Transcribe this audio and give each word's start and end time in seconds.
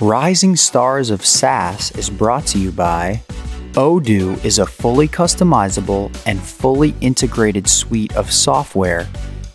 Rising 0.00 0.56
Stars 0.56 1.10
of 1.10 1.22
SaaS 1.24 1.92
is 1.92 2.10
brought 2.10 2.44
to 2.48 2.58
you 2.58 2.72
by 2.72 3.22
Odoo 3.74 4.44
is 4.44 4.58
a 4.58 4.66
fully 4.66 5.06
customizable 5.06 6.10
and 6.26 6.42
fully 6.42 6.96
integrated 7.00 7.68
suite 7.68 8.12
of 8.16 8.32
software 8.32 9.06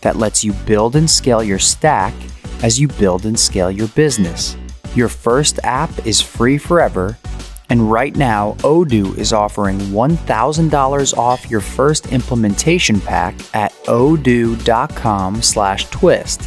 that 0.01 0.15
lets 0.15 0.45
you 0.45 0.53
build 0.65 0.95
and 0.95 1.09
scale 1.09 1.43
your 1.43 1.59
stack 1.59 2.13
as 2.63 2.79
you 2.79 2.87
build 2.87 3.25
and 3.25 3.37
scale 3.37 3.69
your 3.69 3.89
business. 3.89 4.55
Your 4.95 5.09
first 5.09 5.59
app 5.63 6.07
is 6.07 6.21
free 6.21 6.57
forever, 6.57 7.17
and 7.69 7.91
right 7.91 8.15
now 8.15 8.53
Odoo 8.59 9.17
is 9.17 9.33
offering 9.33 9.77
$1,000 9.79 11.17
off 11.17 11.51
your 11.51 11.61
first 11.61 12.13
implementation 12.13 13.01
pack 13.01 13.35
at 13.53 13.73
odoo.com/twist. 13.85 16.41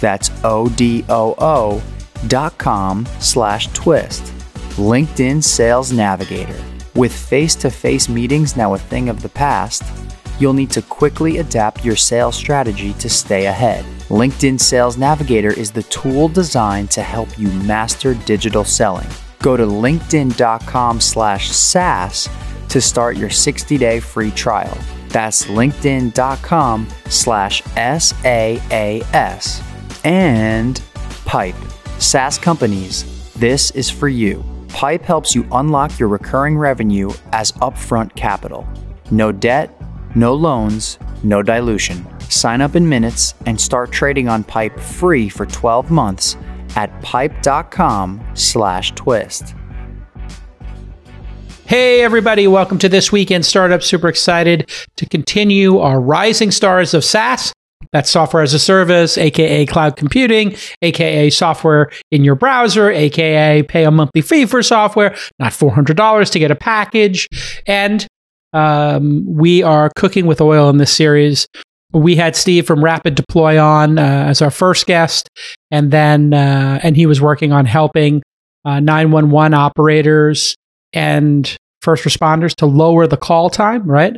That's 0.00 0.30
O 0.42 0.68
D 0.68 1.04
O 1.08 1.36
O 1.38 1.80
dot 2.26 2.58
com 2.58 3.06
slash 3.20 3.68
twist. 3.68 4.22
LinkedIn 4.76 5.42
Sales 5.42 5.92
Navigator. 5.92 6.62
With 6.94 7.12
face 7.12 7.54
to 7.56 7.70
face 7.70 8.08
meetings 8.08 8.56
now 8.56 8.74
a 8.74 8.78
thing 8.78 9.08
of 9.08 9.22
the 9.22 9.28
past, 9.28 9.82
you'll 10.40 10.52
need 10.52 10.70
to 10.70 10.82
quickly 10.82 11.38
adapt 11.38 11.84
your 11.84 11.96
sales 11.96 12.36
strategy 12.36 12.92
to 12.94 13.08
stay 13.08 13.46
ahead. 13.46 13.84
LinkedIn 14.08 14.60
Sales 14.60 14.96
Navigator 14.96 15.50
is 15.50 15.70
the 15.70 15.82
tool 15.84 16.28
designed 16.28 16.90
to 16.92 17.02
help 17.02 17.38
you 17.38 17.48
master 17.48 18.14
digital 18.14 18.64
selling. 18.64 19.08
Go 19.40 19.56
to 19.56 19.66
linkedin.com 19.66 21.00
slash 21.00 21.50
SaaS 21.50 22.28
to 22.68 22.80
start 22.80 23.16
your 23.16 23.30
60-day 23.30 24.00
free 24.00 24.30
trial. 24.30 24.76
That's 25.08 25.46
linkedin.com 25.46 26.88
slash 27.08 27.62
S-A-A-S. 27.76 29.62
And 30.04 30.80
Pipe. 31.24 31.54
SaaS 31.98 32.38
companies, 32.38 33.32
this 33.34 33.72
is 33.72 33.90
for 33.90 34.08
you. 34.08 34.44
Pipe 34.68 35.02
helps 35.02 35.34
you 35.34 35.44
unlock 35.52 35.98
your 35.98 36.08
recurring 36.08 36.56
revenue 36.56 37.10
as 37.32 37.50
upfront 37.52 38.14
capital. 38.14 38.66
No 39.10 39.32
debt, 39.32 39.74
no 40.14 40.32
loans, 40.32 40.98
no 41.24 41.42
dilution. 41.42 42.06
Sign 42.30 42.60
up 42.60 42.76
in 42.76 42.88
minutes 42.88 43.34
and 43.46 43.60
start 43.60 43.90
trading 43.90 44.28
on 44.28 44.44
Pipe 44.44 44.78
free 44.78 45.28
for 45.28 45.44
12 45.46 45.90
months 45.90 46.36
at 46.76 47.02
pipe.com/twist. 47.02 49.54
Hey, 51.64 52.02
everybody, 52.02 52.46
welcome 52.46 52.78
to 52.78 52.88
This 52.88 53.10
Week 53.10 53.32
in 53.32 53.42
Startups. 53.42 53.86
Super 53.86 54.08
excited 54.08 54.70
to 54.96 55.04
continue 55.04 55.78
our 55.78 56.00
Rising 56.00 56.50
Stars 56.50 56.94
of 56.94 57.04
SaaS. 57.04 57.52
That's 57.92 58.10
software 58.10 58.42
as 58.42 58.54
a 58.54 58.58
service, 58.58 59.16
aka 59.16 59.66
cloud 59.66 59.96
computing, 59.96 60.56
aka 60.82 61.30
software 61.30 61.90
in 62.10 62.24
your 62.24 62.34
browser, 62.34 62.90
aka 62.90 63.62
pay 63.62 63.84
a 63.84 63.90
monthly 63.90 64.22
fee 64.22 64.46
for 64.46 64.62
software, 64.62 65.16
not 65.38 65.52
$400 65.52 66.30
to 66.30 66.38
get 66.38 66.50
a 66.50 66.56
package. 66.56 67.28
And 67.66 68.06
um, 68.52 69.24
we 69.26 69.62
are 69.62 69.90
cooking 69.96 70.26
with 70.26 70.40
oil 70.40 70.68
in 70.70 70.78
this 70.78 70.92
series. 70.92 71.46
We 71.92 72.16
had 72.16 72.36
Steve 72.36 72.66
from 72.66 72.84
Rapid 72.84 73.14
Deploy 73.14 73.58
on 73.58 73.98
uh, 73.98 74.02
as 74.02 74.42
our 74.42 74.50
first 74.50 74.86
guest, 74.86 75.28
and 75.70 75.90
then 75.90 76.34
uh, 76.34 76.80
and 76.82 76.96
he 76.96 77.06
was 77.06 77.20
working 77.20 77.52
on 77.52 77.64
helping 77.64 78.22
uh, 78.64 78.80
911 78.80 79.54
operators 79.54 80.54
and 80.92 81.56
first 81.80 82.04
responders 82.04 82.54
to 82.56 82.66
lower 82.66 83.06
the 83.06 83.16
call 83.16 83.48
time, 83.48 83.90
right? 83.90 84.16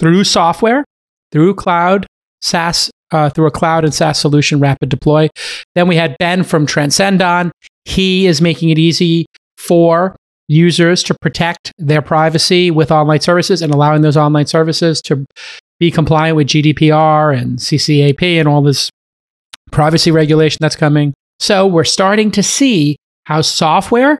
Through 0.00 0.24
software, 0.24 0.84
through 1.30 1.54
cloud, 1.54 2.06
SaaS, 2.40 2.90
uh, 3.12 3.30
through 3.30 3.46
a 3.46 3.50
cloud 3.50 3.84
and 3.84 3.94
SaaS 3.94 4.18
solution, 4.18 4.60
Rapid 4.60 4.88
Deploy. 4.88 5.28
Then 5.74 5.88
we 5.88 5.96
had 5.96 6.16
Ben 6.18 6.42
from 6.42 6.66
Transcend 6.66 7.22
on. 7.22 7.52
He 7.84 8.26
is 8.26 8.40
making 8.40 8.70
it 8.70 8.78
easy 8.78 9.26
for 9.56 10.16
users 10.48 11.02
to 11.04 11.14
protect 11.20 11.72
their 11.78 12.02
privacy 12.02 12.70
with 12.70 12.90
online 12.90 13.20
services 13.20 13.62
and 13.62 13.72
allowing 13.72 14.02
those 14.02 14.16
online 14.16 14.46
services 14.46 15.00
to 15.02 15.24
be 15.78 15.90
compliant 15.90 16.36
with 16.36 16.48
GDPR 16.48 17.36
and 17.36 17.58
CCPA 17.58 18.38
and 18.38 18.48
all 18.48 18.62
this 18.62 18.90
privacy 19.70 20.10
regulation 20.10 20.58
that's 20.60 20.76
coming. 20.76 21.14
So 21.40 21.66
we're 21.66 21.84
starting 21.84 22.30
to 22.32 22.42
see 22.42 22.96
how 23.24 23.40
software 23.40 24.18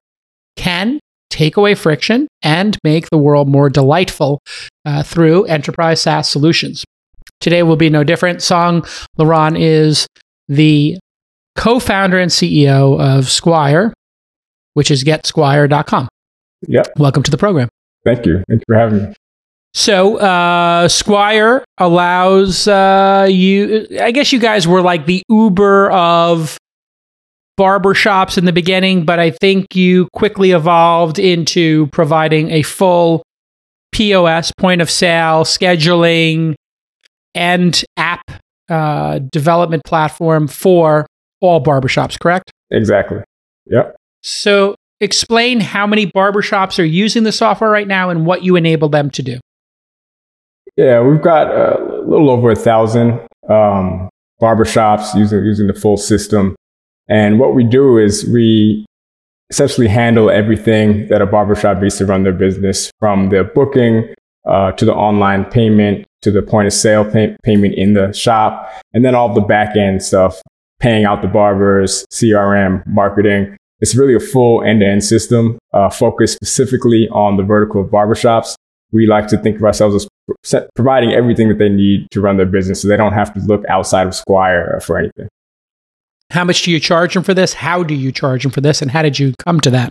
can 0.57 0.99
take 1.31 1.57
away 1.57 1.75
friction 1.75 2.29
and 2.43 2.77
make 2.85 3.09
the 3.11 3.19
world 3.19 3.49
more 3.49 3.71
delightful 3.71 4.41
uh, 4.85 5.03
through 5.03 5.45
enterprise 5.45 6.03
SaaS 6.03 6.29
solutions. 6.29 6.85
Today 7.43 7.63
will 7.65 7.77
be 7.77 7.91
no 7.91 8.05
different. 8.05 8.39
Songe 8.39 8.87
LaRon 9.19 9.61
is 9.61 10.07
the 10.49 10.97
co 11.57 11.79
founder 11.81 12.19
and 12.19 12.31
CEO 12.31 12.99
of 12.99 13.29
Squire, 13.29 13.93
which 14.75 14.91
is 14.91 15.05
getsquire.com. 15.05 16.09
Yep. 16.69 16.93
Welcome 16.99 17.23
to 17.25 17.31
the 17.31 17.37
program. 17.37 17.69
Thank 18.05 18.27
you. 18.27 18.45
Thank 18.49 18.61
you 18.61 18.65
for 18.67 18.75
having 18.77 19.03
me. 19.03 19.15
So, 19.75 20.19
uh, 20.19 20.87
Squire 20.87 21.65
allows 21.79 22.69
uh, 22.69 23.27
you, 23.29 23.89
I 24.01 24.13
guess 24.13 24.33
you 24.33 24.39
guys 24.39 24.69
were 24.69 24.83
like 24.83 25.07
the 25.07 25.23
Uber 25.29 25.91
of 25.91 26.59
barbershops 27.59 28.39
in 28.39 28.45
the 28.45 28.53
beginning, 28.53 29.05
but 29.05 29.19
I 29.19 29.31
think 29.31 29.75
you 29.75 30.09
quickly 30.13 30.53
evolved 30.53 31.19
into 31.19 31.87
providing 31.89 32.51
a 32.51 32.63
full 32.63 33.23
POS, 33.93 34.53
point 34.59 34.81
of 34.81 34.91
sale, 34.91 35.45
scheduling, 35.45 36.55
and 37.35 37.85
app 37.97 38.31
uh, 38.69 39.19
development 39.31 39.85
platform 39.85 40.49
for 40.49 41.07
all 41.41 41.63
barbershops, 41.63 42.19
correct? 42.19 42.51
Exactly. 42.71 43.19
Yep. 43.67 43.97
So, 44.23 44.75
explain 45.01 45.61
how 45.61 45.87
many 45.87 46.07
barbershops 46.07 46.79
are 46.79 46.85
using 46.85 47.25
the 47.25 47.33
software 47.33 47.71
right 47.71 47.89
now 47.89 48.09
and 48.09 48.25
what 48.25 48.45
you 48.45 48.57
enable 48.57 48.89
them 48.89 49.11
to 49.11 49.23
do. 49.23 49.41
Yeah, 50.77 51.01
we've 51.03 51.21
got 51.21 51.49
a 51.49 52.03
little 52.07 52.31
over 52.31 52.51
a 52.51 52.57
thousand 52.57 53.21
um, 53.49 54.09
barbershops 54.41 55.15
using 55.15 55.45
using 55.45 55.67
the 55.67 55.75
full 55.75 55.97
system. 55.97 56.57
And 57.09 57.39
what 57.39 57.55
we 57.55 57.65
do 57.65 57.99
is 57.99 58.25
we 58.27 58.87
essentially 59.51 59.89
handle 59.89 60.31
everything 60.31 61.09
that 61.09 61.21
a 61.21 61.27
barbershop 61.27 61.83
needs 61.83 61.99
to 61.99 62.07
run 62.07 62.23
their 62.23 62.33
business 62.33 62.91
from 62.99 63.29
the 63.29 63.45
booking 63.45 64.15
uh, 64.47 64.73
to 64.73 64.85
the 64.85 64.95
online 64.95 65.45
payment 65.45 66.07
to 66.23 66.31
the 66.31 66.43
point 66.43 66.67
of 66.67 66.73
sale 66.73 67.05
pay- 67.05 67.37
payment 67.43 67.75
in 67.75 67.95
the 67.95 68.13
shop, 68.13 68.73
and 68.93 69.05
then 69.05 69.15
all 69.15 69.33
the 69.33 69.41
back 69.41 69.77
end 69.77 70.03
stuff, 70.03 70.41
paying 70.81 71.05
out 71.05 71.23
the 71.23 71.29
barbers, 71.29 72.05
CRM, 72.13 72.87
marketing. 72.87 73.57
It's 73.81 73.95
really 73.95 74.15
a 74.15 74.21
full 74.21 74.63
end 74.63 74.81
to 74.81 74.87
end 74.87 75.05
system 75.05 75.59
uh, 75.73 75.91
focused 75.91 76.35
specifically 76.35 77.09
on 77.11 77.37
the 77.37 77.43
vertical 77.43 77.81
of 77.81 77.89
barbershops. 77.89 78.55
We 78.93 79.07
like 79.07 79.27
to 79.29 79.39
think 79.39 79.57
of 79.57 79.65
ourselves 79.65 80.07
as 80.45 80.67
providing 80.77 81.13
everything 81.13 81.49
that 81.49 81.59
they 81.59 81.69
need 81.69 82.11
to 82.13 82.21
run 82.21 82.37
their 82.37 82.47
business 82.47 82.83
so 82.83 82.89
they 82.89 82.97
don't 82.97 83.13
have 83.13 83.35
to 83.35 83.41
look 83.41 83.65
outside 83.69 84.07
of 84.07 84.15
Squire 84.15 84.81
for 84.83 84.99
anything. 84.99 85.29
How 86.31 86.45
much 86.45 86.63
do 86.63 86.71
you 86.71 86.81
charge 86.81 87.15
them 87.15 87.23
for 87.23 87.35
this? 87.35 87.53
How 87.53 87.83
do 87.83 87.95
you 87.95 88.13
charge 88.13 88.43
them 88.43 88.53
for 88.53 88.61
this? 88.61 88.81
And 88.81 88.91
how 88.91 89.03
did 89.03 89.19
you 89.19 89.35
come 89.45 89.61
to 89.61 89.71
that? 89.71 89.91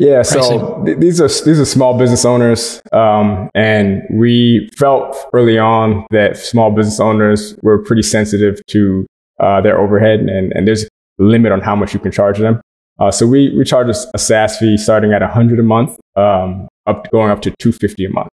Yeah, 0.00 0.22
so 0.22 0.82
th- 0.86 0.96
these 0.96 1.20
are 1.20 1.28
these 1.28 1.60
are 1.60 1.66
small 1.66 1.98
business 1.98 2.24
owners, 2.24 2.80
um, 2.90 3.50
and 3.54 4.02
we 4.10 4.70
felt 4.74 5.14
early 5.34 5.58
on 5.58 6.06
that 6.10 6.38
small 6.38 6.70
business 6.70 6.98
owners 7.00 7.54
were 7.60 7.82
pretty 7.82 8.00
sensitive 8.00 8.64
to 8.68 9.06
uh, 9.40 9.60
their 9.60 9.78
overhead, 9.78 10.20
and, 10.20 10.52
and 10.54 10.66
there's 10.66 10.84
a 10.84 10.88
limit 11.18 11.52
on 11.52 11.60
how 11.60 11.76
much 11.76 11.92
you 11.92 12.00
can 12.00 12.10
charge 12.10 12.38
them. 12.38 12.62
Uh, 12.98 13.10
so 13.10 13.26
we 13.26 13.54
we 13.54 13.62
charge 13.62 13.94
a, 13.94 13.98
a 14.14 14.18
SaaS 14.18 14.56
fee 14.56 14.78
starting 14.78 15.12
at 15.12 15.20
100 15.20 15.58
a 15.58 15.62
month, 15.62 15.98
um, 16.16 16.66
up 16.86 17.10
going 17.10 17.30
up 17.30 17.42
to 17.42 17.50
250 17.58 18.06
a 18.06 18.08
month, 18.08 18.30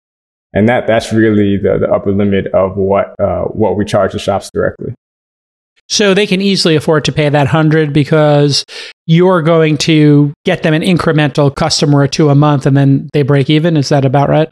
and 0.53 0.69
that 0.69 0.87
that's 0.87 1.11
really 1.11 1.57
the, 1.57 1.79
the 1.79 1.91
upper 1.91 2.13
limit 2.13 2.47
of 2.53 2.77
what 2.77 3.13
uh, 3.19 3.43
what 3.43 3.75
we 3.75 3.83
charge 3.83 4.13
the 4.13 4.19
shops 4.19 4.49
directly. 4.53 4.95
So 5.89 6.13
they 6.13 6.27
can 6.27 6.41
easily 6.41 6.75
afford 6.75 7.05
to 7.05 7.11
pay 7.11 7.29
that 7.29 7.47
hundred 7.47 7.93
because 7.93 8.65
you're 9.05 9.41
going 9.41 9.77
to 9.79 10.33
get 10.43 10.63
them 10.63 10.73
an 10.73 10.81
incremental 10.81 11.53
customer 11.53 11.99
or 11.99 12.07
two 12.07 12.29
a 12.29 12.35
month, 12.35 12.65
and 12.65 12.75
then 12.75 13.09
they 13.13 13.23
break 13.23 13.49
even. 13.49 13.77
Is 13.77 13.89
that 13.89 14.03
about 14.03 14.29
right? 14.29 14.49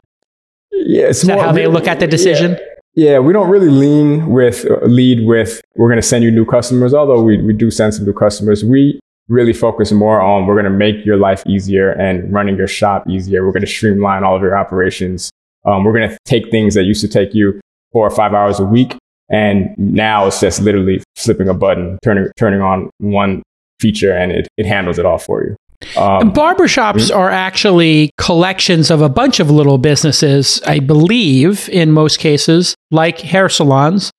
Yeah, 0.72 1.06
is 1.06 1.22
that 1.22 1.38
how 1.38 1.52
they 1.52 1.66
look 1.66 1.86
at 1.86 2.00
the 2.00 2.06
decision? 2.06 2.58
Yeah. 2.94 3.10
yeah. 3.10 3.18
we 3.18 3.32
don't 3.32 3.50
really 3.50 3.68
lean 3.68 4.28
with 4.28 4.64
lead 4.82 5.26
with 5.26 5.60
we're 5.76 5.88
going 5.88 6.00
to 6.00 6.06
send 6.06 6.24
you 6.24 6.30
new 6.30 6.46
customers. 6.46 6.94
Although 6.94 7.22
we 7.22 7.40
we 7.42 7.52
do 7.52 7.70
send 7.70 7.94
some 7.94 8.06
new 8.06 8.14
customers, 8.14 8.64
we 8.64 8.98
really 9.28 9.52
focus 9.52 9.92
more 9.92 10.20
on 10.20 10.46
we're 10.46 10.54
going 10.54 10.64
to 10.64 10.70
make 10.70 11.04
your 11.04 11.16
life 11.16 11.42
easier 11.46 11.90
and 11.90 12.32
running 12.32 12.56
your 12.56 12.68
shop 12.68 13.06
easier. 13.08 13.44
We're 13.44 13.52
going 13.52 13.62
to 13.62 13.66
streamline 13.66 14.24
all 14.24 14.36
of 14.36 14.42
your 14.42 14.56
operations. 14.56 15.30
Um, 15.64 15.84
we're 15.84 15.92
going 15.92 16.08
to 16.08 16.18
take 16.24 16.50
things 16.50 16.74
that 16.74 16.84
used 16.84 17.00
to 17.00 17.08
take 17.08 17.34
you 17.34 17.60
four 17.92 18.06
or 18.06 18.10
five 18.10 18.32
hours 18.32 18.60
a 18.60 18.64
week 18.64 18.96
and 19.28 19.74
now 19.76 20.26
it's 20.26 20.40
just 20.40 20.60
literally 20.60 21.02
flipping 21.16 21.48
a 21.48 21.54
button, 21.54 21.98
turning, 22.02 22.30
turning 22.36 22.60
on 22.60 22.90
one 22.98 23.42
feature 23.80 24.12
and 24.12 24.32
it, 24.32 24.48
it 24.56 24.66
handles 24.66 24.98
it 24.98 25.06
all 25.06 25.18
for 25.18 25.44
you. 25.44 25.56
Um, 25.96 26.32
barbershops 26.32 27.08
mm-hmm. 27.08 27.18
are 27.18 27.30
actually 27.30 28.10
collections 28.18 28.90
of 28.90 29.02
a 29.02 29.08
bunch 29.08 29.40
of 29.40 29.50
little 29.50 29.78
businesses, 29.78 30.60
I 30.66 30.78
believe, 30.78 31.68
in 31.68 31.92
most 31.92 32.18
cases, 32.18 32.74
like 32.90 33.20
hair 33.20 33.48
salons, 33.48 34.10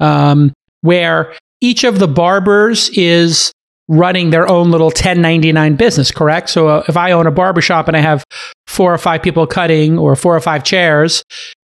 um, 0.00 0.52
where 0.80 1.34
each 1.60 1.84
of 1.84 1.98
the 1.98 2.08
barbers 2.08 2.90
is 2.90 3.52
running 3.88 4.30
their 4.30 4.48
own 4.48 4.70
little 4.70 4.88
1099 4.88 5.76
business, 5.76 6.10
correct? 6.10 6.50
So 6.50 6.68
uh, 6.68 6.84
if 6.88 6.96
I 6.96 7.12
own 7.12 7.26
a 7.26 7.30
barbershop 7.30 7.86
and 7.86 7.96
I 7.96 8.00
have 8.00 8.24
four 8.66 8.92
or 8.92 8.98
five 8.98 9.22
people 9.22 9.46
cutting 9.46 9.98
or 9.98 10.16
four 10.16 10.34
or 10.34 10.40
five 10.40 10.64
chairs, 10.64 11.22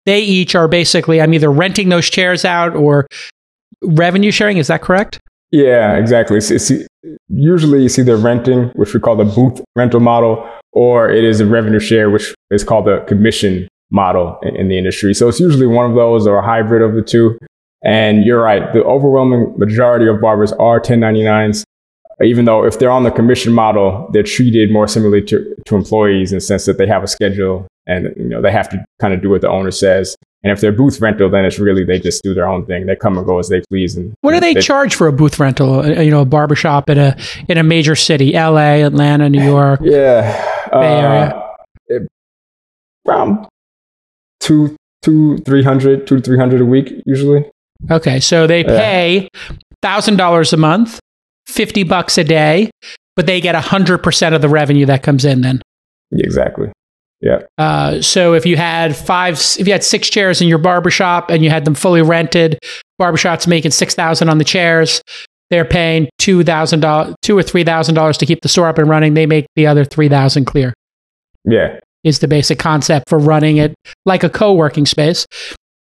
they 0.07 0.21
each 0.21 0.55
are 0.55 0.69
basically, 0.69 1.21
I'm 1.21 1.35
either 1.35 1.51
renting 1.51 1.91
those 1.91 2.09
chairs 2.09 2.45
out 2.45 2.75
or 2.75 3.07
revenue 3.83 4.31
sharing. 4.31 4.57
Is 4.57 4.69
that 4.69 4.83
correct? 4.83 5.21
Yeah, 5.51 5.97
exactly. 5.97 6.39
It's, 6.39 6.51
it's, 6.51 6.73
usually 7.29 7.85
either 7.85 8.17
renting, 8.17 8.69
which 8.75 8.93
we 8.93 8.99
call 8.99 9.15
the 9.15 9.25
booth 9.25 9.61
rental 9.77 10.01
model, 10.01 10.49
or 10.73 11.09
it 11.09 11.23
is 11.23 11.41
a 11.41 11.47
revenue 11.47 11.79
share, 11.79 12.11
which 12.11 12.35
is 12.51 12.65
called 12.65 12.87
the 12.87 12.99
commission 13.07 13.69
model 13.91 14.39
in, 14.43 14.57
in 14.57 14.69
the 14.69 14.77
industry. 14.77 15.15
So 15.15 15.29
it's 15.29 15.39
usually 15.39 15.69
one 15.69 15.89
of 15.89 15.95
those 15.95 16.27
or 16.27 16.39
a 16.39 16.43
hybrid 16.43 16.83
of 16.83 16.95
the 16.97 17.03
two. 17.03 17.39
And 17.85 18.25
you're 18.25 18.43
right. 18.43 18.73
The 18.73 18.83
overwhelming 18.83 19.55
majority 19.57 20.09
of 20.09 20.21
barbers 20.21 20.53
are 20.55 20.81
1099s 20.81 21.63
even 22.25 22.47
though 22.47 22.65
if 22.65 22.79
they're 22.79 22.91
on 22.91 23.03
the 23.03 23.11
commission 23.11 23.53
model, 23.53 24.09
they're 24.13 24.23
treated 24.23 24.73
more 24.73 24.89
similarly 24.89 25.23
to, 25.23 25.55
to 25.67 25.77
employees 25.77 26.33
in 26.33 26.37
the 26.37 26.41
sense 26.41 26.65
that 26.65 26.79
they 26.79 26.87
have 26.87 27.03
a 27.03 27.07
schedule 27.07 27.67
and 27.87 28.13
you 28.17 28.25
know 28.25 28.43
they 28.43 28.53
have 28.53 28.69
to 28.71 28.85
kind 29.01 29.15
of 29.15 29.23
do 29.23 29.31
what 29.31 29.41
the 29.41 29.49
owner 29.49 29.71
says. 29.71 30.17
And 30.43 30.53
if 30.53 30.61
they're 30.61 30.73
booth 30.73 31.01
rental, 31.01 31.29
then 31.29 31.45
it's 31.45 31.59
really 31.59 31.83
they 31.83 31.99
just 31.99 32.23
do 32.23 32.33
their 32.33 32.47
own 32.47 32.67
thing. 32.67 32.87
They 32.87 32.95
come 32.95 33.19
and 33.19 33.27
go 33.27 33.39
as 33.39 33.49
they 33.49 33.63
please. 33.69 33.97
And 33.97 34.15
what 34.21 34.33
do 34.33 34.41
they, 34.41 34.55
they 34.55 34.61
charge 34.61 34.95
for 34.95 35.09
a 35.09 35.13
booth 35.13 35.41
rental? 35.41 35.81
Uh, 35.81 36.01
you 36.01 36.11
know, 36.11 36.21
a 36.21 36.27
barbershop 36.27 36.89
in 36.89 36.99
a 36.99 37.17
in 37.49 37.59
a 37.59 37.63
major 37.63 37.97
city, 37.97 38.35
L.A., 38.35 38.83
Atlanta, 38.83 39.29
New 39.29 39.43
York, 39.43 39.81
yeah, 39.83 40.69
Bay 40.71 41.01
Area, 41.01 41.43
uh, 41.91 41.99
around 43.09 43.47
two 44.41 44.77
two 45.03 45.39
three 45.39 45.63
hundred 45.63 46.07
two 46.07 46.17
to 46.17 46.23
three 46.23 46.39
hundred 46.39 46.61
a 46.61 46.67
week 46.67 46.93
usually. 47.07 47.45
Okay, 47.91 48.21
so 48.21 48.47
they 48.47 48.65
pay 48.65 49.29
thousand 49.83 50.17
dollars 50.17 50.53
a 50.53 50.57
month 50.57 51.01
50 51.47 51.85
bucks 51.85 52.19
a 52.19 52.25
day, 52.25 52.71
but 53.15 53.27
they 53.27 53.41
get 53.41 53.55
100% 53.55 54.35
of 54.35 54.43
the 54.43 54.49
revenue 54.49 54.87
that 54.87 55.03
comes 55.03 55.25
in 55.25 55.41
then. 55.41 55.63
Exactly. 56.13 56.71
Yeah. 57.21 57.43
Uh, 57.59 58.01
so 58.03 58.35
if 58.35 58.45
you 58.45 58.57
had 58.57 58.95
five, 58.95 59.35
if 59.59 59.67
you 59.67 59.73
had 59.73 59.83
six 59.83 60.11
chairs 60.11 60.41
in 60.41 60.49
your 60.49 60.59
barbershop 60.59 61.31
and 61.31 61.43
you 61.43 61.51
had 61.51 61.65
them 61.65 61.75
fully 61.75 62.03
rented, 62.03 62.59
barbershop's 62.99 63.47
making 63.47 63.71
6000 63.71 64.29
on 64.29 64.39
the 64.39 64.45
chairs. 64.45 65.03
They're 65.49 65.65
paying 65.65 66.09
$2,000, 66.21 67.15
two 67.23 67.39
or 67.39 67.43
$3,000 67.43 68.17
to 68.19 68.27
keep 68.27 68.41
the 68.41 68.49
store 68.49 68.69
up 68.69 68.79
and 68.79 68.89
running. 68.89 69.15
They 69.15 69.27
make 69.27 69.47
the 69.55 69.67
other 69.67 69.85
3000 69.85 70.45
clear. 70.45 70.75
Yeah. 71.45 71.79
Is 72.05 72.19
the 72.19 72.29
basic 72.29 72.59
concept 72.59 73.09
for 73.09 73.19
running 73.19 73.57
it 73.57 73.75
like 74.05 74.23
a 74.23 74.31
co 74.31 74.53
working 74.55 74.87
space. 74.87 75.27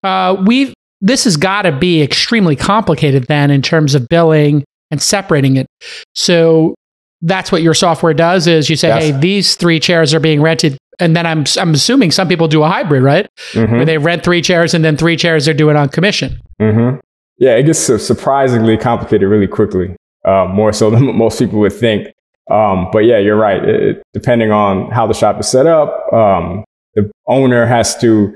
Uh, 0.03 0.43
we've, 0.47 0.73
this 1.01 1.25
has 1.25 1.37
got 1.37 1.63
to 1.63 1.73
be 1.73 2.03
extremely 2.03 2.57
complicated 2.57 3.25
then 3.25 3.51
in 3.51 3.63
terms 3.63 3.95
of 3.95 4.09
billing 4.09 4.65
and 4.91 5.03
separating 5.03 5.57
it. 5.57 5.67
So 6.15 6.75
that's 7.23 7.51
what 7.51 7.63
your 7.63 7.75
software 7.75 8.15
does 8.15 8.47
is 8.47 8.71
you 8.71 8.77
say, 8.77 8.89
yes. 8.89 9.03
hey, 9.03 9.11
these 9.13 9.57
three 9.57 9.81
chairs 9.81 10.15
are 10.15 10.21
being 10.21 10.41
rented. 10.41 10.79
And 10.99 11.17
then 11.17 11.27
I'm, 11.27 11.45
I'm 11.59 11.75
assuming 11.75 12.11
some 12.11 12.29
people 12.29 12.49
do 12.49 12.63
a 12.63 12.69
hybrid, 12.69 13.03
right? 13.03 13.29
Mm-hmm. 13.53 13.77
Where 13.77 13.85
they 13.85 13.99
rent 13.99 14.25
three 14.25 14.43
chairs 14.43 14.75
and 14.75 14.85
then 14.85 14.97
three 14.97 15.17
chairs 15.17 15.45
they're 15.45 15.55
doing 15.55 15.77
on 15.77 15.89
commission. 15.89 16.41
Mm-hmm. 16.61 16.99
Yeah, 17.39 17.57
it 17.57 17.65
gets 17.65 17.81
surprisingly 17.81 18.77
complicated 18.79 19.29
really 19.29 19.47
quickly, 19.47 19.95
uh, 20.25 20.47
more 20.47 20.73
so 20.73 20.91
than 20.93 21.17
most 21.17 21.39
people 21.39 21.61
would 21.61 21.73
think. 21.73 22.09
Um, 22.51 22.89
but 22.93 23.01
yeah, 23.01 23.19
you're 23.19 23.37
right. 23.37 23.63
It, 23.65 24.03
depending 24.13 24.53
on 24.53 24.91
how 24.91 25.07
the 25.07 25.15
shop 25.15 25.41
is 25.41 25.49
set 25.49 25.67
up, 25.67 26.13
um, 26.13 26.65
the 26.95 27.11
owner 27.27 27.67
has 27.67 27.97
to, 27.99 28.35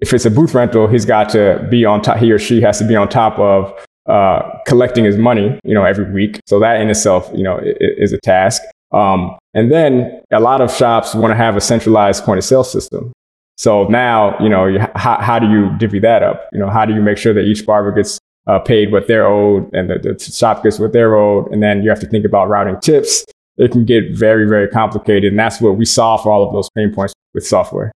if 0.00 0.12
it's 0.12 0.26
a 0.26 0.30
booth 0.30 0.54
rental, 0.54 0.86
he's 0.86 1.04
got 1.04 1.28
to 1.30 1.66
be 1.70 1.84
on 1.84 2.02
top, 2.02 2.18
he 2.18 2.30
or 2.30 2.38
she 2.38 2.60
has 2.60 2.78
to 2.78 2.86
be 2.86 2.94
on 2.94 3.08
top 3.08 3.38
of 3.38 3.72
uh, 4.08 4.42
collecting 4.66 5.04
his 5.04 5.16
money, 5.16 5.58
you 5.64 5.74
know, 5.74 5.84
every 5.84 6.10
week. 6.10 6.40
So 6.46 6.58
that 6.60 6.80
in 6.80 6.88
itself, 6.88 7.30
you 7.34 7.42
know, 7.42 7.60
is, 7.62 8.12
a 8.12 8.18
task. 8.18 8.62
Um, 8.92 9.38
and 9.54 9.70
then 9.70 10.22
a 10.32 10.40
lot 10.40 10.60
of 10.60 10.72
shops 10.72 11.14
want 11.14 11.30
to 11.32 11.36
have 11.36 11.56
a 11.56 11.60
centralized 11.60 12.24
point 12.24 12.38
of 12.38 12.44
sale 12.44 12.64
system. 12.64 13.12
So 13.56 13.84
now, 13.88 14.38
you 14.40 14.48
know, 14.48 14.78
how, 14.94 15.20
how 15.20 15.38
do 15.38 15.48
you 15.48 15.76
divvy 15.78 15.98
that 16.00 16.22
up? 16.22 16.48
You 16.52 16.60
know, 16.60 16.70
how 16.70 16.84
do 16.84 16.94
you 16.94 17.02
make 17.02 17.18
sure 17.18 17.34
that 17.34 17.42
each 17.42 17.66
barber 17.66 17.92
gets 17.92 18.18
uh, 18.46 18.60
paid 18.60 18.92
what 18.92 19.08
they're 19.08 19.26
owed 19.26 19.68
and 19.74 19.90
the, 19.90 19.98
the 19.98 20.32
shop 20.32 20.62
gets 20.62 20.78
what 20.78 20.92
they're 20.92 21.16
owed? 21.16 21.52
And 21.52 21.62
then 21.62 21.82
you 21.82 21.90
have 21.90 22.00
to 22.00 22.06
think 22.06 22.24
about 22.24 22.48
routing 22.48 22.78
tips. 22.80 23.24
It 23.56 23.72
can 23.72 23.84
get 23.84 24.12
very, 24.12 24.48
very 24.48 24.68
complicated. 24.68 25.32
And 25.32 25.38
that's 25.38 25.60
what 25.60 25.76
we 25.76 25.84
solve 25.84 26.22
for 26.22 26.30
all 26.30 26.46
of 26.46 26.52
those 26.52 26.70
pain 26.70 26.94
points 26.94 27.12
with 27.34 27.44
software. 27.44 27.90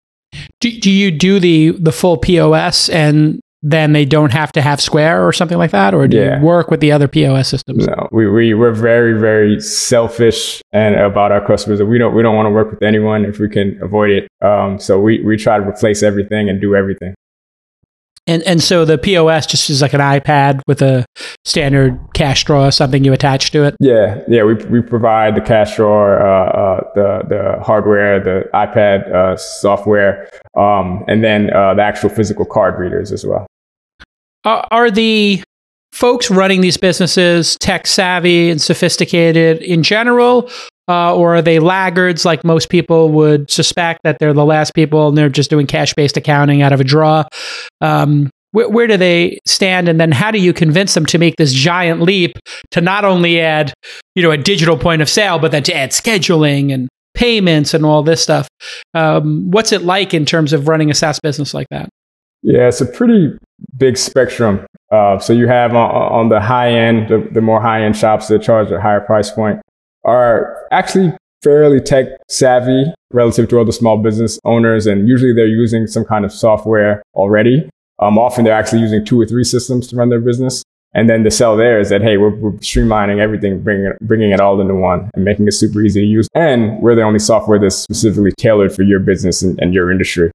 Do, 0.60 0.70
do 0.78 0.90
you 0.90 1.10
do 1.10 1.40
the 1.40 1.70
the 1.70 1.92
full 1.92 2.18
POS 2.18 2.88
and 2.90 3.40
then 3.62 3.92
they 3.92 4.04
don't 4.04 4.32
have 4.32 4.52
to 4.52 4.62
have 4.62 4.80
Square 4.80 5.26
or 5.26 5.32
something 5.32 5.58
like 5.58 5.72
that? 5.72 5.94
Or 5.94 6.06
do 6.06 6.16
yeah. 6.16 6.38
you 6.38 6.44
work 6.44 6.70
with 6.70 6.80
the 6.80 6.92
other 6.92 7.08
POS 7.08 7.48
systems? 7.48 7.86
No, 7.86 8.08
we, 8.12 8.28
we, 8.28 8.54
we're 8.54 8.72
very, 8.72 9.18
very 9.18 9.60
selfish 9.60 10.62
and 10.72 10.94
about 10.94 11.32
our 11.32 11.44
customers. 11.44 11.82
We 11.82 11.98
don't, 11.98 12.14
we 12.14 12.22
don't 12.22 12.36
want 12.36 12.46
to 12.46 12.50
work 12.50 12.70
with 12.70 12.82
anyone 12.82 13.24
if 13.24 13.38
we 13.38 13.48
can 13.48 13.78
avoid 13.82 14.10
it. 14.10 14.28
Um, 14.40 14.78
so 14.78 15.00
we, 15.00 15.22
we 15.22 15.36
try 15.36 15.58
to 15.58 15.64
replace 15.64 16.02
everything 16.02 16.48
and 16.48 16.60
do 16.60 16.76
everything. 16.76 17.14
And, 18.28 18.42
and 18.42 18.62
so 18.62 18.84
the 18.84 18.98
POS 18.98 19.46
just 19.46 19.70
is 19.70 19.80
like 19.80 19.94
an 19.94 20.00
iPad 20.00 20.60
with 20.66 20.82
a 20.82 21.06
standard 21.46 21.98
cash 22.12 22.44
drawer, 22.44 22.70
something 22.70 23.02
you 23.02 23.14
attach 23.14 23.50
to 23.52 23.64
it. 23.64 23.74
Yeah, 23.80 24.20
yeah. 24.28 24.44
We, 24.44 24.54
we 24.66 24.82
provide 24.82 25.34
the 25.34 25.40
cash 25.40 25.76
drawer, 25.76 26.20
uh, 26.20 26.50
uh, 26.50 26.80
the 26.94 27.22
the 27.28 27.64
hardware, 27.64 28.22
the 28.22 28.48
iPad 28.52 29.10
uh, 29.12 29.36
software, 29.38 30.28
um, 30.56 31.04
and 31.08 31.24
then 31.24 31.52
uh, 31.54 31.72
the 31.74 31.82
actual 31.82 32.10
physical 32.10 32.44
card 32.44 32.78
readers 32.78 33.12
as 33.12 33.24
well. 33.24 33.46
are 34.44 34.90
the 34.90 35.42
folks 35.92 36.30
running 36.30 36.60
these 36.60 36.76
businesses 36.76 37.56
tech 37.60 37.86
savvy 37.86 38.50
and 38.50 38.60
sophisticated 38.60 39.62
in 39.62 39.82
general, 39.82 40.50
uh, 40.88 41.14
or 41.14 41.36
are 41.36 41.42
they 41.42 41.58
laggards 41.58 42.24
like 42.24 42.44
most 42.44 42.70
people 42.70 43.10
would 43.10 43.50
suspect 43.50 44.00
that 44.04 44.18
they're 44.18 44.32
the 44.32 44.44
last 44.44 44.74
people 44.74 45.08
and 45.08 45.18
they're 45.18 45.28
just 45.28 45.50
doing 45.50 45.66
cash 45.66 45.92
based 45.94 46.16
accounting 46.16 46.62
out 46.62 46.72
of 46.72 46.80
a 46.80 46.84
draw? 46.84 47.24
Um, 47.80 48.30
where, 48.52 48.68
where, 48.68 48.86
do 48.86 48.96
they 48.96 49.38
stand, 49.46 49.88
and 49.88 50.00
then 50.00 50.10
how 50.10 50.30
do 50.30 50.38
you 50.38 50.54
convince 50.54 50.94
them 50.94 51.04
to 51.06 51.18
make 51.18 51.36
this 51.36 51.52
giant 51.52 52.00
leap 52.00 52.38
to 52.70 52.80
not 52.80 53.04
only 53.04 53.40
add, 53.40 53.74
you 54.14 54.22
know, 54.22 54.30
a 54.30 54.38
digital 54.38 54.78
point 54.78 55.02
of 55.02 55.08
sale, 55.08 55.38
but 55.38 55.52
then 55.52 55.62
to 55.64 55.76
add 55.76 55.90
scheduling 55.90 56.72
and 56.72 56.88
payments 57.12 57.74
and 57.74 57.84
all 57.84 58.02
this 58.02 58.22
stuff? 58.22 58.48
Um, 58.94 59.50
what's 59.50 59.72
it 59.72 59.82
like 59.82 60.14
in 60.14 60.24
terms 60.24 60.54
of 60.54 60.66
running 60.66 60.90
a 60.90 60.94
SaaS 60.94 61.20
business 61.20 61.52
like 61.52 61.66
that? 61.70 61.90
Yeah, 62.42 62.68
it's 62.68 62.80
a 62.80 62.86
pretty 62.86 63.36
big 63.76 63.98
spectrum. 63.98 64.64
Uh, 64.90 65.18
so 65.18 65.34
you 65.34 65.46
have 65.48 65.74
on, 65.74 65.90
on 65.90 66.28
the 66.30 66.40
high 66.40 66.70
end, 66.70 67.08
the, 67.08 67.28
the 67.32 67.42
more 67.42 67.60
high 67.60 67.82
end 67.82 67.96
shops 67.96 68.28
that 68.28 68.40
charge 68.40 68.70
a 68.70 68.80
higher 68.80 69.00
price 69.00 69.30
point 69.30 69.60
are 70.08 70.66
actually 70.72 71.12
fairly 71.42 71.80
tech 71.80 72.06
savvy 72.28 72.92
relative 73.12 73.48
to 73.48 73.60
other 73.60 73.72
small 73.72 73.98
business 73.98 74.38
owners. 74.44 74.86
And 74.86 75.08
usually 75.08 75.32
they're 75.32 75.46
using 75.46 75.86
some 75.86 76.04
kind 76.04 76.24
of 76.24 76.32
software 76.32 77.02
already. 77.14 77.68
Um, 78.00 78.18
often 78.18 78.44
they're 78.44 78.54
actually 78.54 78.80
using 78.80 79.04
two 79.04 79.20
or 79.20 79.26
three 79.26 79.44
systems 79.44 79.86
to 79.88 79.96
run 79.96 80.08
their 80.08 80.20
business. 80.20 80.62
And 80.94 81.08
then 81.08 81.22
the 81.22 81.30
sell 81.30 81.56
there 81.56 81.78
is 81.78 81.90
that, 81.90 82.00
hey, 82.00 82.16
we're, 82.16 82.34
we're 82.34 82.52
streamlining 82.52 83.18
everything, 83.20 83.60
bringing 83.62 83.86
it, 83.86 83.98
bringing 84.00 84.30
it 84.30 84.40
all 84.40 84.60
into 84.60 84.74
one 84.74 85.10
and 85.14 85.24
making 85.24 85.46
it 85.46 85.52
super 85.52 85.82
easy 85.82 86.00
to 86.00 86.06
use. 86.06 86.28
And 86.34 86.80
we're 86.80 86.94
the 86.94 87.02
only 87.02 87.18
software 87.18 87.58
that's 87.58 87.76
specifically 87.76 88.32
tailored 88.38 88.74
for 88.74 88.82
your 88.82 88.98
business 88.98 89.42
and, 89.42 89.60
and 89.60 89.74
your 89.74 89.90
industry. 89.90 90.30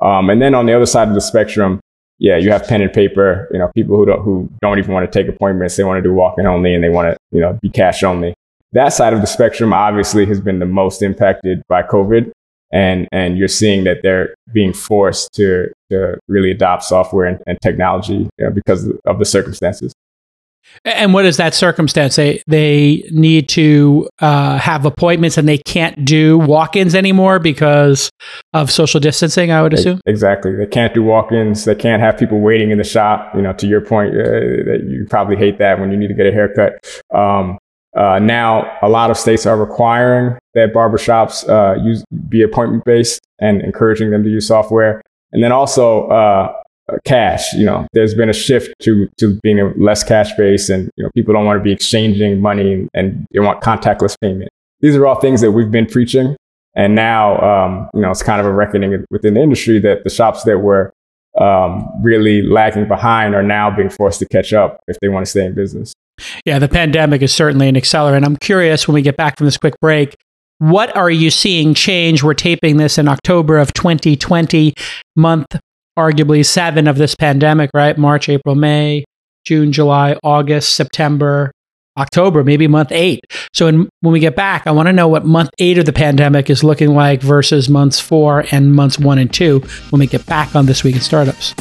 Um, 0.00 0.30
and 0.30 0.40
then 0.40 0.54
on 0.54 0.66
the 0.66 0.74
other 0.74 0.86
side 0.86 1.08
of 1.08 1.14
the 1.14 1.20
spectrum, 1.20 1.80
yeah, 2.18 2.36
you 2.36 2.50
have 2.50 2.66
pen 2.66 2.80
and 2.80 2.92
paper, 2.92 3.48
you 3.52 3.58
know, 3.58 3.70
people 3.74 3.96
who 3.96 4.06
don't, 4.06 4.22
who 4.22 4.48
don't 4.62 4.78
even 4.78 4.92
want 4.92 5.10
to 5.10 5.22
take 5.22 5.32
appointments. 5.32 5.76
They 5.76 5.84
want 5.84 5.98
to 5.98 6.02
do 6.02 6.14
walk-in 6.14 6.46
only 6.46 6.74
and 6.74 6.82
they 6.82 6.88
want 6.88 7.12
to, 7.12 7.16
you 7.30 7.40
know, 7.40 7.58
be 7.60 7.68
cash 7.68 8.02
only 8.02 8.34
that 8.72 8.90
side 8.90 9.12
of 9.12 9.20
the 9.20 9.26
spectrum 9.26 9.72
obviously 9.72 10.26
has 10.26 10.40
been 10.40 10.58
the 10.58 10.66
most 10.66 11.02
impacted 11.02 11.62
by 11.68 11.82
COVID. 11.82 12.30
And, 12.70 13.08
and 13.12 13.38
you're 13.38 13.48
seeing 13.48 13.84
that 13.84 14.02
they're 14.02 14.34
being 14.52 14.74
forced 14.74 15.32
to, 15.34 15.72
to 15.90 16.18
really 16.28 16.50
adopt 16.50 16.84
software 16.84 17.26
and, 17.26 17.42
and 17.46 17.58
technology 17.62 18.28
you 18.38 18.44
know, 18.44 18.50
because 18.50 18.92
of 19.06 19.18
the 19.18 19.24
circumstances. 19.24 19.94
And 20.84 21.14
what 21.14 21.24
is 21.24 21.38
that 21.38 21.54
circumstance? 21.54 22.16
They 22.16 22.42
they 22.46 23.08
need 23.10 23.48
to 23.50 24.08
uh, 24.20 24.58
have 24.58 24.84
appointments 24.84 25.38
and 25.38 25.48
they 25.48 25.58
can't 25.58 26.04
do 26.04 26.38
walk-ins 26.38 26.94
anymore 26.94 27.38
because 27.38 28.10
of 28.52 28.70
social 28.70 29.00
distancing. 29.00 29.50
I 29.50 29.62
would 29.62 29.72
assume 29.72 30.00
exactly. 30.06 30.54
They 30.54 30.66
can't 30.66 30.92
do 30.92 31.02
walk-ins. 31.02 31.64
They 31.64 31.74
can't 31.74 32.02
have 32.02 32.18
people 32.18 32.40
waiting 32.40 32.70
in 32.70 32.78
the 32.78 32.84
shop. 32.84 33.34
You 33.34 33.42
know, 33.42 33.52
to 33.54 33.66
your 33.66 33.80
point, 33.80 34.14
uh, 34.14 34.22
that 34.22 34.86
you 34.86 35.06
probably 35.08 35.36
hate 35.36 35.58
that 35.58 35.80
when 35.80 35.90
you 35.90 35.96
need 35.96 36.08
to 36.08 36.14
get 36.14 36.26
a 36.26 36.32
haircut. 36.32 36.74
Um, 37.14 37.58
uh, 37.98 38.18
now, 38.20 38.78
a 38.80 38.88
lot 38.88 39.10
of 39.10 39.16
states 39.16 39.44
are 39.44 39.56
requiring 39.56 40.38
that 40.54 40.72
barbershops 40.72 41.48
uh, 41.48 41.74
use 41.82 42.04
be 42.28 42.42
appointment 42.42 42.84
based 42.84 43.20
and 43.40 43.60
encouraging 43.62 44.10
them 44.10 44.22
to 44.22 44.30
use 44.30 44.46
software. 44.46 45.02
And 45.32 45.42
then 45.42 45.50
also 45.50 46.06
uh, 46.06 46.52
cash. 47.04 47.52
You 47.54 47.66
know, 47.66 47.88
there's 47.92 48.14
been 48.14 48.28
a 48.28 48.34
shift 48.34 48.72
to 48.82 49.08
to 49.18 49.38
being 49.42 49.72
less 49.76 50.04
cash 50.04 50.32
based, 50.36 50.70
and 50.70 50.90
you 50.96 51.02
know, 51.02 51.10
people 51.14 51.34
don't 51.34 51.44
want 51.44 51.58
to 51.58 51.62
be 51.62 51.72
exchanging 51.72 52.40
money 52.40 52.88
and 52.94 53.26
they 53.32 53.40
want 53.40 53.62
contactless 53.62 54.16
payment. 54.20 54.50
These 54.80 54.94
are 54.94 55.04
all 55.04 55.20
things 55.20 55.40
that 55.40 55.50
we've 55.50 55.70
been 55.70 55.86
preaching, 55.86 56.36
and 56.76 56.94
now 56.94 57.38
um, 57.40 57.90
you 57.94 58.00
know 58.00 58.12
it's 58.12 58.22
kind 58.22 58.40
of 58.40 58.46
a 58.46 58.52
reckoning 58.52 59.04
within 59.10 59.34
the 59.34 59.42
industry 59.42 59.80
that 59.80 60.04
the 60.04 60.10
shops 60.10 60.44
that 60.44 60.58
were 60.58 60.92
um, 61.38 61.88
really 62.00 62.42
lagging 62.42 62.86
behind 62.86 63.34
are 63.34 63.42
now 63.42 63.74
being 63.74 63.90
forced 63.90 64.20
to 64.20 64.26
catch 64.28 64.52
up 64.52 64.80
if 64.86 64.98
they 65.00 65.08
want 65.08 65.26
to 65.26 65.30
stay 65.30 65.44
in 65.44 65.54
business. 65.54 65.92
Yeah, 66.44 66.58
the 66.58 66.68
pandemic 66.68 67.22
is 67.22 67.34
certainly 67.34 67.68
an 67.68 67.74
accelerant. 67.74 68.24
I'm 68.24 68.36
curious 68.36 68.86
when 68.86 68.94
we 68.94 69.02
get 69.02 69.16
back 69.16 69.38
from 69.38 69.46
this 69.46 69.56
quick 69.56 69.74
break, 69.80 70.16
what 70.58 70.94
are 70.96 71.10
you 71.10 71.30
seeing 71.30 71.74
change? 71.74 72.22
We're 72.22 72.34
taping 72.34 72.78
this 72.78 72.98
in 72.98 73.06
October 73.06 73.58
of 73.58 73.72
2020, 73.74 74.74
month 75.16 75.46
arguably 75.98 76.44
seven 76.46 76.86
of 76.86 76.96
this 76.96 77.14
pandemic, 77.14 77.70
right? 77.74 77.96
March, 77.98 78.28
April, 78.28 78.54
May, 78.54 79.04
June, 79.44 79.72
July, 79.72 80.16
August, 80.22 80.74
September, 80.74 81.52
October, 81.96 82.44
maybe 82.44 82.68
month 82.68 82.92
eight. 82.92 83.24
So 83.52 83.66
in, 83.66 83.88
when 84.00 84.12
we 84.12 84.20
get 84.20 84.36
back, 84.36 84.66
I 84.66 84.70
want 84.70 84.86
to 84.86 84.92
know 84.92 85.08
what 85.08 85.26
month 85.26 85.50
eight 85.58 85.78
of 85.78 85.84
the 85.84 85.92
pandemic 85.92 86.48
is 86.48 86.62
looking 86.62 86.94
like 86.94 87.20
versus 87.20 87.68
months 87.68 87.98
four 87.98 88.44
and 88.52 88.72
months 88.72 88.98
one 88.98 89.18
and 89.18 89.32
two 89.32 89.60
when 89.90 89.98
we 89.98 90.06
get 90.06 90.24
back 90.26 90.54
on 90.54 90.66
This 90.66 90.84
Week 90.84 90.94
in 90.94 91.00
Startups. 91.00 91.54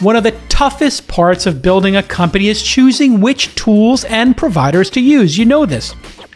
One 0.00 0.14
of 0.14 0.24
the 0.24 0.38
toughest 0.50 1.08
parts 1.08 1.46
of 1.46 1.62
building 1.62 1.96
a 1.96 2.02
company 2.02 2.48
is 2.48 2.62
choosing 2.62 3.22
which 3.22 3.54
tools 3.54 4.04
and 4.04 4.36
providers 4.36 4.90
to 4.90 5.00
use. 5.00 5.38
You 5.38 5.46
know 5.46 5.64
this. 5.64 5.94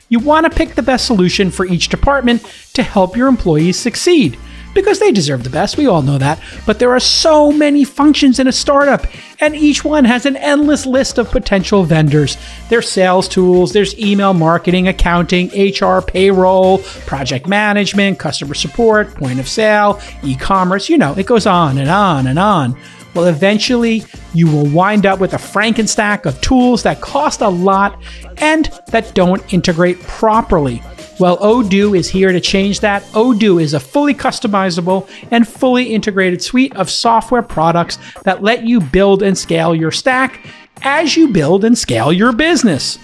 You 0.08 0.18
want 0.18 0.44
to 0.44 0.56
pick 0.56 0.74
the 0.74 0.82
best 0.82 1.06
solution 1.06 1.50
for 1.50 1.66
each 1.66 1.88
department 1.88 2.42
to 2.72 2.82
help 2.82 3.16
your 3.16 3.28
employees 3.28 3.78
succeed 3.78 4.38
because 4.74 4.98
they 4.98 5.12
deserve 5.12 5.44
the 5.44 5.50
best. 5.50 5.76
We 5.76 5.86
all 5.86 6.00
know 6.00 6.16
that. 6.16 6.40
But 6.64 6.78
there 6.78 6.92
are 6.92 7.00
so 7.00 7.52
many 7.52 7.84
functions 7.84 8.38
in 8.38 8.46
a 8.46 8.52
startup, 8.52 9.06
and 9.40 9.54
each 9.54 9.84
one 9.84 10.06
has 10.06 10.24
an 10.24 10.36
endless 10.36 10.86
list 10.86 11.18
of 11.18 11.30
potential 11.30 11.84
vendors. 11.84 12.38
There's 12.70 12.90
sales 12.90 13.28
tools, 13.28 13.74
there's 13.74 13.98
email 13.98 14.32
marketing, 14.32 14.88
accounting, 14.88 15.48
HR, 15.48 16.00
payroll, 16.00 16.78
project 16.78 17.46
management, 17.46 18.18
customer 18.18 18.54
support, 18.54 19.14
point 19.14 19.38
of 19.38 19.48
sale, 19.48 20.00
e 20.22 20.34
commerce. 20.34 20.88
You 20.88 20.96
know, 20.96 21.12
it 21.14 21.26
goes 21.26 21.46
on 21.46 21.76
and 21.76 21.90
on 21.90 22.26
and 22.26 22.38
on. 22.38 22.76
Well, 23.14 23.26
eventually, 23.26 24.04
you 24.34 24.46
will 24.46 24.66
wind 24.66 25.04
up 25.04 25.18
with 25.18 25.34
a 25.34 25.38
Frankenstack 25.38 26.26
of 26.26 26.40
tools 26.40 26.82
that 26.84 27.00
cost 27.00 27.40
a 27.40 27.48
lot 27.48 28.00
and 28.38 28.66
that 28.88 29.14
don't 29.14 29.52
integrate 29.52 30.00
properly. 30.02 30.82
Well, 31.18 31.36
Odoo 31.38 31.98
is 31.98 32.08
here 32.08 32.32
to 32.32 32.40
change 32.40 32.80
that. 32.80 33.02
Odoo 33.12 33.60
is 33.60 33.74
a 33.74 33.80
fully 33.80 34.14
customizable 34.14 35.08
and 35.30 35.46
fully 35.46 35.92
integrated 35.92 36.40
suite 36.40 36.74
of 36.76 36.88
software 36.88 37.42
products 37.42 37.98
that 38.22 38.42
let 38.42 38.64
you 38.64 38.80
build 38.80 39.22
and 39.22 39.36
scale 39.36 39.74
your 39.74 39.90
stack 39.90 40.46
as 40.82 41.16
you 41.16 41.28
build 41.28 41.64
and 41.64 41.76
scale 41.76 42.12
your 42.12 42.32
business. 42.32 42.98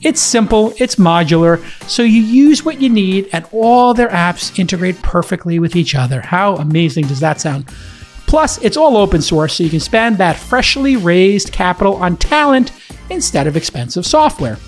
It's 0.00 0.20
simple, 0.20 0.72
it's 0.78 0.94
modular, 0.94 1.60
so 1.88 2.02
you 2.04 2.22
use 2.22 2.64
what 2.64 2.80
you 2.80 2.88
need, 2.88 3.28
and 3.32 3.44
all 3.50 3.92
their 3.94 4.08
apps 4.10 4.56
integrate 4.56 5.02
perfectly 5.02 5.58
with 5.58 5.74
each 5.74 5.96
other. 5.96 6.20
How 6.20 6.54
amazing 6.56 7.08
does 7.08 7.20
that 7.20 7.40
sound? 7.40 7.68
Plus, 8.28 8.58
it's 8.58 8.76
all 8.76 8.98
open 8.98 9.22
source, 9.22 9.54
so 9.54 9.64
you 9.64 9.70
can 9.70 9.80
spend 9.80 10.18
that 10.18 10.36
freshly 10.36 10.96
raised 10.96 11.50
capital 11.50 11.96
on 11.96 12.16
talent 12.18 12.72
instead 13.08 13.46
of 13.46 13.56
expensive 13.56 14.04
software. 14.04 14.58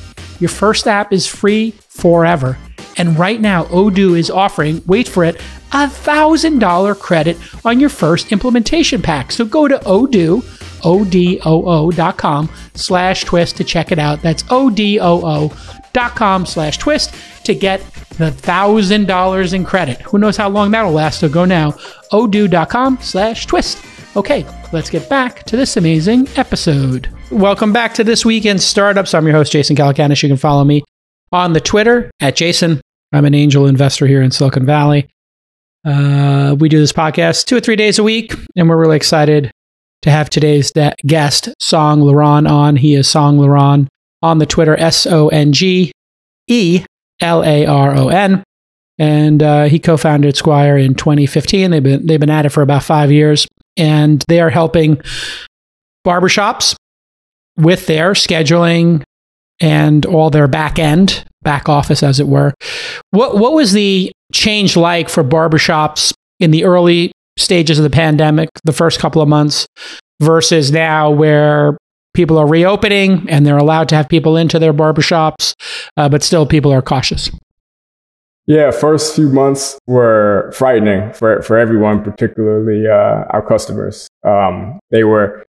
Your 0.41 0.49
first 0.49 0.89
app 0.89 1.13
is 1.13 1.27
free 1.27 1.73
forever. 1.89 2.57
And 2.97 3.19
right 3.19 3.41
now, 3.41 3.65
Odoo 3.65 4.19
is 4.19 4.31
offering, 4.31 4.83
wait 4.87 5.07
for 5.07 5.25
it, 5.25 5.37
a 5.73 5.87
$1,000 5.87 6.99
credit 6.99 7.37
on 7.65 7.79
your 7.79 7.91
first 7.91 8.33
implementation 8.33 9.03
pack. 9.03 9.31
So 9.31 9.45
go 9.45 9.69
to 9.69 9.79
Odoo, 9.81 10.43
O-D-O-O 10.83 11.91
dot 11.91 12.17
com 12.17 12.49
slash 12.75 13.25
twist 13.25 13.59
to 13.59 13.65
check 13.65 13.93
it 13.93 13.99
out. 13.99 14.23
That's 14.23 14.43
O-D-O-O 14.49 15.53
dot 15.93 16.17
com 16.17 16.47
slash 16.47 16.79
twist 16.79 17.15
to 17.45 17.55
get 17.55 17.81
the 18.17 18.31
$1,000 18.31 19.53
in 19.53 19.65
credit. 19.65 20.01
Who 20.03 20.19
knows 20.19 20.37
how 20.37 20.49
long 20.49 20.71
that'll 20.71 20.93
last, 20.93 21.21
so 21.21 21.29
go 21.29 21.45
now. 21.45 21.75
Odoo.com 22.13 22.99
slash 23.01 23.47
twist. 23.47 23.85
Okay, 24.17 24.45
let's 24.73 24.91
get 24.91 25.09
back 25.09 25.45
to 25.45 25.57
this 25.57 25.77
amazing 25.77 26.29
episode. 26.37 27.09
Welcome 27.31 27.73
back 27.73 27.95
to 27.95 28.05
This 28.05 28.25
Week 28.25 28.45
in 28.45 28.59
Startups. 28.59 29.15
I'm 29.15 29.25
your 29.27 29.37
host, 29.37 29.53
Jason 29.53 29.77
Calacanis. 29.77 30.23
You 30.23 30.29
can 30.29 30.37
follow 30.37 30.65
me 30.65 30.83
on 31.33 31.53
the 31.53 31.61
Twitter 31.61 32.11
at 32.21 32.35
Jason 32.37 32.81
I'm 33.13 33.25
an 33.25 33.35
angel 33.35 33.67
investor 33.67 34.07
here 34.07 34.23
in 34.23 34.31
Silicon 34.31 34.65
Valley. 34.65 35.09
Uh, 35.85 36.55
we 36.59 36.69
do 36.69 36.79
this 36.79 36.93
podcast 36.93 37.47
two 37.47 37.57
or 37.57 37.61
three 37.61 37.75
days 37.75 37.99
a 37.99 38.05
week, 38.05 38.35
and 38.57 38.69
we're 38.69 38.77
really 38.77 38.97
excited 38.97 39.51
to 40.03 40.11
have 40.11 40.31
today's 40.31 40.71
de- 40.71 40.95
guest, 41.07 41.49
Songe 41.61 42.03
LaRon, 42.03 42.49
on. 42.49 42.77
He 42.77 42.95
is 42.95 43.09
Songe 43.09 43.39
LaRon 43.39 43.89
on 44.23 44.39
the 44.39 44.47
Twitter, 44.47 44.77
S 44.79 45.07
O 45.07 45.29
N 45.29 45.53
G 45.53 45.91
E 46.47 46.85
L 47.21 47.43
A 47.43 47.67
R 47.67 47.97
O 47.97 48.09
N. 48.09 48.45
And 49.01 49.43
uh, 49.43 49.65
he 49.65 49.79
co 49.79 49.97
founded 49.97 50.37
Squire 50.37 50.77
in 50.77 50.95
2015. 50.95 51.71
They've 51.71 51.83
been, 51.83 52.07
they've 52.07 52.21
been 52.21 52.31
at 52.31 52.45
it 52.45 52.51
for 52.51 52.63
about 52.63 52.85
five 52.85 53.11
years, 53.11 53.49
and 53.77 54.23
they 54.29 54.41
are 54.41 54.51
helping 54.51 55.01
barbershops 56.07 56.77
with 57.57 57.87
their 57.87 58.13
scheduling 58.13 59.03
and 59.59 60.05
all 60.05 60.29
their 60.29 60.47
back 60.47 60.79
end 60.79 61.25
back 61.43 61.69
office, 61.69 62.03
as 62.03 62.21
it 62.21 62.29
were. 62.29 62.53
What 63.11 63.39
what 63.39 63.55
was 63.55 63.73
the 63.73 64.13
change 64.33 64.77
like 64.77 65.09
for 65.09 65.25
barbershops 65.25 66.13
in 66.39 66.51
the 66.51 66.65
early 66.65 67.11
stages 67.39 67.79
of 67.79 67.85
the 67.85 67.91
pandemic, 67.91 68.51
the 68.65 68.73
first 68.73 69.01
couple 69.01 69.23
of 69.23 69.29
months, 69.29 69.67
versus 70.21 70.71
now 70.71 71.11
where 71.11 71.79
people 72.13 72.37
are 72.37 72.47
reopening 72.47 73.29
and 73.31 73.47
they're 73.47 73.57
allowed 73.57 73.89
to 73.89 73.95
have 73.95 74.11
people 74.11 74.37
into 74.37 74.59
their 74.59 74.75
barbershops, 74.75 75.55
uh, 75.97 76.09
but 76.09 76.23
still 76.23 76.45
people 76.45 76.71
are 76.71 76.83
cautious? 76.83 77.31
Yeah, 78.51 78.73
first 78.73 79.15
few 79.15 79.29
months 79.29 79.79
were 79.87 80.51
frightening 80.53 81.13
for, 81.13 81.41
for 81.41 81.57
everyone, 81.57 82.03
particularly 82.03 82.85
uh, 82.85 83.23
our 83.31 83.47
customers. 83.47 84.09
Um, 84.25 84.81
they 84.91 85.05
were 85.05 85.47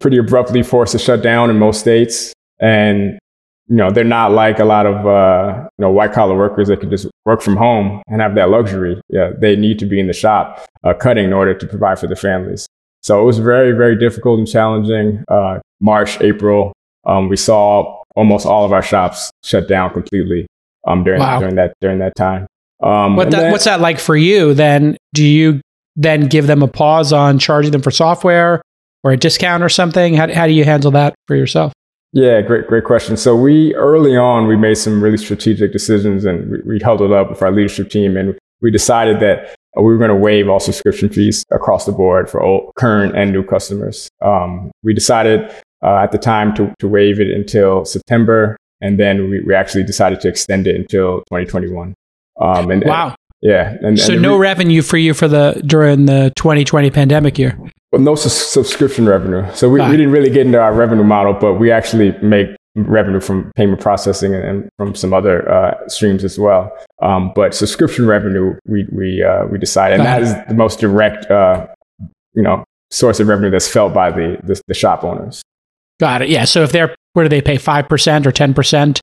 pretty 0.00 0.16
abruptly 0.16 0.62
forced 0.62 0.92
to 0.92 0.98
shut 0.98 1.22
down 1.22 1.50
in 1.50 1.58
most 1.58 1.78
states. 1.78 2.32
And 2.58 3.18
you 3.66 3.76
know, 3.76 3.90
they're 3.90 4.02
not 4.02 4.32
like 4.32 4.60
a 4.60 4.64
lot 4.64 4.86
of, 4.86 5.06
uh, 5.06 5.68
you 5.76 5.82
know, 5.82 5.90
white 5.90 6.14
collar 6.14 6.38
workers 6.38 6.68
that 6.68 6.80
can 6.80 6.88
just 6.88 7.06
work 7.26 7.42
from 7.42 7.54
home 7.54 8.02
and 8.08 8.22
have 8.22 8.34
that 8.36 8.48
luxury. 8.48 8.98
Yeah, 9.10 9.32
they 9.38 9.54
need 9.54 9.78
to 9.80 9.84
be 9.84 10.00
in 10.00 10.06
the 10.06 10.14
shop 10.14 10.64
uh, 10.84 10.94
cutting 10.94 11.26
in 11.26 11.34
order 11.34 11.52
to 11.52 11.66
provide 11.66 11.98
for 11.98 12.06
their 12.06 12.16
families. 12.16 12.66
So 13.02 13.20
it 13.20 13.26
was 13.26 13.40
very, 13.40 13.72
very 13.72 13.94
difficult 13.94 14.38
and 14.38 14.48
challenging. 14.48 15.22
Uh, 15.28 15.58
March, 15.82 16.18
April, 16.22 16.72
um, 17.04 17.28
we 17.28 17.36
saw 17.36 18.02
almost 18.16 18.46
all 18.46 18.64
of 18.64 18.72
our 18.72 18.80
shops 18.80 19.30
shut 19.44 19.68
down 19.68 19.92
completely 19.92 20.46
um, 20.88 21.04
during, 21.04 21.20
wow. 21.20 21.38
during 21.38 21.54
that 21.56 21.74
during 21.80 21.98
that 21.98 22.16
time. 22.16 22.46
Um, 22.82 23.16
what 23.16 23.30
that, 23.30 23.40
then, 23.40 23.52
what's 23.52 23.64
that 23.64 23.80
like 23.80 23.98
for 23.98 24.16
you? 24.16 24.54
Then 24.54 24.96
do 25.14 25.24
you 25.24 25.60
then 25.96 26.26
give 26.26 26.46
them 26.46 26.62
a 26.62 26.68
pause 26.68 27.12
on 27.12 27.38
charging 27.38 27.72
them 27.72 27.82
for 27.82 27.90
software 27.90 28.62
or 29.02 29.12
a 29.12 29.16
discount 29.16 29.62
or 29.62 29.68
something? 29.68 30.14
How, 30.14 30.32
how 30.32 30.46
do 30.46 30.52
you 30.52 30.64
handle 30.64 30.90
that 30.92 31.14
for 31.26 31.34
yourself? 31.34 31.72
Yeah, 32.12 32.40
great, 32.40 32.66
great 32.68 32.84
question. 32.84 33.16
So 33.16 33.36
we 33.36 33.74
early 33.74 34.16
on 34.16 34.46
we 34.46 34.56
made 34.56 34.76
some 34.76 35.02
really 35.02 35.18
strategic 35.18 35.72
decisions, 35.72 36.24
and 36.24 36.50
we, 36.50 36.60
we 36.62 36.80
held 36.82 37.02
it 37.02 37.12
up 37.12 37.28
with 37.28 37.42
our 37.42 37.52
leadership 37.52 37.90
team, 37.90 38.16
and 38.16 38.38
we 38.62 38.70
decided 38.70 39.20
that 39.20 39.54
we 39.76 39.84
were 39.84 39.98
going 39.98 40.08
to 40.08 40.16
waive 40.16 40.48
all 40.48 40.58
subscription 40.58 41.08
fees 41.08 41.44
across 41.50 41.84
the 41.84 41.92
board 41.92 42.30
for 42.30 42.42
all 42.42 42.72
current 42.76 43.16
and 43.16 43.32
new 43.32 43.44
customers. 43.44 44.08
Um, 44.22 44.70
we 44.82 44.94
decided 44.94 45.50
uh, 45.82 45.96
at 45.96 46.12
the 46.12 46.18
time 46.18 46.54
to, 46.56 46.74
to 46.78 46.88
waive 46.88 47.20
it 47.20 47.30
until 47.30 47.84
September, 47.84 48.56
and 48.80 48.98
then 48.98 49.30
we, 49.30 49.40
we 49.40 49.54
actually 49.54 49.84
decided 49.84 50.20
to 50.20 50.28
extend 50.28 50.66
it 50.66 50.76
until 50.76 51.18
2021. 51.30 51.94
Um, 52.40 52.70
and, 52.70 52.84
wow. 52.84 53.08
And, 53.08 53.16
yeah. 53.40 53.76
And, 53.82 53.98
so 53.98 54.14
and 54.14 54.22
no 54.22 54.36
re- 54.36 54.48
revenue 54.48 54.82
for 54.82 54.96
you 54.96 55.14
for 55.14 55.28
the 55.28 55.60
during 55.66 56.06
the 56.06 56.32
2020 56.36 56.90
pandemic 56.90 57.38
year. 57.38 57.58
Well, 57.92 58.02
no 58.02 58.14
su- 58.14 58.28
subscription 58.28 59.08
revenue. 59.08 59.44
So 59.54 59.68
we, 59.68 59.80
we 59.80 59.96
didn't 59.96 60.12
really 60.12 60.30
get 60.30 60.46
into 60.46 60.60
our 60.60 60.72
revenue 60.72 61.04
model, 61.04 61.32
but 61.34 61.54
we 61.54 61.70
actually 61.70 62.12
make 62.22 62.48
revenue 62.74 63.20
from 63.20 63.50
payment 63.56 63.80
processing 63.80 64.34
and, 64.34 64.68
from 64.76 64.94
some 64.94 65.12
other 65.12 65.50
uh, 65.50 65.88
streams 65.88 66.24
as 66.24 66.38
well. 66.38 66.70
Um, 67.02 67.32
but 67.34 67.54
subscription 67.54 68.06
revenue, 68.06 68.56
we 68.66 68.86
we 68.92 69.22
uh, 69.22 69.46
we 69.46 69.58
decided, 69.58 69.98
and 70.00 70.06
that 70.06 70.22
is 70.22 70.34
the 70.48 70.54
most 70.54 70.80
direct, 70.80 71.30
uh, 71.30 71.66
you 72.34 72.42
know, 72.42 72.64
source 72.90 73.20
of 73.20 73.28
revenue 73.28 73.50
that's 73.50 73.68
felt 73.68 73.94
by 73.94 74.10
the, 74.10 74.38
the 74.44 74.60
the 74.68 74.74
shop 74.74 75.04
owners. 75.04 75.42
Got 75.98 76.22
it. 76.22 76.28
Yeah. 76.28 76.44
So 76.44 76.62
if 76.62 76.72
they're 76.72 76.94
where 77.18 77.24
do 77.24 77.28
they 77.28 77.42
pay 77.42 77.58
five 77.58 77.88
percent 77.88 78.28
or 78.28 78.30
ten 78.30 78.54
percent 78.54 79.00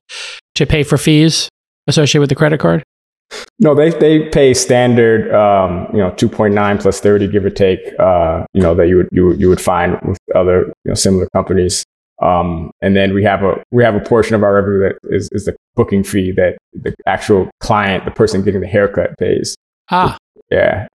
to 0.54 0.64
pay 0.64 0.82
for 0.82 0.96
fees 0.96 1.50
associated 1.86 2.20
with 2.20 2.30
the 2.30 2.34
credit 2.34 2.58
card? 2.58 2.82
No, 3.60 3.74
they 3.74 3.90
they 3.90 4.30
pay 4.30 4.54
standard, 4.54 5.30
um, 5.34 5.86
you 5.92 5.98
know, 5.98 6.12
two 6.12 6.26
point 6.26 6.54
nine 6.54 6.78
plus 6.78 6.98
thirty, 6.98 7.28
give 7.28 7.44
or 7.44 7.50
take. 7.50 7.80
Uh, 7.98 8.46
you 8.54 8.62
know 8.62 8.74
that 8.74 8.88
you 8.88 8.96
would 8.96 9.08
you 9.12 9.34
you 9.34 9.50
would 9.50 9.60
find 9.60 10.00
with 10.02 10.16
other 10.34 10.60
you 10.84 10.88
know, 10.88 10.94
similar 10.94 11.28
companies. 11.34 11.84
Um, 12.22 12.70
and 12.80 12.96
then 12.96 13.12
we 13.12 13.22
have 13.24 13.42
a 13.42 13.62
we 13.70 13.84
have 13.84 13.94
a 13.94 14.00
portion 14.00 14.34
of 14.34 14.42
our 14.42 14.54
revenue 14.54 14.78
that 14.78 14.96
is, 15.14 15.28
is 15.32 15.44
the 15.44 15.54
booking 15.74 16.02
fee 16.02 16.32
that 16.32 16.56
the 16.72 16.94
actual 17.04 17.50
client, 17.60 18.06
the 18.06 18.12
person 18.12 18.42
getting 18.42 18.62
the 18.62 18.66
haircut, 18.66 19.10
pays. 19.18 19.56
Ah, 19.90 20.16
yeah, 20.50 20.86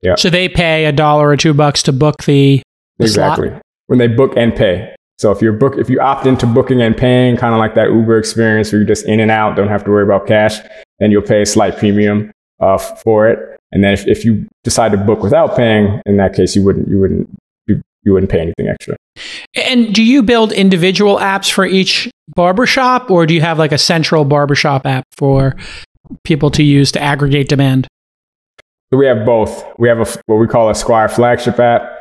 yeah. 0.00 0.14
So 0.14 0.30
they 0.30 0.48
pay 0.48 0.86
a 0.86 0.92
dollar 0.92 1.28
or 1.28 1.36
two 1.36 1.52
bucks 1.52 1.82
to 1.82 1.92
book 1.92 2.24
the, 2.24 2.62
the 2.96 3.04
exactly 3.04 3.50
slot? 3.50 3.62
when 3.88 3.98
they 3.98 4.06
book 4.06 4.32
and 4.34 4.56
pay. 4.56 4.94
So 5.18 5.30
if 5.30 5.40
you're 5.40 5.52
book, 5.52 5.76
if 5.76 5.88
you 5.88 6.00
opt 6.00 6.26
into 6.26 6.46
booking 6.46 6.82
and 6.82 6.96
paying, 6.96 7.36
kind 7.36 7.54
of 7.54 7.58
like 7.58 7.74
that 7.76 7.88
Uber 7.88 8.18
experience 8.18 8.72
where 8.72 8.80
you're 8.80 8.88
just 8.88 9.06
in 9.06 9.20
and 9.20 9.30
out, 9.30 9.56
don't 9.56 9.68
have 9.68 9.84
to 9.84 9.90
worry 9.90 10.02
about 10.02 10.26
cash, 10.26 10.58
then 10.98 11.10
you'll 11.10 11.22
pay 11.22 11.42
a 11.42 11.46
slight 11.46 11.78
premium 11.78 12.32
uh, 12.60 12.78
for 12.78 13.28
it. 13.28 13.58
And 13.72 13.82
then 13.82 13.92
if, 13.92 14.06
if 14.06 14.24
you 14.24 14.46
decide 14.62 14.92
to 14.92 14.98
book 14.98 15.20
without 15.20 15.56
paying, 15.56 16.00
in 16.06 16.16
that 16.16 16.34
case, 16.34 16.54
you 16.54 16.62
wouldn't 16.62 16.88
you 16.88 16.98
wouldn't 16.98 17.28
be 17.66 17.80
you 18.02 18.12
wouldn't 18.12 18.30
pay 18.30 18.40
anything 18.40 18.68
extra. 18.68 18.96
And 19.54 19.94
do 19.94 20.02
you 20.02 20.22
build 20.22 20.52
individual 20.52 21.18
apps 21.18 21.50
for 21.50 21.64
each 21.64 22.10
barbershop, 22.28 23.10
or 23.10 23.26
do 23.26 23.34
you 23.34 23.40
have 23.40 23.58
like 23.58 23.72
a 23.72 23.78
central 23.78 24.24
barbershop 24.24 24.86
app 24.86 25.04
for 25.12 25.56
people 26.24 26.50
to 26.52 26.62
use 26.62 26.92
to 26.92 27.02
aggregate 27.02 27.48
demand? 27.48 27.88
So 28.92 28.98
we 28.98 29.06
have 29.06 29.26
both. 29.26 29.64
We 29.78 29.88
have 29.88 30.00
a, 30.00 30.22
what 30.26 30.36
we 30.36 30.46
call 30.46 30.70
a 30.70 30.74
Squire 30.74 31.08
flagship 31.08 31.58
app, 31.58 31.93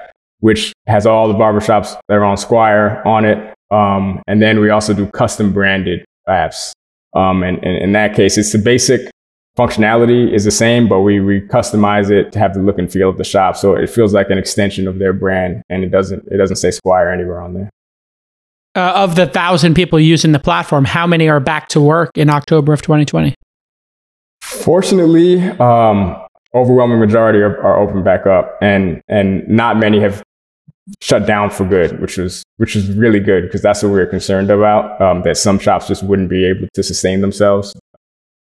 which 0.43 0.73
has 0.87 1.05
all 1.05 1.29
the 1.29 1.33
barbershops 1.33 1.97
that 2.09 2.15
are 2.15 2.25
on 2.25 2.35
Squire 2.35 3.01
on 3.05 3.23
it. 3.23 3.37
Um, 3.71 4.21
and 4.27 4.41
then 4.41 4.59
we 4.59 4.71
also 4.71 4.93
do 4.93 5.07
custom 5.07 5.53
branded 5.53 6.03
apps. 6.27 6.73
Um, 7.15 7.43
and, 7.43 7.63
and 7.63 7.77
in 7.77 7.93
that 7.93 8.13
case, 8.13 8.37
it's 8.37 8.51
the 8.51 8.57
basic 8.57 9.09
functionality 9.57 10.33
is 10.33 10.43
the 10.43 10.51
same, 10.51 10.89
but 10.89 10.99
we, 10.99 11.21
we 11.21 11.39
customize 11.39 12.11
it 12.11 12.33
to 12.33 12.39
have 12.39 12.55
the 12.55 12.59
look 12.59 12.77
and 12.77 12.91
feel 12.91 13.07
of 13.07 13.17
the 13.17 13.23
shop. 13.23 13.55
So 13.55 13.73
it 13.73 13.89
feels 13.89 14.13
like 14.13 14.29
an 14.31 14.37
extension 14.37 14.85
of 14.85 14.99
their 14.99 15.13
brand 15.13 15.63
and 15.69 15.85
it 15.85 15.91
doesn't, 15.91 16.27
it 16.29 16.35
doesn't 16.35 16.57
say 16.57 16.71
Squire 16.71 17.09
anywhere 17.09 17.39
on 17.39 17.53
there. 17.53 17.69
Uh, 18.75 18.91
of 18.97 19.15
the 19.15 19.27
thousand 19.27 19.75
people 19.75 19.97
using 19.97 20.33
the 20.33 20.39
platform, 20.39 20.83
how 20.83 21.07
many 21.07 21.29
are 21.29 21.39
back 21.39 21.69
to 21.69 21.79
work 21.79 22.11
in 22.15 22.29
October 22.29 22.73
of 22.73 22.81
2020? 22.81 23.33
Fortunately, 24.41 25.41
um, 25.41 26.21
overwhelming 26.53 26.99
majority 26.99 27.39
are, 27.39 27.57
are 27.63 27.79
open 27.79 28.03
back 28.03 28.27
up 28.27 28.57
and, 28.61 29.01
and 29.07 29.47
not 29.47 29.77
many 29.77 30.01
have 30.01 30.21
shut 31.01 31.25
down 31.25 31.49
for 31.49 31.65
good, 31.65 31.99
which 32.01 32.17
was 32.17 32.43
which 32.57 32.75
is 32.75 32.89
really 32.91 33.19
good 33.19 33.43
because 33.43 33.61
that's 33.61 33.83
what 33.83 33.89
we 33.89 33.95
were 33.95 34.05
concerned 34.05 34.49
about. 34.49 35.01
Um, 35.01 35.21
that 35.23 35.37
some 35.37 35.59
shops 35.59 35.87
just 35.87 36.03
wouldn't 36.03 36.29
be 36.29 36.45
able 36.45 36.67
to 36.73 36.83
sustain 36.83 37.21
themselves. 37.21 37.73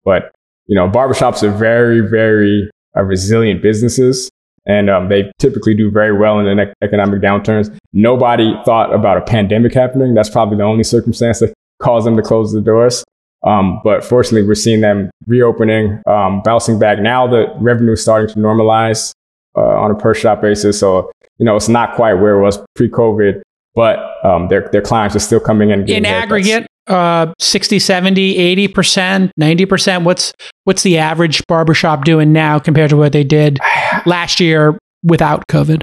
But 0.05 0.33
you 0.67 0.75
know, 0.75 0.89
barbershops 0.89 1.43
are 1.43 1.51
very, 1.51 2.01
very 2.01 2.71
uh, 2.97 3.03
resilient 3.03 3.63
businesses, 3.63 4.31
and 4.67 4.91
um, 4.91 5.09
they 5.09 5.31
typically 5.39 5.75
do 5.75 5.91
very 5.91 6.17
well 6.17 6.39
in 6.39 6.57
the 6.57 6.75
economic 6.83 7.21
downturns. 7.21 7.77
Nobody 7.93 8.55
thought 8.65 8.93
about 8.95 9.19
a 9.19 9.23
pandemic 9.23 9.75
happening. 9.75 10.15
That's 10.15 10.31
probably 10.31 10.57
the 10.57 10.65
only 10.65 10.85
circumstance 10.85 11.41
that 11.41 11.53
caused 11.81 12.07
them 12.07 12.17
to 12.17 12.23
close 12.23 12.53
the 12.53 12.61
doors. 12.61 13.05
Um, 13.45 13.81
but 13.83 14.05
fortunately, 14.05 14.47
we're 14.47 14.55
seeing 14.55 14.83
them 14.83 15.11
reopening, 15.27 16.01
um, 16.07 16.43
bouncing 16.43 16.79
back. 16.79 17.01
Now 17.01 17.27
the 17.27 17.53
revenue 17.59 17.93
is 17.93 18.03
starting 18.03 18.33
to 18.35 18.41
normalize 18.41 19.13
uh, 19.57 19.81
on 19.81 19.91
a 19.91 19.95
per 19.95 20.15
shop 20.15 20.43
basis. 20.43 20.79
So, 20.79 21.11
you 21.39 21.47
know, 21.47 21.57
it's 21.57 21.69
not 21.69 21.95
quite 21.95 22.15
where 22.15 22.39
it 22.39 22.43
was 22.43 22.59
pre 22.75 22.89
COVID, 22.89 23.43
but 23.75 23.99
um, 24.25 24.49
their, 24.49 24.69
their 24.73 24.83
clients 24.83 25.17
are 25.17 25.21
still 25.21 25.41
coming 25.41 25.71
in. 25.71 25.89
In 25.89 26.05
aggregate, 26.05 26.67
uh, 26.87 27.33
60, 27.39 27.79
70, 27.79 28.69
80%, 28.69 29.31
90%? 29.39 30.05
What's, 30.05 30.33
what's 30.65 30.83
the 30.83 30.99
average 30.99 31.47
barbershop 31.47 32.05
doing 32.05 32.33
now 32.33 32.59
compared 32.59 32.91
to 32.91 32.97
what 32.97 33.13
they 33.13 33.25
did 33.25 33.59
last 34.07 34.41
year 34.41 34.79
without 35.03 35.47
COVID? 35.49 35.83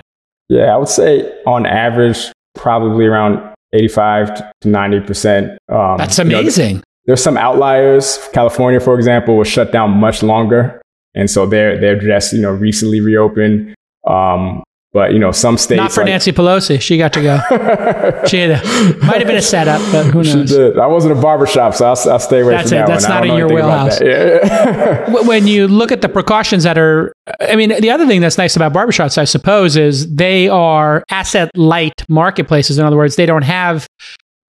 Yeah, 0.50 0.74
I 0.74 0.78
would 0.78 0.90
say 0.90 1.32
on 1.46 1.66
average, 1.66 2.32
probably 2.56 3.06
around 3.06 3.56
85 3.74 4.36
to 4.62 4.68
90%. 4.68 5.58
Um, 5.70 5.98
That's 5.98 6.20
amazing. 6.20 6.70
You 6.70 6.76
know, 6.76 6.82
there's 7.06 7.24
some 7.24 7.38
outliers. 7.38 8.20
California, 8.34 8.80
for 8.80 8.96
example, 8.96 9.38
was 9.38 9.48
shut 9.48 9.72
down 9.72 9.92
much 9.92 10.22
longer. 10.22 10.79
And 11.16 11.30
so 11.30 11.46
they're, 11.46 11.80
they're 11.80 12.00
just, 12.00 12.34
you 12.34 12.42
know, 12.42 12.52
recently 12.52 13.02
reopened. 13.02 13.76
Um, 14.08 14.64
but 14.92 15.14
you 15.14 15.20
know, 15.20 15.32
some 15.32 15.58
states 15.58 15.78
not 15.78 15.92
for 15.92 16.02
like, 16.02 16.10
Nancy 16.10 16.32
Pelosi. 16.32 16.82
She 16.82 16.98
got 16.98 17.14
to 17.14 17.22
go. 17.22 17.38
she 18.28 18.40
had 18.40 18.52
a, 18.52 19.06
might 19.06 19.18
have 19.18 19.28
been 19.28 19.36
a 19.36 19.42
setup, 19.42 19.80
but 19.92 20.08
who 20.08 20.24
knows? 20.24 20.58
I 20.58 20.88
wasn't 20.88 21.16
a 21.16 21.22
barbershop, 21.22 21.76
so 21.76 21.86
I'll, 21.86 22.12
I'll 22.12 22.20
stay 22.20 22.40
away 22.42 22.56
That's 22.56 22.70
from 22.70 22.80
it. 22.80 22.82
that 22.82 22.88
That's 22.88 23.04
one. 23.08 23.12
not 23.12 23.28
in 23.28 23.36
your 23.36 23.50
wheelhouse. 23.50 24.02
Yeah. 24.02 25.28
when 25.28 25.46
you 25.46 25.68
look 25.68 25.92
at 25.92 26.02
the 26.02 26.10
precautions 26.10 26.64
that 26.64 26.80
are, 26.80 27.14
I 27.40 27.56
mean, 27.56 27.70
the 27.70 27.92
other 27.92 28.08
thing 28.08 28.20
that's 28.22 28.40
nice 28.40 28.56
about 28.56 28.74
barbershops, 28.74 29.20
I 29.20 29.26
suppose, 29.26 29.78
is 29.78 30.12
they 30.16 30.50
are 30.50 31.04
asset 31.12 31.52
light 31.56 32.04
marketplaces. 32.10 32.80
In 32.80 32.86
other 32.86 32.98
words, 32.98 33.16
they 33.16 33.28
don't 33.28 33.44
have 33.44 33.86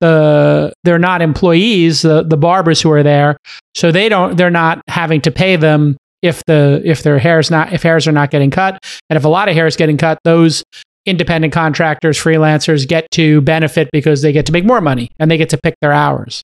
the 0.00 0.72
they're 0.84 0.98
not 0.98 1.20
employees, 1.20 2.00
the 2.00 2.22
the 2.22 2.38
barbers 2.38 2.80
who 2.80 2.90
are 2.92 3.02
there, 3.02 3.36
so 3.74 3.92
they 3.92 4.08
don't 4.08 4.38
they're 4.38 4.48
not 4.48 4.80
having 4.88 5.20
to 5.20 5.30
pay 5.30 5.56
them 5.56 5.98
if 6.22 6.44
the 6.46 6.82
if 6.84 7.02
their 7.02 7.18
hairs 7.18 7.50
not 7.50 7.72
if 7.72 7.82
hairs 7.82 8.06
are 8.06 8.12
not 8.12 8.30
getting 8.30 8.50
cut. 8.50 8.78
And 9.08 9.16
if 9.16 9.24
a 9.24 9.28
lot 9.28 9.48
of 9.48 9.54
hair 9.54 9.66
is 9.66 9.76
getting 9.76 9.96
cut 9.96 10.18
those 10.24 10.62
independent 11.06 11.52
contractors 11.52 12.18
freelancers 12.18 12.86
get 12.86 13.10
to 13.12 13.40
benefit 13.40 13.88
because 13.92 14.22
they 14.22 14.32
get 14.32 14.46
to 14.46 14.52
make 14.52 14.64
more 14.64 14.80
money 14.80 15.10
and 15.18 15.30
they 15.30 15.38
get 15.38 15.48
to 15.50 15.58
pick 15.58 15.74
their 15.80 15.92
hours. 15.92 16.42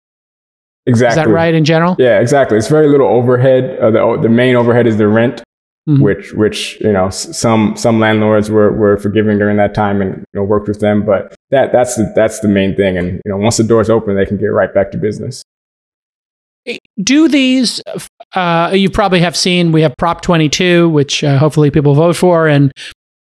Exactly 0.86 1.20
is 1.20 1.26
that 1.26 1.32
right 1.32 1.52
in 1.52 1.64
general? 1.64 1.96
Yeah 1.98 2.20
exactly. 2.20 2.56
It's 2.56 2.68
very 2.68 2.88
little 2.88 3.08
overhead. 3.08 3.78
Uh, 3.78 3.90
the, 3.90 4.18
the 4.22 4.28
main 4.28 4.56
overhead 4.56 4.86
is 4.86 4.96
the 4.96 5.08
rent 5.08 5.42
mm-hmm. 5.88 6.02
which 6.02 6.32
which 6.32 6.80
you 6.80 6.92
know 6.92 7.10
some 7.10 7.76
some 7.76 8.00
landlords 8.00 8.50
were, 8.50 8.72
were 8.72 8.96
forgiving 8.96 9.38
during 9.38 9.56
that 9.56 9.74
time 9.74 10.00
and 10.00 10.18
you 10.18 10.40
know 10.40 10.44
worked 10.44 10.68
with 10.68 10.80
them. 10.80 11.04
But 11.04 11.34
that 11.50 11.72
that's 11.72 11.96
the, 11.96 12.12
that's 12.14 12.40
the 12.40 12.48
main 12.48 12.76
thing. 12.76 12.96
And 12.96 13.20
you 13.24 13.32
know 13.32 13.36
once 13.36 13.56
the 13.56 13.64
doors 13.64 13.90
open 13.90 14.16
they 14.16 14.26
can 14.26 14.36
get 14.36 14.46
right 14.46 14.72
back 14.72 14.90
to 14.92 14.98
business 14.98 15.42
do 17.02 17.28
these 17.28 17.82
uh, 18.34 18.70
you 18.72 18.90
probably 18.90 19.20
have 19.20 19.36
seen 19.36 19.72
we 19.72 19.82
have 19.82 19.96
prop 19.96 20.20
22 20.20 20.88
which 20.88 21.22
uh, 21.22 21.38
hopefully 21.38 21.70
people 21.70 21.94
vote 21.94 22.16
for 22.16 22.48
and 22.48 22.72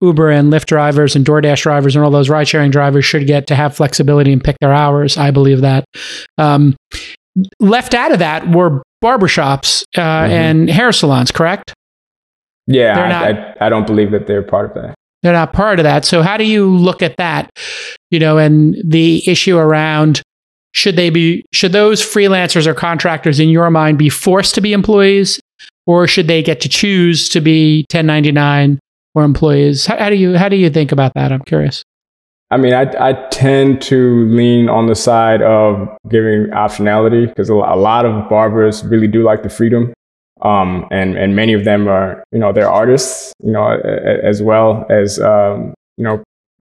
uber 0.04 0.30
and 0.30 0.52
lyft 0.52 0.66
drivers 0.66 1.16
and 1.16 1.24
doordash 1.24 1.62
drivers 1.62 1.96
and 1.96 2.04
all 2.04 2.10
those 2.10 2.28
ride 2.28 2.46
sharing 2.48 2.70
drivers 2.70 3.04
should 3.04 3.26
get 3.26 3.46
to 3.46 3.54
have 3.54 3.74
flexibility 3.74 4.32
and 4.32 4.42
pick 4.42 4.56
their 4.60 4.72
hours. 4.72 5.16
I 5.16 5.30
believe 5.30 5.62
that. 5.62 5.84
Um, 6.38 6.76
left 7.58 7.94
out 7.94 8.12
of 8.12 8.18
that 8.20 8.48
were 8.50 8.82
barbershops 9.02 9.84
uh, 9.96 10.00
mm-hmm. 10.00 10.32
and 10.32 10.70
hair 10.70 10.92
salons 10.92 11.32
correct? 11.32 11.74
Yeah 12.66 12.98
I, 12.98 13.08
not, 13.08 13.56
I, 13.60 13.66
I 13.66 13.68
don't 13.68 13.86
believe 13.86 14.10
that 14.12 14.26
they're 14.26 14.42
part 14.42 14.66
of 14.66 14.82
that. 14.82 14.94
They're 15.22 15.32
not 15.32 15.52
part 15.52 15.78
of 15.80 15.84
that. 15.84 16.04
So 16.04 16.22
how 16.22 16.36
do 16.36 16.44
you 16.44 16.76
look 16.76 17.02
at 17.02 17.16
that? 17.16 17.50
You 18.10 18.18
know 18.18 18.38
and 18.38 18.76
the 18.84 19.28
issue 19.28 19.56
around 19.56 20.22
should 20.74 20.96
they 20.96 21.08
be 21.08 21.44
should 21.52 21.72
those 21.72 22.02
freelancers 22.02 22.66
or 22.66 22.74
contractors 22.74 23.40
in 23.40 23.48
your 23.48 23.70
mind 23.70 23.96
be 23.96 24.08
forced 24.08 24.54
to 24.56 24.60
be 24.60 24.72
employees? 24.72 25.40
Or 25.86 26.06
should 26.06 26.28
they 26.28 26.42
get 26.42 26.60
to 26.62 26.68
choose 26.68 27.28
to 27.28 27.40
be 27.40 27.84
1099 27.90 28.80
or 29.14 29.22
employees? 29.22 29.86
How, 29.86 29.98
how 29.98 30.10
do 30.10 30.16
you 30.16 30.36
how 30.36 30.48
do 30.48 30.56
you 30.56 30.70
think 30.70 30.92
about 30.92 31.14
that? 31.14 31.30
I'm 31.32 31.42
curious. 31.42 31.84
I 32.50 32.56
mean, 32.56 32.72
I, 32.72 32.82
I 33.00 33.12
tend 33.30 33.82
to 33.82 34.26
lean 34.28 34.68
on 34.68 34.86
the 34.86 34.94
side 34.94 35.42
of 35.42 35.88
giving 36.08 36.46
optionality 36.48 37.26
because 37.26 37.48
a 37.48 37.54
lot 37.54 38.04
of 38.04 38.28
barbers 38.28 38.84
really 38.84 39.08
do 39.08 39.22
like 39.22 39.42
the 39.42 39.48
freedom. 39.48 39.92
Um, 40.42 40.86
and, 40.90 41.16
and 41.16 41.34
many 41.34 41.54
of 41.54 41.64
them 41.64 41.88
are, 41.88 42.22
you 42.32 42.38
know, 42.38 42.52
they're 42.52 42.70
artists, 42.70 43.32
you 43.42 43.50
know, 43.50 43.66
as 44.22 44.42
well 44.42 44.86
as, 44.90 45.18
um, 45.20 45.74
you 45.96 46.04
know, 46.04 46.22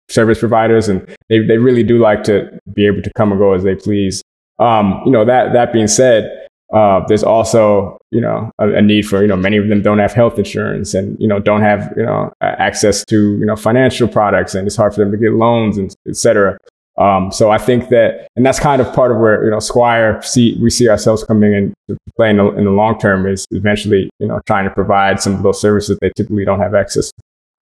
service 0.08 0.38
providers, 0.38 0.88
and 0.88 1.06
they, 1.28 1.40
they 1.40 1.58
really 1.58 1.82
do 1.82 1.98
like 1.98 2.22
to 2.24 2.58
be 2.72 2.86
able 2.86 3.02
to 3.02 3.12
come 3.14 3.32
and 3.32 3.40
go 3.40 3.52
as 3.52 3.62
they 3.62 3.74
please. 3.74 4.22
Um, 4.58 5.02
you 5.04 5.12
know, 5.12 5.24
that, 5.24 5.52
that 5.52 5.72
being 5.72 5.86
said, 5.86 6.46
uh, 6.72 7.00
there's 7.06 7.22
also, 7.22 7.96
you 8.10 8.20
know, 8.20 8.50
a, 8.58 8.74
a, 8.74 8.82
need 8.82 9.06
for, 9.06 9.22
you 9.22 9.28
know, 9.28 9.36
many 9.36 9.56
of 9.56 9.68
them 9.68 9.80
don't 9.80 9.98
have 9.98 10.12
health 10.12 10.38
insurance 10.38 10.92
and, 10.92 11.18
you 11.18 11.26
know, 11.26 11.38
don't 11.38 11.62
have, 11.62 11.92
you 11.96 12.04
know, 12.04 12.30
access 12.42 13.04
to, 13.06 13.38
you 13.38 13.46
know, 13.46 13.56
financial 13.56 14.06
products 14.06 14.54
and 14.54 14.66
it's 14.66 14.76
hard 14.76 14.92
for 14.92 15.00
them 15.00 15.10
to 15.10 15.16
get 15.16 15.32
loans 15.32 15.78
and 15.78 15.94
et 16.06 16.16
cetera. 16.16 16.58
Um, 16.98 17.30
so 17.32 17.50
I 17.50 17.58
think 17.58 17.88
that, 17.88 18.28
and 18.36 18.44
that's 18.44 18.58
kind 18.58 18.82
of 18.82 18.92
part 18.92 19.12
of 19.12 19.18
where, 19.18 19.44
you 19.44 19.50
know, 19.50 19.60
Squire 19.60 20.20
see, 20.20 20.58
we 20.60 20.68
see 20.68 20.88
ourselves 20.88 21.24
coming 21.24 21.52
in 21.54 21.74
to 21.88 21.96
play 22.16 22.28
in 22.28 22.36
the, 22.36 22.48
in 22.56 22.64
the 22.64 22.70
long 22.70 22.98
term 22.98 23.26
is 23.26 23.46
eventually, 23.52 24.10
you 24.18 24.26
know, 24.26 24.40
trying 24.46 24.64
to 24.64 24.70
provide 24.70 25.20
some 25.20 25.34
of 25.36 25.42
those 25.42 25.60
services 25.60 25.96
they 26.02 26.10
typically 26.16 26.44
don't 26.44 26.60
have 26.60 26.74
access, 26.74 27.12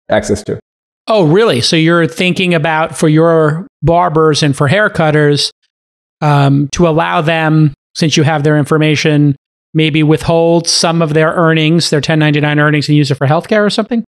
access 0.10 0.44
to. 0.44 0.60
Oh, 1.08 1.26
really? 1.26 1.62
So 1.62 1.76
you're 1.76 2.08
thinking 2.08 2.54
about 2.54 2.98
for 2.98 3.10
your 3.10 3.68
barbers 3.82 4.42
and 4.42 4.56
for 4.56 4.70
haircutters 4.70 5.52
um, 6.22 6.70
to 6.72 6.88
allow 6.88 7.22
them, 7.22 7.74
since 7.96 8.16
you 8.16 8.24
have 8.24 8.44
their 8.44 8.58
information, 8.58 9.36
maybe 9.74 10.02
withhold 10.02 10.68
some 10.68 11.02
of 11.02 11.14
their 11.14 11.32
earnings, 11.34 11.90
their 11.90 11.98
1099 11.98 12.60
earnings, 12.60 12.88
and 12.88 12.98
use 12.98 13.12
it 13.12 13.16
for 13.16 13.28
healthcare 13.28 13.66
or 13.66 13.70
something? 13.70 14.04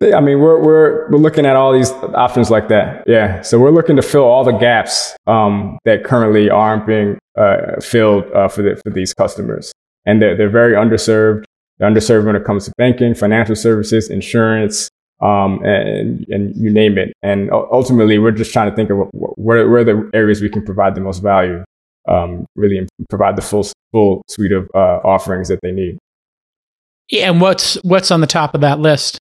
Yeah, 0.00 0.16
I 0.16 0.20
mean, 0.20 0.40
we're, 0.40 0.62
we're, 0.62 1.10
we're 1.10 1.18
looking 1.18 1.46
at 1.46 1.56
all 1.56 1.72
these 1.72 1.90
options 1.90 2.50
like 2.50 2.68
that. 2.68 3.04
Yeah. 3.06 3.40
So 3.42 3.58
we're 3.58 3.70
looking 3.70 3.96
to 3.96 4.02
fill 4.02 4.24
all 4.24 4.44
the 4.44 4.52
gaps 4.52 5.16
um, 5.26 5.78
that 5.84 6.04
currently 6.04 6.50
aren't 6.50 6.86
being 6.86 7.18
uh, 7.36 7.80
filled 7.80 8.30
uh, 8.32 8.48
for, 8.48 8.62
the, 8.62 8.80
for 8.84 8.90
these 8.90 9.14
customers. 9.14 9.72
And 10.04 10.20
they're, 10.20 10.36
they're 10.36 10.50
very 10.50 10.74
underserved. 10.74 11.44
They're 11.78 11.90
underserved 11.90 12.26
when 12.26 12.36
it 12.36 12.44
comes 12.44 12.66
to 12.66 12.72
banking, 12.76 13.14
financial 13.14 13.56
services, 13.56 14.10
insurance, 14.10 14.90
um, 15.20 15.62
and, 15.64 16.26
and 16.28 16.56
you 16.56 16.70
name 16.70 16.98
it. 16.98 17.12
And 17.22 17.50
ultimately, 17.50 18.18
we're 18.18 18.32
just 18.32 18.52
trying 18.52 18.70
to 18.70 18.76
think 18.76 18.90
of 18.90 18.98
where, 19.12 19.68
where 19.68 19.80
are 19.80 19.84
the 19.84 20.10
areas 20.12 20.42
we 20.42 20.48
can 20.48 20.64
provide 20.64 20.94
the 20.94 21.00
most 21.00 21.22
value, 21.22 21.64
um, 22.08 22.46
really 22.54 22.86
provide 23.08 23.36
the 23.36 23.42
full, 23.42 23.66
full 23.92 24.22
suite 24.28 24.52
of 24.52 24.68
uh, 24.74 25.00
offerings 25.04 25.48
that 25.48 25.60
they 25.62 25.72
need. 25.72 25.98
Yeah, 27.08 27.30
and 27.30 27.40
what's, 27.40 27.74
what's 27.82 28.10
on 28.10 28.20
the 28.20 28.26
top 28.26 28.54
of 28.54 28.60
that 28.62 28.80
list 28.80 29.18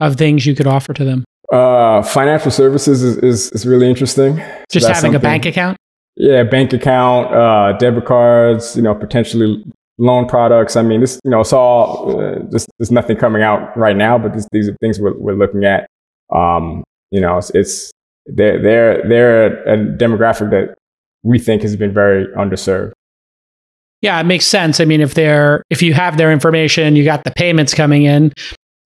of 0.00 0.16
things 0.16 0.46
you 0.46 0.54
could 0.54 0.66
offer 0.66 0.94
to 0.94 1.04
them? 1.04 1.24
Uh, 1.52 2.02
financial 2.02 2.50
services 2.50 3.02
is, 3.02 3.18
is, 3.18 3.52
is 3.52 3.66
really 3.66 3.88
interesting. 3.88 4.42
Just 4.70 4.86
so 4.86 4.92
having 4.92 5.14
a 5.14 5.18
bank 5.18 5.46
account? 5.46 5.76
Yeah, 6.16 6.44
bank 6.44 6.72
account, 6.72 7.32
uh, 7.32 7.72
debit 7.78 8.06
cards, 8.06 8.74
you 8.74 8.82
know, 8.82 8.94
potentially 8.94 9.64
loan 9.98 10.26
products. 10.26 10.76
I 10.76 10.82
mean, 10.82 11.00
this, 11.00 11.20
you 11.24 11.30
know, 11.30 11.40
it's 11.40 11.52
all, 11.52 12.20
uh, 12.20 12.38
just, 12.52 12.66
there's 12.78 12.90
nothing 12.90 13.16
coming 13.16 13.42
out 13.42 13.76
right 13.76 13.96
now, 13.96 14.18
but 14.18 14.34
this, 14.34 14.46
these 14.52 14.68
are 14.68 14.76
things 14.80 15.00
we're, 15.00 15.16
we're 15.16 15.34
looking 15.34 15.64
at. 15.64 15.86
Um, 16.34 16.84
you 17.10 17.20
know, 17.20 17.38
it's, 17.38 17.50
it's, 17.50 17.92
they're 18.26 18.60
they're 18.60 19.08
they're 19.08 19.62
a 19.72 19.76
demographic 19.76 20.50
that 20.50 20.74
we 21.22 21.38
think 21.38 21.62
has 21.62 21.76
been 21.76 21.94
very 21.94 22.26
underserved. 22.34 22.90
Yeah, 24.02 24.18
it 24.20 24.24
makes 24.24 24.46
sense. 24.46 24.80
I 24.80 24.84
mean, 24.84 25.00
if 25.00 25.14
they're 25.14 25.62
if 25.70 25.80
you 25.80 25.94
have 25.94 26.16
their 26.16 26.32
information, 26.32 26.96
you 26.96 27.04
got 27.04 27.22
the 27.22 27.30
payments 27.30 27.72
coming 27.72 28.02
in, 28.02 28.32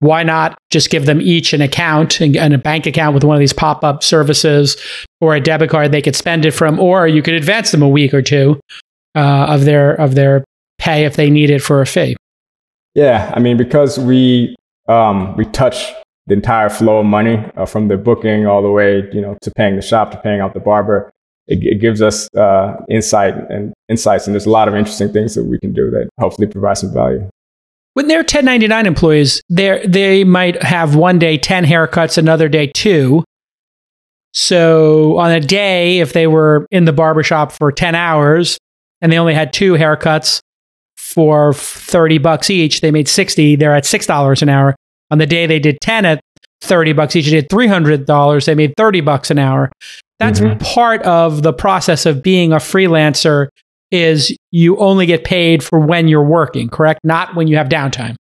why 0.00 0.22
not 0.22 0.58
just 0.70 0.90
give 0.90 1.06
them 1.06 1.20
each 1.20 1.52
an 1.52 1.62
account 1.62 2.20
and, 2.20 2.36
a 2.36 2.58
bank 2.58 2.86
account 2.86 3.14
with 3.14 3.24
one 3.24 3.34
of 3.34 3.40
these 3.40 3.52
pop-up 3.52 4.02
services 4.02 4.76
or 5.20 5.34
a 5.34 5.40
debit 5.40 5.70
card 5.70 5.90
they 5.90 6.02
could 6.02 6.16
spend 6.16 6.44
it 6.44 6.52
from, 6.52 6.78
or 6.78 7.08
you 7.08 7.22
could 7.22 7.34
advance 7.34 7.70
them 7.70 7.82
a 7.82 7.88
week 7.88 8.12
or 8.12 8.22
two 8.22 8.60
uh, 9.14 9.46
of 9.48 9.64
their 9.64 9.94
of 9.94 10.14
their 10.14 10.44
pay 10.80 11.04
if 11.04 11.16
they 11.16 11.30
need 11.30 11.50
it 11.50 11.62
for 11.62 11.80
a 11.80 11.86
fee. 11.86 12.16
Yeah, 12.94 13.32
I 13.34 13.38
mean, 13.38 13.56
because 13.56 13.98
we 13.98 14.56
um, 14.88 15.36
we 15.36 15.44
touch 15.46 15.92
the 16.26 16.34
entire 16.34 16.68
flow 16.68 16.98
of 16.98 17.06
money 17.06 17.44
uh, 17.56 17.66
from 17.66 17.88
the 17.88 17.96
booking 17.96 18.46
all 18.46 18.62
the 18.62 18.70
way, 18.70 19.08
you 19.12 19.20
know, 19.20 19.36
to 19.42 19.50
paying 19.52 19.76
the 19.76 19.82
shop 19.82 20.10
to 20.10 20.16
paying 20.18 20.40
out 20.40 20.54
the 20.54 20.60
barber. 20.60 21.10
It, 21.46 21.62
it 21.62 21.80
gives 21.80 22.02
us 22.02 22.32
uh, 22.34 22.76
insight 22.88 23.34
and 23.50 23.72
insights, 23.88 24.26
and 24.26 24.34
there's 24.34 24.46
a 24.46 24.50
lot 24.50 24.68
of 24.68 24.74
interesting 24.74 25.12
things 25.12 25.34
that 25.34 25.44
we 25.44 25.58
can 25.58 25.72
do 25.72 25.90
that 25.90 26.08
hopefully 26.18 26.48
provide 26.48 26.78
some 26.78 26.92
value. 26.92 27.28
When 27.94 28.08
they're 28.08 28.18
1099 28.18 28.86
employees, 28.86 29.42
they 29.48 29.84
they 29.86 30.24
might 30.24 30.62
have 30.62 30.96
one 30.96 31.18
day 31.18 31.38
10 31.38 31.64
haircuts, 31.64 32.18
another 32.18 32.48
day 32.48 32.68
two. 32.68 33.24
So 34.32 35.18
on 35.18 35.32
a 35.32 35.40
day, 35.40 35.98
if 35.98 36.12
they 36.12 36.28
were 36.28 36.66
in 36.70 36.84
the 36.84 36.92
barbershop 36.92 37.50
for 37.50 37.72
10 37.72 37.96
hours 37.96 38.58
and 39.00 39.10
they 39.10 39.18
only 39.18 39.34
had 39.34 39.52
two 39.52 39.72
haircuts 39.72 40.40
for 41.14 41.52
30 41.52 42.18
bucks 42.18 42.50
each, 42.50 42.80
they 42.80 42.90
made 42.90 43.08
60. 43.08 43.56
They're 43.56 43.74
at 43.74 43.84
$6 43.84 44.42
an 44.42 44.48
hour. 44.48 44.76
On 45.10 45.18
the 45.18 45.26
day 45.26 45.46
they 45.46 45.58
did 45.58 45.78
10 45.80 46.04
at 46.04 46.20
30 46.62 46.92
bucks 46.92 47.16
each, 47.16 47.26
they 47.26 47.40
did 47.40 47.48
$300. 47.48 48.44
They 48.44 48.54
made 48.54 48.74
30 48.76 49.00
bucks 49.00 49.30
an 49.30 49.38
hour. 49.38 49.70
That's 50.18 50.40
mm-hmm. 50.40 50.58
part 50.58 51.02
of 51.02 51.42
the 51.42 51.52
process 51.52 52.06
of 52.06 52.22
being 52.22 52.52
a 52.52 52.56
freelancer 52.56 53.48
is 53.90 54.36
you 54.50 54.76
only 54.76 55.06
get 55.06 55.24
paid 55.24 55.64
for 55.64 55.80
when 55.80 56.06
you're 56.06 56.22
working, 56.22 56.68
correct? 56.68 57.00
Not 57.02 57.34
when 57.34 57.48
you 57.48 57.56
have 57.56 57.68
downtime. 57.68 58.14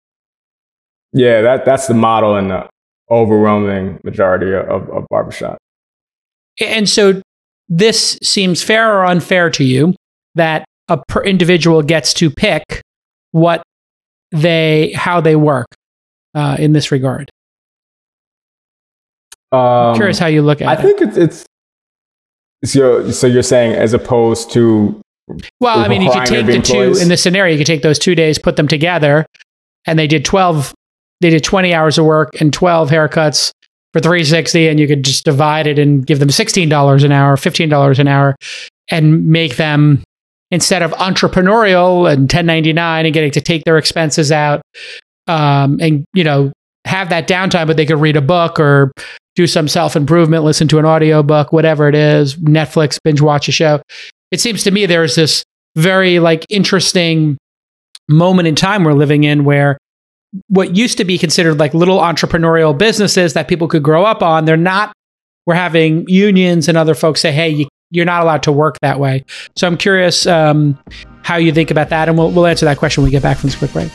Yeah, 1.13 1.43
that, 1.43 1.65
that's 1.65 1.89
the 1.89 1.95
model 1.95 2.37
in 2.37 2.49
the 2.49 2.69
overwhelming 3.11 4.01
majority 4.05 4.55
of, 4.55 4.89
of 4.91 5.07
barbershop. 5.11 5.59
And 6.61 6.89
so 6.89 7.21
this 7.69 8.19
seems 8.23 8.63
fair 8.63 8.99
or 8.99 9.05
unfair 9.05 9.51
to 9.51 9.65
you 9.65 9.95
that 10.35 10.65
a 10.89 11.03
per 11.09 11.23
individual 11.23 11.83
gets 11.83 12.15
to 12.15 12.31
pick 12.31 12.83
what 13.33 13.63
they 14.31 14.93
how 14.95 15.21
they 15.21 15.37
work 15.37 15.67
uh, 16.35 16.57
in 16.59 16.73
this 16.73 16.91
regard. 16.91 17.31
Um, 19.51 19.95
curious 19.97 20.19
how 20.19 20.27
you 20.27 20.43
look 20.43 20.61
at 20.61 20.69
I 20.69 20.73
it. 20.75 20.79
I 20.79 20.83
think 20.83 21.01
it's 21.01 21.17
it's 21.17 21.47
so 22.65 23.11
so 23.11 23.27
you're 23.27 23.43
saying 23.43 23.75
as 23.75 23.93
opposed 23.95 24.51
to 24.53 25.01
well, 25.61 25.79
I 25.79 25.89
mean, 25.89 26.03
you 26.03 26.11
could 26.11 26.27
take 26.27 26.47
the 26.47 26.61
two 26.61 26.95
in 27.01 27.09
this 27.09 27.23
scenario. 27.23 27.53
You 27.53 27.59
could 27.59 27.67
take 27.67 27.83
those 27.83 27.99
two 27.99 28.15
days, 28.15 28.39
put 28.39 28.57
them 28.57 28.69
together, 28.69 29.27
and 29.87 29.99
they 29.99 30.07
did 30.07 30.25
twelve. 30.25 30.75
They 31.21 31.31
did 31.31 31.45
twenty 31.45 31.75
hours 31.75 31.99
of 31.99 32.05
work 32.05 32.41
and 32.41 32.53
twelve 32.53 32.91
haircuts 32.91 33.53
for 33.93 34.01
three 34.01 34.25
sixty, 34.25 34.69
and 34.69 34.79
you 34.81 34.87
could 34.87 35.05
just 35.05 35.25
divide 35.25 35.67
it 35.67 35.79
and 35.79 36.07
give 36.07 36.19
them 36.19 36.31
sixteen 36.31 36.69
dollars 36.69 37.05
an 37.05 37.13
hour, 37.13 37.37
fifteen 37.37 37.69
dollars 37.69 37.99
an 37.99 38.09
hour, 38.09 38.37
and 38.91 39.27
make 39.27 39.57
them 39.57 40.03
instead 40.51 40.83
of 40.83 40.93
entrepreneurial 40.93 42.11
and 42.11 42.29
ten 42.29 42.47
ninety 42.47 42.73
nine 42.73 43.07
and 43.07 43.15
getting 43.15 43.31
to 43.33 43.41
take 43.41 43.65
their 43.65 43.79
expenses 43.79 44.33
out, 44.33 44.63
um, 45.27 45.79
and 45.81 46.05
you 46.15 46.25
know 46.25 46.53
have 46.85 47.11
that 47.11 47.29
downtime, 47.29 47.67
but 47.67 47.77
they 47.77 47.87
could 47.87 48.01
read 48.01 48.17
a 48.17 48.23
book 48.23 48.59
or 48.59 48.91
do 49.37 49.47
some 49.47 49.69
self 49.69 49.95
improvement, 49.95 50.45
listen 50.45 50.69
to 50.69 50.79
an 50.79 50.85
audio 50.85 51.23
book, 51.23 51.53
whatever 51.53 51.89
it 51.89 51.95
is, 51.95 52.37
Netflix, 52.37 52.99
binge 53.03 53.21
watch 53.21 53.49
a 53.49 53.53
show 53.53 53.81
it 54.31 54.41
seems 54.41 54.63
to 54.65 54.71
me 54.71 54.87
there's 54.87 55.15
this 55.15 55.45
very 55.77 56.19
like 56.19 56.45
interesting 56.49 57.39
moment 58.09 58.49
in 58.49 58.55
time 58.55 58.85
we're 58.85 58.93
living 58.93 59.25
in 59.25 59.45
where 59.45 59.79
what 60.49 60.77
used 60.77 60.99
to 60.99 61.05
be 61.05 61.17
considered 61.17 61.59
like 61.59 61.73
little 61.75 61.99
entrepreneurial 61.99 62.77
businesses 62.77 63.35
that 63.35 63.49
people 63.49 63.69
could 63.69 63.83
grow 63.83 64.05
up 64.05 64.23
on, 64.23 64.45
they're 64.45 64.57
not. 64.57 64.93
We're 65.47 65.55
having 65.55 66.07
unions 66.09 66.69
and 66.69 66.77
other 66.77 66.95
folks 66.95 67.23
say, 67.23 67.33
"Hey, 67.33 67.49
you, 67.49 67.67
are 67.97 68.05
not 68.05 68.23
allowed 68.23 68.43
to 68.45 68.53
work 68.53 68.79
that 68.81 68.99
way." 68.99 69.25
So 69.57 69.67
I'm 69.67 69.77
curious 69.77 70.27
um, 70.27 70.79
how 71.23 71.37
you 71.37 71.53
think 71.53 71.71
about 71.71 71.91
that, 71.91 72.09
and 72.09 72.17
we'll, 72.17 72.31
we'll 72.31 72.47
answer 72.47 72.67
that 72.67 72.79
question 72.79 73.03
when 73.03 73.09
we 73.09 73.13
get 73.13 73.23
back 73.23 73.39
from 73.39 73.49
this 73.49 73.57
quick 73.59 73.73
break. 73.73 73.91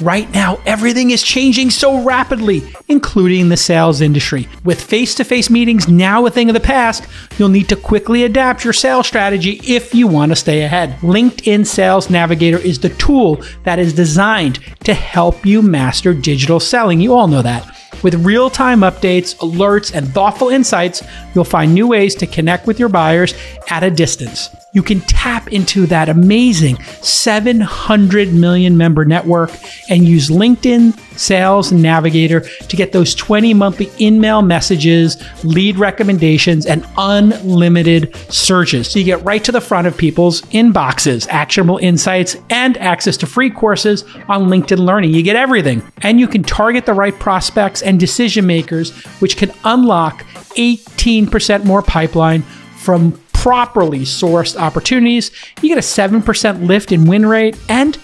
Right 0.00 0.32
now, 0.32 0.60
everything 0.64 1.10
is 1.10 1.24
changing 1.24 1.70
so 1.70 2.04
rapidly, 2.04 2.62
including 2.86 3.48
the 3.48 3.56
sales 3.56 4.00
industry. 4.00 4.46
With 4.64 4.80
face 4.80 5.12
to 5.16 5.24
face 5.24 5.50
meetings 5.50 5.88
now 5.88 6.24
a 6.24 6.30
thing 6.30 6.48
of 6.48 6.54
the 6.54 6.60
past, 6.60 7.04
you'll 7.36 7.48
need 7.48 7.68
to 7.70 7.74
quickly 7.74 8.22
adapt 8.22 8.62
your 8.62 8.72
sales 8.72 9.08
strategy 9.08 9.60
if 9.64 9.96
you 9.96 10.06
want 10.06 10.30
to 10.30 10.36
stay 10.36 10.62
ahead. 10.62 10.90
LinkedIn 11.00 11.66
Sales 11.66 12.10
Navigator 12.10 12.58
is 12.58 12.78
the 12.78 12.90
tool 12.90 13.42
that 13.64 13.80
is 13.80 13.92
designed 13.92 14.60
to 14.84 14.94
help 14.94 15.44
you 15.44 15.62
master 15.62 16.14
digital 16.14 16.60
selling. 16.60 17.00
You 17.00 17.14
all 17.14 17.26
know 17.26 17.42
that. 17.42 17.77
With 18.02 18.14
real 18.24 18.48
time 18.48 18.80
updates, 18.80 19.36
alerts, 19.36 19.92
and 19.94 20.08
thoughtful 20.08 20.48
insights, 20.48 21.02
you'll 21.34 21.44
find 21.44 21.74
new 21.74 21.88
ways 21.88 22.14
to 22.16 22.26
connect 22.26 22.66
with 22.66 22.78
your 22.78 22.88
buyers 22.88 23.34
at 23.70 23.82
a 23.82 23.90
distance. 23.90 24.50
You 24.72 24.82
can 24.82 25.00
tap 25.00 25.52
into 25.52 25.86
that 25.86 26.08
amazing 26.08 26.80
700 27.02 28.32
million 28.32 28.76
member 28.76 29.04
network 29.04 29.50
and 29.88 30.04
use 30.04 30.28
LinkedIn 30.28 30.96
Sales 31.18 31.72
Navigator 31.72 32.40
to 32.40 32.76
get 32.76 32.92
those 32.92 33.14
20 33.14 33.54
monthly 33.54 33.90
email 34.00 34.42
messages, 34.42 35.22
lead 35.44 35.76
recommendations, 35.76 36.66
and 36.66 36.86
unlimited 36.96 38.14
searches. 38.32 38.90
So 38.90 38.98
you 38.98 39.04
get 39.04 39.24
right 39.24 39.42
to 39.44 39.52
the 39.52 39.60
front 39.60 39.86
of 39.86 39.96
people's 39.96 40.42
inboxes, 40.42 41.26
actionable 41.28 41.78
insights, 41.78 42.36
and 42.50 42.76
access 42.78 43.16
to 43.18 43.26
free 43.26 43.50
courses 43.50 44.04
on 44.28 44.48
LinkedIn 44.48 44.78
Learning. 44.78 45.12
You 45.12 45.22
get 45.22 45.36
everything. 45.36 45.82
And 46.02 46.20
you 46.20 46.28
can 46.28 46.42
target 46.42 46.86
the 46.86 46.94
right 46.94 47.18
prospects 47.18 47.82
and 47.82 47.98
decision 47.98 48.46
makers, 48.46 48.90
which 49.20 49.36
can 49.36 49.52
unlock 49.64 50.24
18% 50.56 51.64
more 51.64 51.82
pipeline 51.82 52.42
from 52.78 53.12
properly 53.32 54.00
sourced 54.00 54.56
opportunities, 54.56 55.30
you 55.62 55.68
get 55.68 55.78
a 55.78 55.80
7% 55.80 56.66
lift 56.66 56.90
in 56.90 57.06
win 57.06 57.24
rate 57.24 57.56
and 57.68 57.96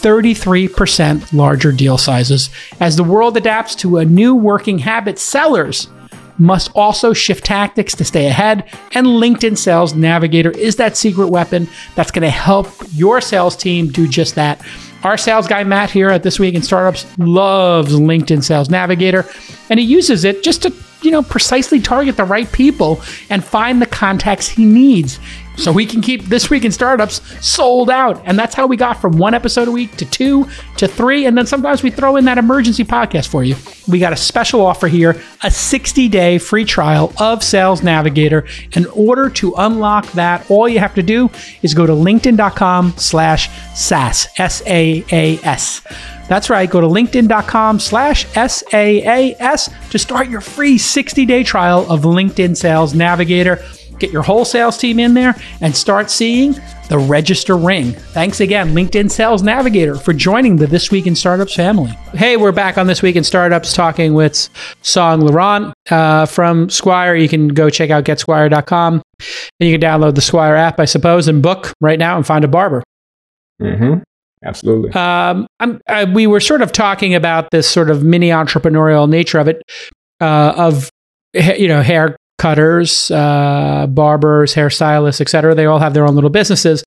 33% 0.00 1.32
larger 1.32 1.72
deal 1.72 1.98
sizes. 1.98 2.50
As 2.80 2.96
the 2.96 3.04
world 3.04 3.36
adapts 3.36 3.74
to 3.76 3.98
a 3.98 4.04
new 4.04 4.34
working 4.34 4.78
habit, 4.78 5.18
sellers 5.18 5.88
must 6.38 6.70
also 6.74 7.12
shift 7.12 7.44
tactics 7.44 7.94
to 7.96 8.04
stay 8.04 8.26
ahead, 8.26 8.64
and 8.92 9.06
LinkedIn 9.06 9.58
Sales 9.58 9.94
Navigator 9.94 10.50
is 10.52 10.76
that 10.76 10.96
secret 10.96 11.28
weapon 11.28 11.68
that's 11.94 12.12
going 12.12 12.22
to 12.22 12.30
help 12.30 12.68
your 12.92 13.20
sales 13.20 13.56
team 13.56 13.88
do 13.88 14.06
just 14.06 14.36
that. 14.36 14.64
Our 15.02 15.16
sales 15.16 15.46
guy, 15.46 15.64
Matt, 15.64 15.90
here 15.90 16.10
at 16.10 16.22
This 16.22 16.38
Week 16.38 16.54
in 16.54 16.62
Startups, 16.62 17.06
loves 17.18 17.92
LinkedIn 17.94 18.42
Sales 18.42 18.70
Navigator, 18.70 19.24
and 19.70 19.80
he 19.80 19.86
uses 19.86 20.24
it 20.24 20.42
just 20.42 20.62
to 20.62 20.72
you 21.02 21.10
know, 21.10 21.22
precisely 21.22 21.80
target 21.80 22.16
the 22.16 22.24
right 22.24 22.50
people 22.52 23.00
and 23.30 23.44
find 23.44 23.80
the 23.80 23.86
contacts 23.86 24.48
he 24.48 24.64
needs 24.64 25.20
so 25.58 25.72
we 25.72 25.84
can 25.84 26.00
keep 26.00 26.24
This 26.24 26.48
Week 26.50 26.64
in 26.64 26.72
Startups 26.72 27.20
sold 27.46 27.90
out. 27.90 28.22
And 28.24 28.38
that's 28.38 28.54
how 28.54 28.66
we 28.66 28.76
got 28.76 29.00
from 29.00 29.18
one 29.18 29.34
episode 29.34 29.68
a 29.68 29.70
week 29.70 29.96
to 29.96 30.04
two 30.04 30.48
to 30.76 30.86
three. 30.86 31.26
And 31.26 31.36
then 31.36 31.46
sometimes 31.46 31.82
we 31.82 31.90
throw 31.90 32.16
in 32.16 32.24
that 32.26 32.38
emergency 32.38 32.84
podcast 32.84 33.28
for 33.28 33.42
you. 33.42 33.56
We 33.88 33.98
got 33.98 34.12
a 34.12 34.16
special 34.16 34.64
offer 34.64 34.86
here 34.86 35.20
a 35.42 35.50
60 35.50 36.08
day 36.08 36.38
free 36.38 36.64
trial 36.64 37.12
of 37.18 37.42
Sales 37.42 37.82
Navigator. 37.82 38.46
In 38.74 38.86
order 38.86 39.28
to 39.30 39.54
unlock 39.56 40.10
that, 40.12 40.50
all 40.50 40.68
you 40.68 40.78
have 40.78 40.94
to 40.94 41.02
do 41.02 41.30
is 41.62 41.74
go 41.74 41.86
to 41.86 41.92
linkedin.com 41.92 42.94
slash 42.96 43.50
SaaS, 43.74 44.28
S 44.38 44.62
A 44.66 45.04
A 45.12 45.38
S. 45.38 45.82
That's 46.28 46.50
right. 46.50 46.68
Go 46.68 46.80
to 46.80 46.86
linkedin.com 46.86 47.80
slash 47.80 48.26
SAAS 48.26 49.90
to 49.90 49.98
start 49.98 50.28
your 50.28 50.42
free 50.42 50.76
60 50.76 51.24
day 51.24 51.42
trial 51.42 51.90
of 51.90 52.02
LinkedIn 52.02 52.56
Sales 52.56 52.94
Navigator. 52.94 53.64
Get 53.98 54.10
your 54.10 54.22
whole 54.22 54.44
sales 54.44 54.78
team 54.78 54.98
in 54.98 55.14
there 55.14 55.34
and 55.60 55.74
start 55.76 56.10
seeing 56.10 56.54
the 56.88 56.98
register 56.98 57.56
ring. 57.56 57.92
Thanks 57.92 58.40
again, 58.40 58.74
LinkedIn 58.74 59.10
Sales 59.10 59.42
Navigator, 59.42 59.96
for 59.96 60.12
joining 60.12 60.56
the 60.56 60.66
This 60.66 60.90
Week 60.90 61.06
in 61.06 61.14
Startups 61.14 61.54
family. 61.54 61.90
Hey, 62.14 62.36
we're 62.36 62.52
back 62.52 62.78
on 62.78 62.86
This 62.86 63.02
Week 63.02 63.16
in 63.16 63.24
Startups 63.24 63.74
talking 63.74 64.14
with 64.14 64.48
Songe 64.82 65.22
LaRon 65.22 65.72
uh, 65.90 66.26
from 66.26 66.70
Squire. 66.70 67.14
You 67.14 67.28
can 67.28 67.48
go 67.48 67.68
check 67.70 67.90
out 67.90 68.04
getsquire.com 68.04 68.94
and 68.94 69.68
you 69.68 69.78
can 69.78 69.80
download 69.80 70.14
the 70.14 70.20
Squire 70.20 70.54
app, 70.54 70.80
I 70.80 70.84
suppose, 70.84 71.28
and 71.28 71.42
book 71.42 71.72
right 71.80 71.98
now 71.98 72.16
and 72.16 72.26
find 72.26 72.44
a 72.44 72.48
barber. 72.48 72.82
Mm-hmm. 73.60 74.00
Absolutely. 74.44 74.92
Um, 74.92 75.46
I, 75.88 76.04
we 76.04 76.26
were 76.26 76.40
sort 76.40 76.62
of 76.62 76.72
talking 76.72 77.14
about 77.14 77.50
this 77.50 77.68
sort 77.68 77.90
of 77.90 78.04
mini 78.04 78.28
entrepreneurial 78.28 79.08
nature 79.08 79.38
of 79.38 79.48
it, 79.48 79.62
uh, 80.20 80.52
of 80.56 80.90
you 81.34 81.68
know 81.68 81.82
hair 81.82 82.16
cutters, 82.38 83.10
uh, 83.10 83.86
barbers, 83.88 84.54
hairstylists, 84.54 85.20
etc. 85.20 85.54
They 85.54 85.66
all 85.66 85.78
have 85.78 85.94
their 85.94 86.06
own 86.06 86.14
little 86.14 86.30
businesses. 86.30 86.84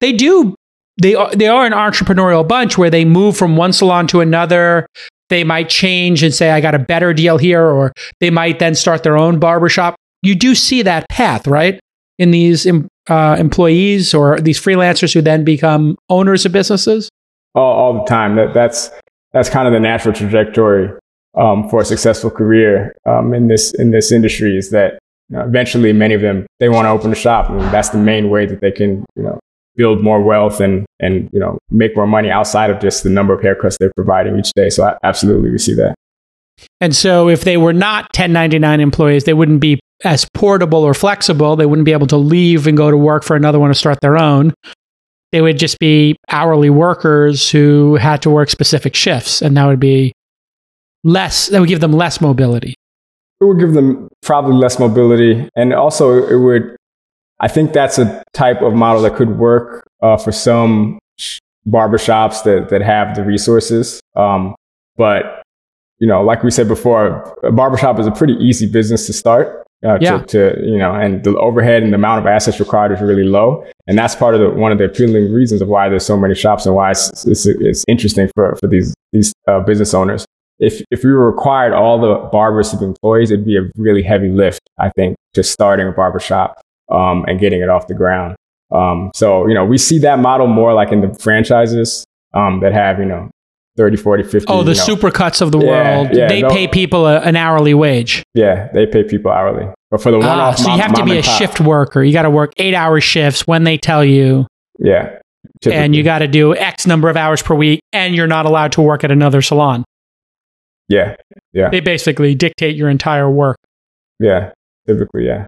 They 0.00 0.12
do. 0.12 0.54
They 1.00 1.14
are, 1.14 1.34
they 1.34 1.46
are 1.46 1.64
an 1.64 1.72
entrepreneurial 1.72 2.46
bunch 2.46 2.76
where 2.76 2.90
they 2.90 3.04
move 3.04 3.36
from 3.36 3.56
one 3.56 3.72
salon 3.72 4.08
to 4.08 4.20
another. 4.20 4.86
they 5.28 5.44
might 5.44 5.68
change 5.68 6.22
and 6.22 6.34
say, 6.34 6.50
I 6.50 6.60
got 6.60 6.74
a 6.74 6.78
better 6.78 7.12
deal 7.12 7.38
here, 7.38 7.64
or 7.64 7.92
they 8.18 8.30
might 8.30 8.58
then 8.58 8.74
start 8.74 9.02
their 9.02 9.16
own 9.16 9.38
barbershop. 9.38 9.94
You 10.22 10.34
do 10.34 10.54
see 10.54 10.82
that 10.82 11.08
path, 11.08 11.46
right? 11.46 11.78
In 12.18 12.30
these 12.30 12.66
uh, 13.08 13.36
employees 13.38 14.14
or 14.14 14.40
these 14.40 14.60
freelancers 14.60 15.14
who 15.14 15.20
then 15.20 15.44
become 15.44 15.96
owners 16.08 16.44
of 16.46 16.52
businesses? 16.52 17.08
All, 17.54 17.72
all 17.72 17.92
the 17.94 18.04
time. 18.04 18.36
That, 18.36 18.54
that's, 18.54 18.90
that's 19.32 19.48
kind 19.48 19.68
of 19.68 19.72
the 19.72 19.80
natural 19.80 20.14
trajectory 20.14 20.90
um, 21.34 21.68
for 21.68 21.80
a 21.80 21.84
successful 21.84 22.30
career 22.30 22.94
um, 23.06 23.34
in 23.34 23.48
this 23.48 23.74
in 23.74 23.90
this 23.90 24.12
industry 24.12 24.56
is 24.56 24.70
that 24.70 24.98
you 25.28 25.36
know, 25.36 25.44
eventually 25.44 25.92
many 25.92 26.14
of 26.14 26.20
them 26.20 26.46
they 26.58 26.68
want 26.68 26.86
to 26.86 26.90
open 26.90 27.12
a 27.12 27.16
shop 27.16 27.50
and 27.50 27.60
that's 27.72 27.90
the 27.90 27.98
main 27.98 28.30
way 28.30 28.46
that 28.46 28.60
they 28.60 28.72
can 28.72 29.04
you 29.14 29.22
know 29.22 29.38
build 29.78 30.02
more 30.02 30.20
wealth 30.20 30.60
and 30.60 30.84
and 31.00 31.30
you 31.32 31.40
know 31.40 31.56
make 31.70 31.96
more 31.96 32.06
money 32.06 32.30
outside 32.30 32.68
of 32.68 32.80
just 32.80 33.04
the 33.04 33.08
number 33.08 33.32
of 33.32 33.40
haircuts 33.40 33.78
they're 33.78 33.92
providing 33.96 34.38
each 34.38 34.52
day. 34.54 34.68
So 34.68 34.94
absolutely, 35.02 35.50
we 35.50 35.58
see 35.58 35.74
that. 35.74 35.94
And 36.80 36.94
so, 36.94 37.28
if 37.28 37.44
they 37.44 37.56
were 37.56 37.72
not 37.72 38.04
1099 38.06 38.80
employees, 38.80 39.24
they 39.24 39.32
wouldn't 39.32 39.60
be 39.60 39.80
as 40.04 40.28
portable 40.34 40.82
or 40.82 40.92
flexible. 40.92 41.56
They 41.56 41.66
wouldn't 41.66 41.86
be 41.86 41.92
able 41.92 42.08
to 42.08 42.16
leave 42.16 42.66
and 42.66 42.76
go 42.76 42.90
to 42.90 42.96
work 42.96 43.22
for 43.22 43.36
another 43.36 43.58
one 43.58 43.70
to 43.70 43.74
start 43.74 44.00
their 44.00 44.18
own. 44.18 44.52
They 45.30 45.40
would 45.40 45.58
just 45.58 45.78
be 45.78 46.16
hourly 46.30 46.70
workers 46.70 47.48
who 47.50 47.94
had 47.96 48.22
to 48.22 48.30
work 48.30 48.50
specific 48.50 48.94
shifts, 48.96 49.40
and 49.40 49.56
that 49.56 49.66
would 49.66 49.80
be 49.80 50.12
less. 51.04 51.48
That 51.48 51.60
would 51.60 51.68
give 51.68 51.80
them 51.80 51.92
less 51.92 52.20
mobility. 52.20 52.74
It 53.40 53.44
would 53.44 53.60
give 53.60 53.72
them 53.72 54.08
probably 54.22 54.56
less 54.56 54.78
mobility, 54.78 55.48
and 55.54 55.72
also 55.72 56.26
it 56.26 56.36
would 56.36 56.76
I 57.40 57.48
think 57.48 57.72
that's 57.72 57.98
a 57.98 58.22
type 58.32 58.62
of 58.62 58.74
model 58.74 59.02
that 59.02 59.14
could 59.14 59.38
work 59.38 59.86
uh, 60.02 60.16
for 60.16 60.32
some 60.32 60.98
barbershops 61.68 62.42
that, 62.44 62.68
that 62.70 62.82
have 62.82 63.14
the 63.14 63.22
resources. 63.22 64.00
Um, 64.16 64.54
but, 64.96 65.42
you 65.98 66.08
know, 66.08 66.22
like 66.22 66.42
we 66.42 66.50
said 66.50 66.66
before, 66.66 67.36
a 67.44 67.52
barbershop 67.52 67.98
is 68.00 68.06
a 68.06 68.10
pretty 68.10 68.34
easy 68.34 68.66
business 68.66 69.06
to 69.06 69.12
start. 69.12 69.64
Uh, 69.86 69.96
yeah. 70.00 70.18
to, 70.18 70.26
to, 70.26 70.66
you 70.66 70.76
know, 70.76 70.92
and 70.92 71.22
the 71.22 71.38
overhead 71.38 71.84
and 71.84 71.92
the 71.92 71.94
amount 71.94 72.18
of 72.18 72.26
assets 72.26 72.58
required 72.58 72.90
is 72.90 73.00
really 73.00 73.22
low. 73.22 73.64
And 73.86 73.96
that's 73.96 74.16
part 74.16 74.34
of 74.34 74.40
the, 74.40 74.50
one 74.50 74.72
of 74.72 74.78
the 74.78 74.86
appealing 74.86 75.32
reasons 75.32 75.62
of 75.62 75.68
why 75.68 75.88
there's 75.88 76.04
so 76.04 76.16
many 76.16 76.34
shops 76.34 76.66
and 76.66 76.74
why 76.74 76.90
it's, 76.90 77.24
it's, 77.24 77.46
it's 77.46 77.84
interesting 77.86 78.28
for, 78.34 78.56
for 78.56 78.66
these, 78.66 78.92
these 79.12 79.32
uh, 79.46 79.60
business 79.60 79.94
owners. 79.94 80.26
If, 80.58 80.82
if 80.90 81.04
we 81.04 81.12
were 81.12 81.30
required 81.30 81.72
all 81.72 82.00
the 82.00 82.28
barbers 82.30 82.70
to 82.70 82.78
be 82.78 82.84
employees, 82.84 83.30
it'd 83.30 83.46
be 83.46 83.56
a 83.56 83.70
really 83.76 84.02
heavy 84.02 84.28
lift, 84.28 84.60
I 84.78 84.90
think, 84.90 85.16
just 85.34 85.52
starting 85.52 85.86
a 85.86 85.92
barbershop 85.92 86.60
um, 86.90 87.24
and 87.28 87.38
getting 87.38 87.60
it 87.60 87.68
off 87.68 87.86
the 87.86 87.94
ground. 87.94 88.36
Um, 88.70 89.10
so, 89.14 89.46
you 89.46 89.54
know, 89.54 89.64
we 89.64 89.78
see 89.78 89.98
that 90.00 90.18
model 90.18 90.46
more 90.46 90.74
like 90.74 90.92
in 90.92 91.00
the 91.00 91.14
franchises 91.14 92.04
um, 92.34 92.60
that 92.60 92.72
have, 92.72 92.98
you 92.98 93.06
know, 93.06 93.30
30, 93.78 93.96
40, 93.96 94.22
50. 94.24 94.46
Oh, 94.48 94.62
the 94.64 94.72
you 94.72 94.76
know. 94.76 94.84
supercuts 94.84 95.40
of 95.40 95.52
the 95.52 95.60
yeah, 95.60 95.66
world. 95.66 96.08
Yeah, 96.12 96.28
they 96.28 96.42
pay 96.42 96.66
people 96.66 97.06
a, 97.06 97.20
an 97.20 97.36
hourly 97.36 97.74
wage. 97.74 98.24
Yeah, 98.34 98.68
they 98.74 98.86
pay 98.86 99.04
people 99.04 99.30
hourly. 99.30 99.72
But 99.90 100.02
for 100.02 100.10
the 100.10 100.18
one 100.18 100.26
ah, 100.26 100.48
off, 100.48 100.58
so 100.58 100.74
you 100.74 100.80
have 100.80 100.92
to 100.94 101.04
be 101.04 101.18
a 101.18 101.22
pop, 101.22 101.38
shift 101.38 101.60
worker. 101.60 102.02
You 102.02 102.12
got 102.12 102.22
to 102.22 102.30
work 102.30 102.52
eight 102.56 102.74
hour 102.74 103.00
shifts 103.00 103.46
when 103.46 103.62
they 103.62 103.78
tell 103.78 104.04
you. 104.04 104.46
Yeah. 104.78 105.18
Typically. 105.60 105.80
And 105.80 105.94
you 105.96 106.02
got 106.02 106.18
to 106.18 106.28
do 106.28 106.54
X 106.54 106.86
number 106.86 107.08
of 107.08 107.16
hours 107.16 107.40
per 107.40 107.54
week, 107.54 107.80
and 107.92 108.14
you're 108.14 108.26
not 108.26 108.46
allowed 108.46 108.72
to 108.72 108.82
work 108.82 109.04
at 109.04 109.12
another 109.12 109.40
salon. 109.40 109.84
Yeah. 110.88 111.16
Yeah. 111.52 111.70
They 111.70 111.80
basically 111.80 112.34
dictate 112.34 112.76
your 112.76 112.88
entire 112.88 113.30
work. 113.30 113.58
Yeah. 114.18 114.52
Typically, 114.86 115.26
yeah. 115.26 115.46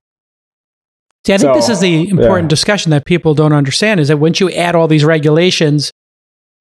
See, 1.27 1.35
I 1.35 1.39
think 1.39 1.49
so, 1.49 1.55
this 1.55 1.69
is 1.69 1.81
the 1.81 2.09
important 2.09 2.47
yeah. 2.47 2.49
discussion 2.49 2.91
that 2.91 3.05
people 3.05 3.35
don't 3.35 3.53
understand 3.53 4.01
is 4.01 4.09
that 4.09 4.19
once 4.19 4.41
you 4.41 4.51
add 4.51 4.75
all 4.75 4.89
these 4.89 5.05
regulations, 5.05 5.91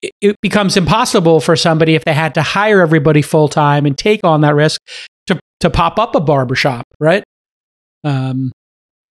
it, 0.01 0.11
it 0.21 0.35
becomes 0.41 0.75
impossible 0.75 1.39
for 1.39 1.55
somebody 1.55 1.95
if 1.95 2.03
they 2.05 2.13
had 2.13 2.33
to 2.35 2.41
hire 2.41 2.81
everybody 2.81 3.21
full 3.21 3.47
time 3.47 3.85
and 3.85 3.97
take 3.97 4.21
on 4.23 4.41
that 4.41 4.55
risk 4.55 4.81
to 5.27 5.39
to 5.61 5.69
pop 5.69 5.97
up 5.97 6.15
a 6.15 6.19
barbershop, 6.19 6.85
right? 6.99 7.23
Um, 8.03 8.51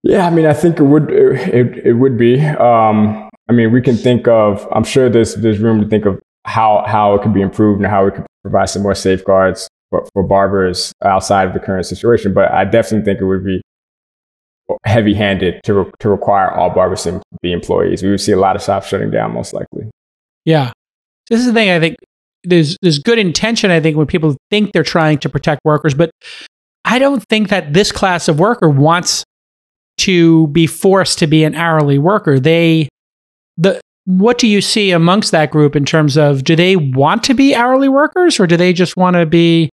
yeah, 0.04 0.28
I 0.28 0.30
mean, 0.30 0.46
I 0.46 0.54
think 0.54 0.80
it 0.80 0.84
would 0.84 1.12
it, 1.12 1.86
it 1.86 1.94
would 1.94 2.18
be. 2.18 2.42
Um, 2.42 3.30
I 3.50 3.54
mean, 3.54 3.72
we 3.72 3.82
can 3.82 3.96
think 3.96 4.28
of. 4.28 4.68
I'm 4.72 4.84
sure 4.84 5.10
there's 5.10 5.36
there's 5.36 5.60
room 5.60 5.82
to 5.82 5.88
think 5.88 6.06
of 6.06 6.20
how 6.48 6.84
how 6.88 7.14
it 7.14 7.22
could 7.22 7.34
be 7.34 7.42
improved 7.42 7.82
and 7.82 7.90
how 7.90 8.06
we 8.06 8.12
could 8.12 8.26
provide 8.42 8.70
some 8.70 8.82
more 8.82 8.96
safeguards 8.96 9.68
for, 9.90 10.08
for 10.14 10.24
barbers 10.24 10.94
outside 11.04 11.48
of 11.48 11.54
the 11.54 11.60
current 11.60 11.86
situation. 11.86 12.34
But 12.34 12.52
I 12.52 12.66
definitely 12.66 13.06
think 13.06 13.22
it 13.22 13.26
would 13.26 13.46
be 13.46 13.62
heavy 14.86 15.14
handed 15.14 15.62
to, 15.64 15.74
re- 15.74 15.92
to 16.00 16.10
require 16.10 16.52
all 16.52 16.70
barbers 16.70 17.04
to 17.04 17.22
be 17.42 17.52
employees. 17.52 18.04
We 18.04 18.10
would 18.10 18.22
see 18.22 18.32
a 18.32 18.40
lot 18.40 18.56
of 18.56 18.62
shops 18.62 18.88
shutting 18.88 19.12
down, 19.12 19.34
most 19.34 19.54
likely. 19.54 19.90
Yeah. 20.46 20.72
This 21.30 21.40
is 21.40 21.46
the 21.46 21.54
thing 21.54 21.70
I 21.70 21.80
think 21.80 21.98
there's, 22.44 22.78
there's 22.82 23.00
good 23.00 23.20
intention, 23.20 23.72
I 23.72 23.80
think, 23.80 23.98
when 23.98 24.08
people 24.08 24.36
think 24.50 24.72
they're 24.72 24.84
trying 24.84 25.20
to 25.20 25.30
protect 25.30 25.62
workers, 25.64 25.94
but 25.94 26.12
I 26.86 27.00
don't 27.00 27.24
think 27.30 27.50
that 27.50 27.74
this 27.74 27.92
class 27.92 28.28
of 28.28 28.40
worker 28.40 28.70
wants 28.70 29.24
to 30.00 30.48
be 30.48 30.68
forced 30.68 31.20
to 31.20 31.28
be 31.28 31.44
an 31.44 31.56
hourly 31.56 31.98
worker. 31.98 32.40
They, 32.40 32.88
the, 33.58 33.82
what 34.08 34.38
do 34.38 34.48
you 34.48 34.62
see 34.62 34.92
amongst 34.92 35.32
that 35.32 35.52
group 35.52 35.76
in 35.76 35.84
terms 35.84 36.16
of 36.16 36.46
do 36.46 36.56
they 36.56 36.78
want 36.78 37.24
to 37.26 37.34
be 37.34 37.54
hourly 37.54 37.90
workers 37.90 38.40
or 38.40 38.48
do 38.48 38.56
they 38.56 38.72
just 38.72 38.96
want 38.96 39.18
to 39.18 39.26
be 39.26 39.70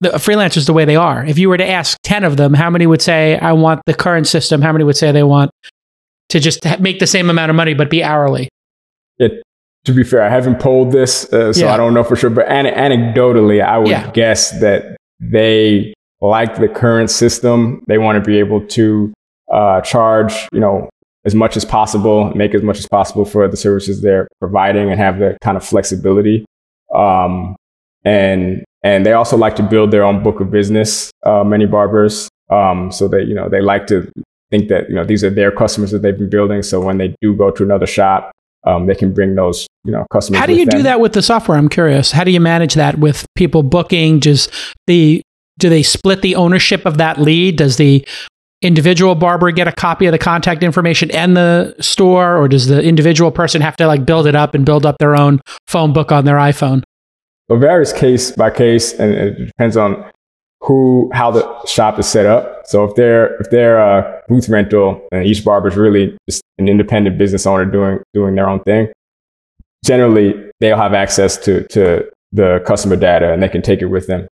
the 0.00 0.10
freelancers 0.10 0.66
the 0.66 0.72
way 0.72 0.84
they 0.84 0.96
are. 0.96 1.24
If 1.24 1.38
you 1.38 1.48
were 1.48 1.56
to 1.56 1.66
ask 1.66 1.96
10 2.02 2.24
of 2.24 2.36
them, 2.36 2.52
how 2.52 2.68
many 2.68 2.86
would 2.86 3.00
say, 3.00 3.38
I 3.38 3.52
want 3.52 3.80
the 3.86 3.94
current 3.94 4.26
system? 4.26 4.60
How 4.60 4.72
many 4.72 4.84
would 4.84 4.96
say 4.96 5.10
they 5.12 5.22
want 5.22 5.50
to 6.28 6.40
just 6.40 6.64
make 6.80 6.98
the 6.98 7.06
same 7.06 7.30
amount 7.30 7.50
of 7.50 7.56
money 7.56 7.72
but 7.72 7.88
be 7.88 8.02
hourly? 8.02 8.48
Yeah, 9.18 9.28
to 9.84 9.92
be 9.92 10.02
fair, 10.02 10.22
I 10.22 10.28
haven't 10.28 10.58
polled 10.58 10.92
this, 10.92 11.32
uh, 11.32 11.52
so 11.52 11.66
yeah. 11.66 11.72
I 11.72 11.76
don't 11.76 11.94
know 11.94 12.04
for 12.04 12.16
sure. 12.16 12.30
But 12.30 12.48
an- 12.48 12.66
anecdotally, 12.66 13.64
I 13.64 13.78
would 13.78 13.88
yeah. 13.88 14.10
guess 14.10 14.60
that 14.60 14.96
they 15.20 15.94
like 16.20 16.56
the 16.56 16.68
current 16.68 17.10
system. 17.10 17.82
They 17.86 17.96
want 17.96 18.22
to 18.22 18.28
be 18.28 18.38
able 18.38 18.66
to 18.66 19.14
uh, 19.50 19.80
charge, 19.80 20.34
you 20.52 20.60
know, 20.60 20.90
as 21.26 21.34
much 21.34 21.56
as 21.56 21.64
possible, 21.64 22.32
make 22.34 22.54
as 22.54 22.62
much 22.62 22.78
as 22.78 22.86
possible 22.86 23.24
for 23.24 23.48
the 23.48 23.56
services 23.56 24.00
they're 24.00 24.28
providing, 24.38 24.90
and 24.90 24.98
have 24.98 25.18
the 25.18 25.36
kind 25.42 25.56
of 25.56 25.64
flexibility. 25.64 26.46
Um, 26.94 27.56
and 28.04 28.64
and 28.82 29.04
they 29.04 29.12
also 29.12 29.36
like 29.36 29.56
to 29.56 29.62
build 29.64 29.90
their 29.90 30.04
own 30.04 30.22
book 30.22 30.40
of 30.40 30.50
business. 30.50 31.10
Uh, 31.24 31.42
many 31.42 31.66
barbers, 31.66 32.28
um, 32.50 32.92
so 32.92 33.08
that 33.08 33.26
you 33.26 33.34
know 33.34 33.48
they 33.48 33.60
like 33.60 33.88
to 33.88 34.10
think 34.50 34.68
that 34.68 34.88
you 34.88 34.94
know 34.94 35.04
these 35.04 35.24
are 35.24 35.30
their 35.30 35.50
customers 35.50 35.90
that 35.90 36.02
they've 36.02 36.16
been 36.16 36.30
building. 36.30 36.62
So 36.62 36.80
when 36.80 36.98
they 36.98 37.14
do 37.20 37.34
go 37.34 37.50
to 37.50 37.62
another 37.64 37.86
shop, 37.86 38.30
um, 38.64 38.86
they 38.86 38.94
can 38.94 39.12
bring 39.12 39.34
those 39.34 39.66
you 39.84 39.90
know 39.90 40.06
customers. 40.12 40.38
How 40.38 40.46
do 40.46 40.54
you 40.54 40.66
them. 40.66 40.78
do 40.78 40.82
that 40.84 41.00
with 41.00 41.12
the 41.12 41.22
software? 41.22 41.58
I'm 41.58 41.68
curious. 41.68 42.12
How 42.12 42.22
do 42.22 42.30
you 42.30 42.40
manage 42.40 42.74
that 42.74 43.00
with 43.00 43.26
people 43.34 43.64
booking? 43.64 44.20
Just 44.20 44.50
the 44.86 45.22
do 45.58 45.68
they 45.68 45.82
split 45.82 46.22
the 46.22 46.36
ownership 46.36 46.86
of 46.86 46.98
that 46.98 47.18
lead? 47.18 47.56
Does 47.56 47.76
the 47.78 48.06
individual 48.66 49.14
barber 49.14 49.50
get 49.50 49.68
a 49.68 49.72
copy 49.72 50.06
of 50.06 50.12
the 50.12 50.18
contact 50.18 50.62
information 50.62 51.10
and 51.12 51.36
the 51.36 51.74
store, 51.80 52.36
or 52.36 52.48
does 52.48 52.66
the 52.66 52.82
individual 52.82 53.30
person 53.30 53.62
have 53.62 53.76
to 53.76 53.86
like 53.86 54.04
build 54.04 54.26
it 54.26 54.34
up 54.34 54.54
and 54.54 54.66
build 54.66 54.84
up 54.84 54.98
their 54.98 55.16
own 55.16 55.40
phone 55.66 55.92
book 55.92 56.10
on 56.12 56.24
their 56.24 56.36
iPhone? 56.36 56.82
It 57.48 57.58
varies 57.58 57.92
case 57.92 58.32
by 58.32 58.50
case, 58.50 58.92
and 58.94 59.14
it 59.14 59.46
depends 59.46 59.76
on 59.76 60.04
who, 60.62 61.10
how 61.14 61.30
the 61.30 61.66
shop 61.66 61.98
is 61.98 62.06
set 62.06 62.26
up. 62.26 62.66
So 62.66 62.84
if 62.84 62.96
they're 62.96 63.36
if 63.36 63.50
they're 63.50 63.78
a 63.78 64.22
booth 64.28 64.48
rental, 64.48 65.06
and 65.12 65.24
each 65.24 65.44
barber 65.44 65.68
is 65.68 65.76
really 65.76 66.16
just 66.28 66.42
an 66.58 66.68
independent 66.68 67.18
business 67.18 67.46
owner 67.46 67.64
doing 67.64 68.00
doing 68.14 68.34
their 68.34 68.48
own 68.48 68.60
thing, 68.64 68.88
generally 69.84 70.34
they'll 70.60 70.76
have 70.76 70.94
access 70.94 71.36
to 71.38 71.62
to 71.68 72.10
the 72.32 72.60
customer 72.66 72.96
data 72.96 73.32
and 73.32 73.42
they 73.42 73.48
can 73.48 73.62
take 73.62 73.80
it 73.80 73.86
with 73.86 74.08
them. 74.08 74.26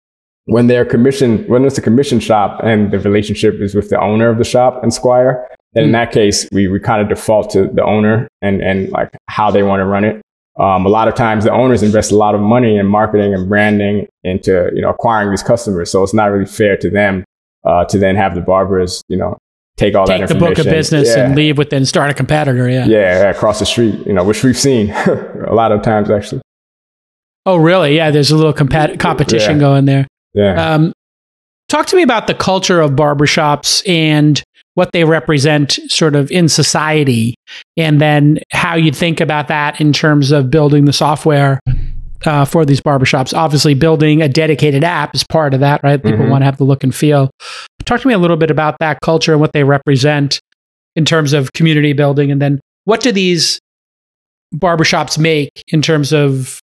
When 0.46 0.68
they're 0.68 0.86
commission, 0.86 1.48
when 1.48 1.64
it's 1.64 1.78
a 1.78 1.82
commission 1.82 2.20
shop 2.20 2.60
and 2.64 2.92
the 2.92 3.00
relationship 3.00 3.62
is 3.62 3.76
with 3.76 3.90
the 3.90 4.00
owner 4.00 4.30
of 4.30 4.38
the 4.38 4.44
shop 4.44 4.84
and 4.84 4.94
Squire, 4.94 5.48
then 5.74 5.84
mm. 5.84 5.86
in 5.86 5.90
hmm. 5.90 5.94
that 5.94 6.12
case 6.12 6.48
we, 6.52 6.68
we 6.68 6.80
kind 6.80 7.02
of 7.02 7.08
default 7.08 7.50
to 7.52 7.68
the 7.68 7.84
owner 7.84 8.28
and 8.42 8.62
and 8.62 8.90
like 8.92 9.10
how 9.28 9.52
they 9.52 9.64
want 9.64 9.80
to 9.80 9.86
run 9.86 10.04
it. 10.04 10.22
Um, 10.60 10.86
a 10.86 10.90
lot 10.90 11.08
of 11.08 11.16
times 11.16 11.46
the 11.46 11.52
owners 11.52 11.82
invest 11.82 12.12
a 12.12 12.16
lot 12.16 12.36
of 12.36 12.42
money 12.42 12.78
in 12.78 12.86
marketing 12.86 13.34
and 13.34 13.50
branding 13.50 14.08
into, 14.24 14.70
you 14.76 14.82
know, 14.82 14.90
acquiring 14.90 15.32
these 15.32 15.42
customers. 15.42 15.90
So 15.90 16.04
it's 16.04 16.14
not 16.14 16.26
really 16.26 16.46
fair 16.46 16.78
to 16.78 16.90
them, 16.92 17.24
uh, 17.66 17.86
to 17.86 17.98
then 17.98 18.16
have 18.16 18.36
the 18.36 18.42
barbers, 18.42 19.02
you 19.08 19.18
know, 19.18 19.38
take 19.78 19.96
all 19.96 20.06
take 20.06 20.22
that 20.22 20.30
the 20.30 20.36
book 20.36 20.60
of 20.60 20.66
business 20.66 21.08
yeah. 21.10 21.26
and 21.26 21.36
leave 21.36 21.58
within 21.58 21.88
start 21.88 22.12
a 22.12 22.14
competitor. 22.14 22.70
Yeah. 22.70 22.86
Yeah. 22.86 23.30
Across 23.32 23.60
the 23.60 23.66
street, 23.66 24.06
you 24.06 24.14
know, 24.14 24.24
which 24.24 24.44
we've 24.44 24.58
seen 24.58 24.92
a 24.92 25.54
lot 25.54 25.72
of 25.72 25.82
times 25.82 26.12
actually. 26.12 26.42
Oh, 27.48 27.58
really? 27.58 27.96
Yeah. 27.96 28.12
There's 28.12 28.30
a 28.30 28.36
little 28.36 28.54
compat- 28.54 29.00
competition 29.00 29.56
yeah. 29.56 29.60
going 29.60 29.86
there. 29.86 30.08
Yeah. 30.34 30.74
Um, 30.74 30.94
talk 31.70 31.86
to 31.88 31.96
me 31.96 32.04
about 32.04 32.28
the 32.28 32.34
culture 32.34 32.82
of 32.82 32.92
barbershops 32.92 33.88
and 33.88 34.42
what 34.76 34.92
they 34.92 35.04
represent 35.04 35.80
sort 35.88 36.16
of 36.16 36.32
in 36.32 36.50
society, 36.50 37.36
and 37.78 38.02
then 38.02 38.40
how 38.52 38.76
you 38.76 38.92
think 38.92 39.22
about 39.22 39.48
that 39.48 39.80
in 39.80 39.94
terms 39.94 40.32
of 40.32 40.50
building 40.50 40.86
the 40.86 40.94
software 40.94 41.60
uh, 42.26 42.46
for 42.46 42.66
these 42.66 42.82
barbershops. 42.82 43.36
Obviously, 43.36 43.76
building 43.76 44.22
a 44.22 44.28
dedicated 44.28 44.84
app 44.84 45.14
is 45.14 45.24
part 45.24 45.54
of 45.54 45.60
that, 45.60 45.84
right? 45.84 46.02
People 46.02 46.20
mm-hmm. 46.20 46.30
want 46.30 46.42
to 46.42 46.46
have 46.46 46.58
the 46.58 46.64
look 46.64 46.84
and 46.84 46.96
feel. 46.96 47.30
Talk 47.86 48.02
to 48.02 48.08
me 48.08 48.14
a 48.14 48.18
little 48.18 48.38
bit 48.38 48.50
about 48.50 48.78
that 48.80 49.00
culture 49.02 49.34
and 49.34 49.42
what 49.42 49.54
they 49.54 49.64
represent 49.64 50.40
in 50.96 51.06
terms 51.06 51.34
of 51.34 51.54
community 51.54 51.94
building, 51.94 52.32
and 52.32 52.42
then 52.42 52.60
what 52.86 53.02
do 53.02 53.12
these 53.12 53.60
barbershops 54.56 55.18
make 55.18 55.52
in 55.68 55.82
terms 55.82 56.12
of 56.14 56.60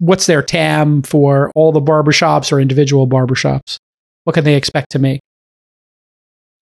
what's 0.00 0.26
their 0.26 0.42
TAM 0.42 1.02
for 1.02 1.52
all 1.54 1.70
the 1.70 1.80
barbershops 1.80 2.50
or 2.50 2.58
individual 2.58 3.06
barbershops? 3.06 3.76
What 4.24 4.32
can 4.32 4.44
they 4.44 4.56
expect 4.56 4.90
to 4.90 4.98
make? 4.98 5.20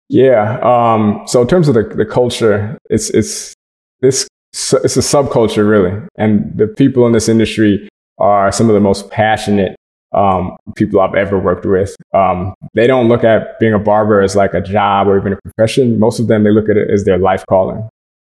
Yeah. 0.09 0.59
Um, 0.59 1.23
so 1.25 1.41
in 1.41 1.47
terms 1.47 1.67
of 1.67 1.73
the, 1.73 1.83
the 1.83 2.05
culture, 2.05 2.77
it's 2.89 3.09
it's 3.09 3.53
this 4.01 4.27
it's 4.53 4.97
a 4.97 5.01
subculture 5.01 5.67
really, 5.67 5.99
and 6.17 6.55
the 6.55 6.67
people 6.67 7.05
in 7.07 7.13
this 7.13 7.27
industry 7.27 7.89
are 8.19 8.51
some 8.51 8.69
of 8.69 8.75
the 8.75 8.79
most 8.79 9.09
passionate 9.09 9.75
um, 10.13 10.55
people 10.75 11.01
I've 11.01 11.15
ever 11.15 11.39
worked 11.39 11.65
with. 11.65 11.95
Um, 12.13 12.53
they 12.75 12.85
don't 12.85 13.07
look 13.07 13.23
at 13.23 13.59
being 13.59 13.73
a 13.73 13.79
barber 13.79 14.21
as 14.21 14.35
like 14.35 14.53
a 14.53 14.61
job 14.61 15.07
or 15.07 15.17
even 15.17 15.33
a 15.33 15.37
profession. 15.41 15.99
Most 15.99 16.19
of 16.19 16.27
them 16.27 16.43
they 16.43 16.51
look 16.51 16.69
at 16.69 16.77
it 16.77 16.91
as 16.91 17.05
their 17.05 17.17
life 17.17 17.43
calling. 17.49 17.89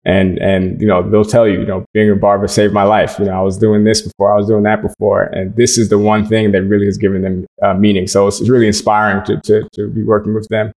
And 0.06 0.38
and 0.38 0.80
you 0.80 0.86
know 0.86 1.02
they'll 1.02 1.24
tell 1.24 1.48
you 1.48 1.58
you 1.60 1.66
know 1.66 1.84
being 1.92 2.10
a 2.10 2.14
barber 2.14 2.46
saved 2.46 2.72
my 2.72 2.84
life. 2.84 3.18
You 3.18 3.24
know 3.24 3.32
I 3.32 3.42
was 3.42 3.58
doing 3.58 3.82
this 3.84 4.02
before, 4.02 4.32
I 4.32 4.36
was 4.36 4.46
doing 4.46 4.62
that 4.62 4.80
before, 4.80 5.24
and 5.24 5.54
this 5.56 5.76
is 5.76 5.88
the 5.88 5.98
one 5.98 6.24
thing 6.24 6.52
that 6.52 6.62
really 6.62 6.86
has 6.86 6.96
given 6.96 7.22
them 7.22 7.46
uh, 7.60 7.74
meaning. 7.74 8.06
So 8.06 8.28
it's, 8.28 8.40
it's 8.40 8.48
really 8.48 8.68
inspiring 8.68 9.24
to, 9.24 9.40
to 9.40 9.68
to 9.74 9.88
be 9.88 10.04
working 10.04 10.32
with 10.32 10.46
them. 10.48 10.72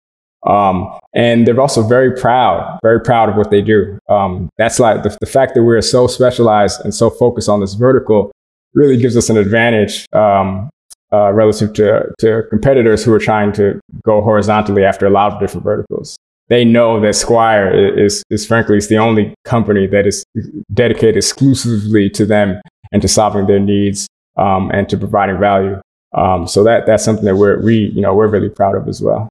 Um, 0.48 0.98
and 1.14 1.46
they're 1.46 1.60
also 1.60 1.84
very 1.84 2.16
proud, 2.16 2.80
very 2.82 3.02
proud 3.02 3.30
of 3.30 3.36
what 3.36 3.52
they 3.52 3.62
do. 3.62 4.00
Um, 4.08 4.50
that's 4.58 4.80
like 4.80 5.04
the, 5.04 5.16
the, 5.20 5.26
fact 5.26 5.54
that 5.56 5.64
we're 5.64 5.82
so 5.82 6.08
specialized 6.08 6.80
and 6.86 6.96
so 6.96 7.10
focused 7.10 7.50
on 7.50 7.60
this 7.60 7.74
vertical 7.74 8.32
really 8.74 8.96
gives 8.96 9.18
us 9.18 9.30
an 9.30 9.36
advantage 9.36 10.06
um, 10.14 10.70
uh, 11.12 11.32
relative 11.34 11.74
to, 11.74 12.10
to 12.20 12.44
competitors 12.50 13.04
who 13.04 13.14
are 13.14 13.20
trying 13.20 13.52
to 13.54 13.82
go 14.04 14.22
horizontally 14.22 14.84
after 14.84 15.06
a 15.06 15.10
lot 15.10 15.34
of 15.34 15.40
different 15.40 15.64
verticals. 15.64 16.18
They 16.50 16.66
know 16.66 17.00
that 17.00 17.16
Squire 17.16 17.98
is, 17.98 18.24
is 18.30 18.46
frankly, 18.46 18.78
is 18.78 18.88
the 18.88 18.98
only 18.98 19.36
company 19.46 19.86
that 19.88 20.08
is 20.08 20.26
dedicated 20.74 21.18
exclusively 21.18 22.10
to 22.12 22.26
them 22.26 22.60
and 22.92 23.02
to 23.02 23.08
solving 23.08 23.46
their 23.46 23.60
needs 23.60 24.08
um, 24.38 24.72
and 24.72 24.90
to 24.90 24.98
providing 24.98 25.40
value. 25.40 25.80
Um, 26.14 26.48
so 26.48 26.64
that, 26.64 26.88
that's 26.88 27.04
something 27.04 27.26
that 27.26 27.36
we're, 27.36 27.62
we, 27.62 27.92
you 27.94 28.02
know, 28.02 28.16
we're 28.16 28.28
really 28.28 28.50
proud 28.50 28.76
of 28.76 28.88
as 28.88 29.02
well. 29.02 29.30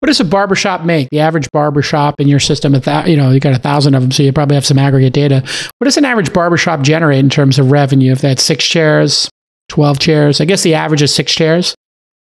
What 0.00 0.06
does 0.06 0.20
a 0.20 0.24
barbershop 0.24 0.84
make? 0.84 1.08
The 1.10 1.20
average 1.20 1.50
barbershop 1.52 2.20
in 2.20 2.28
your 2.28 2.40
system, 2.40 2.74
you 2.74 3.16
know, 3.16 3.30
you 3.30 3.40
got 3.40 3.54
a 3.54 3.58
thousand 3.58 3.94
of 3.94 4.02
them, 4.02 4.10
so 4.10 4.22
you 4.22 4.32
probably 4.32 4.54
have 4.54 4.66
some 4.66 4.78
aggregate 4.78 5.12
data. 5.12 5.42
What 5.78 5.84
does 5.84 5.96
an 5.96 6.04
average 6.04 6.32
barbershop 6.32 6.82
generate 6.82 7.20
in 7.20 7.30
terms 7.30 7.58
of 7.58 7.70
revenue? 7.70 8.12
If 8.12 8.20
they 8.20 8.28
had 8.30 8.40
six 8.40 8.64
chairs, 8.64 9.28
12 9.68 9.98
chairs, 9.98 10.40
I 10.40 10.44
guess 10.44 10.62
the 10.62 10.74
average 10.74 11.02
is 11.02 11.14
six 11.14 11.34
chairs. 11.34 11.74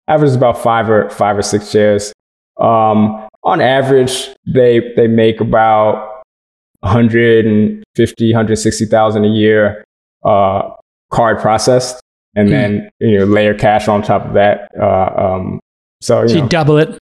Average 0.07 0.29
is 0.29 0.35
about 0.35 0.61
five 0.61 0.89
or 0.89 1.09
five 1.09 1.37
or 1.37 1.41
six 1.41 1.71
chairs. 1.71 2.13
Um, 2.59 3.26
on 3.47 3.61
average, 3.61 4.27
they, 4.45 4.93
they 4.95 5.07
make 5.07 5.39
about 5.39 6.21
150, 6.81 8.31
160,000 8.33 9.23
a 9.23 9.27
year, 9.27 9.85
uh, 10.23 10.69
card 11.11 11.39
processed 11.39 12.01
and 12.35 12.49
mm. 12.49 12.51
then, 12.51 12.89
you 12.99 13.19
know, 13.19 13.25
layer 13.25 13.53
cash 13.53 13.87
on 13.87 14.01
top 14.01 14.25
of 14.25 14.33
that. 14.33 14.69
Uh, 14.79 15.11
um, 15.15 15.59
so, 16.01 16.23
you, 16.23 16.29
so 16.29 16.35
you 16.35 16.49
double 16.49 16.77
it. 16.77 16.99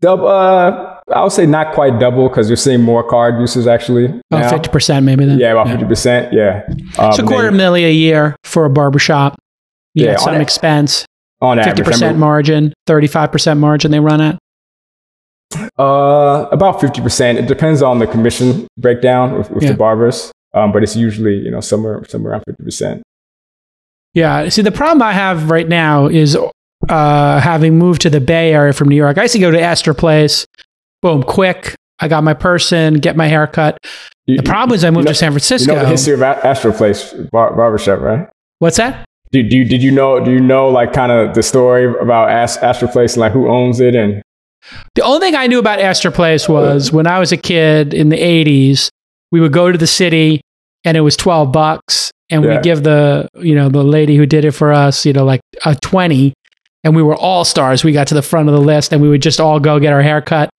Double, 0.00 0.28
uh, 0.28 0.98
I 1.12 1.22
would 1.22 1.32
say 1.32 1.46
not 1.46 1.74
quite 1.74 1.98
double 1.98 2.28
because 2.28 2.48
you're 2.48 2.56
seeing 2.56 2.82
more 2.82 3.06
card 3.08 3.40
users 3.40 3.66
actually. 3.66 4.06
About 4.30 4.50
fifty 4.50 4.70
percent, 4.70 5.04
maybe 5.04 5.26
then. 5.26 5.38
Yeah, 5.38 5.52
about 5.52 5.66
fifty 5.66 5.82
yeah. 5.82 5.88
percent. 5.88 6.32
Yeah, 6.32 6.62
um, 6.98 7.12
so 7.12 7.22
a 7.22 7.26
quarter 7.26 7.50
million 7.50 7.90
a 7.90 7.92
year 7.92 8.34
for 8.42 8.64
a 8.64 8.70
barbershop. 8.70 9.38
You 9.92 10.06
yeah, 10.06 10.16
some 10.16 10.36
a- 10.36 10.40
expense. 10.40 11.04
On 11.42 11.62
fifty 11.62 11.82
percent 11.82 12.18
margin, 12.18 12.72
thirty-five 12.86 13.30
percent 13.32 13.60
margin 13.60 13.90
they 13.90 14.00
run 14.00 14.20
at. 14.22 14.38
Uh, 15.80 16.46
about 16.52 16.78
fifty 16.78 17.00
percent. 17.00 17.38
It 17.38 17.46
depends 17.46 17.80
on 17.80 18.00
the 18.00 18.06
commission 18.06 18.68
breakdown 18.76 19.38
with, 19.38 19.50
with 19.50 19.62
yeah. 19.62 19.70
the 19.70 19.78
barbers, 19.78 20.30
um, 20.52 20.72
but 20.72 20.82
it's 20.82 20.94
usually 20.94 21.36
you 21.36 21.50
know 21.50 21.60
somewhere 21.60 22.04
somewhere 22.06 22.32
around 22.32 22.42
fifty 22.46 22.62
percent. 22.62 23.02
Yeah. 24.12 24.50
See, 24.50 24.60
the 24.60 24.72
problem 24.72 25.00
I 25.00 25.12
have 25.12 25.50
right 25.50 25.66
now 25.66 26.06
is 26.06 26.36
uh, 26.88 27.40
having 27.40 27.78
moved 27.78 28.02
to 28.02 28.10
the 28.10 28.20
Bay 28.20 28.52
Area 28.52 28.74
from 28.74 28.88
New 28.88 28.96
York, 28.96 29.16
I 29.16 29.22
used 29.22 29.32
to 29.32 29.38
go 29.38 29.50
to 29.50 29.58
Astor 29.60 29.94
Place. 29.94 30.46
Boom, 31.00 31.22
quick. 31.22 31.74
I 31.98 32.08
got 32.08 32.24
my 32.24 32.34
person, 32.34 32.94
get 32.94 33.16
my 33.16 33.28
hair 33.28 33.46
cut. 33.46 33.78
You, 34.26 34.36
the 34.36 34.42
problem 34.42 34.74
is 34.74 34.84
I 34.84 34.90
moved 34.90 35.04
you 35.04 35.04
know, 35.06 35.12
to 35.12 35.18
San 35.18 35.32
Francisco. 35.32 35.72
You 35.72 35.78
know 35.78 35.84
the 35.84 35.90
history 35.90 36.12
of 36.12 36.22
Astor 36.22 36.72
Place 36.72 37.14
bar- 37.32 37.54
barbershop, 37.56 38.00
right? 38.00 38.28
What's 38.58 38.76
that? 38.76 39.06
Do, 39.32 39.42
do, 39.42 39.64
did 39.64 39.82
you 39.82 39.92
know, 39.92 40.22
do 40.22 40.30
you 40.30 40.40
know 40.40 40.68
like 40.68 40.92
kind 40.92 41.10
of 41.10 41.34
the 41.34 41.42
story 41.42 41.86
about 41.86 42.28
Astor 42.28 42.88
Place 42.88 43.14
and 43.14 43.20
like 43.20 43.32
who 43.32 43.48
owns 43.48 43.80
it? 43.80 43.94
And 43.94 44.22
the 44.94 45.02
only 45.02 45.20
thing 45.20 45.34
I 45.34 45.46
knew 45.46 45.58
about 45.58 45.80
Astor 45.80 46.10
Place 46.10 46.48
was 46.48 46.92
when 46.92 47.06
I 47.06 47.18
was 47.18 47.32
a 47.32 47.36
kid 47.36 47.94
in 47.94 48.08
the 48.08 48.16
80s, 48.16 48.88
we 49.32 49.40
would 49.40 49.52
go 49.52 49.70
to 49.70 49.78
the 49.78 49.86
city 49.86 50.40
and 50.84 50.96
it 50.96 51.00
was 51.00 51.16
12 51.16 51.52
bucks 51.52 52.10
and 52.30 52.44
yeah. 52.44 52.56
we 52.56 52.62
give 52.62 52.82
the, 52.82 53.28
you 53.34 53.54
know, 53.54 53.68
the 53.68 53.82
lady 53.82 54.16
who 54.16 54.26
did 54.26 54.44
it 54.44 54.52
for 54.52 54.72
us, 54.72 55.04
you 55.04 55.12
know, 55.12 55.24
like 55.24 55.40
a 55.64 55.74
20 55.74 56.32
and 56.84 56.96
we 56.96 57.02
were 57.02 57.16
all 57.16 57.44
stars. 57.44 57.84
We 57.84 57.92
got 57.92 58.06
to 58.08 58.14
the 58.14 58.22
front 58.22 58.48
of 58.48 58.54
the 58.54 58.60
list 58.60 58.92
and 58.92 59.02
we 59.02 59.08
would 59.08 59.22
just 59.22 59.40
all 59.40 59.60
go 59.60 59.78
get 59.78 59.92
our 59.92 60.02
hair 60.02 60.22
cut, 60.22 60.50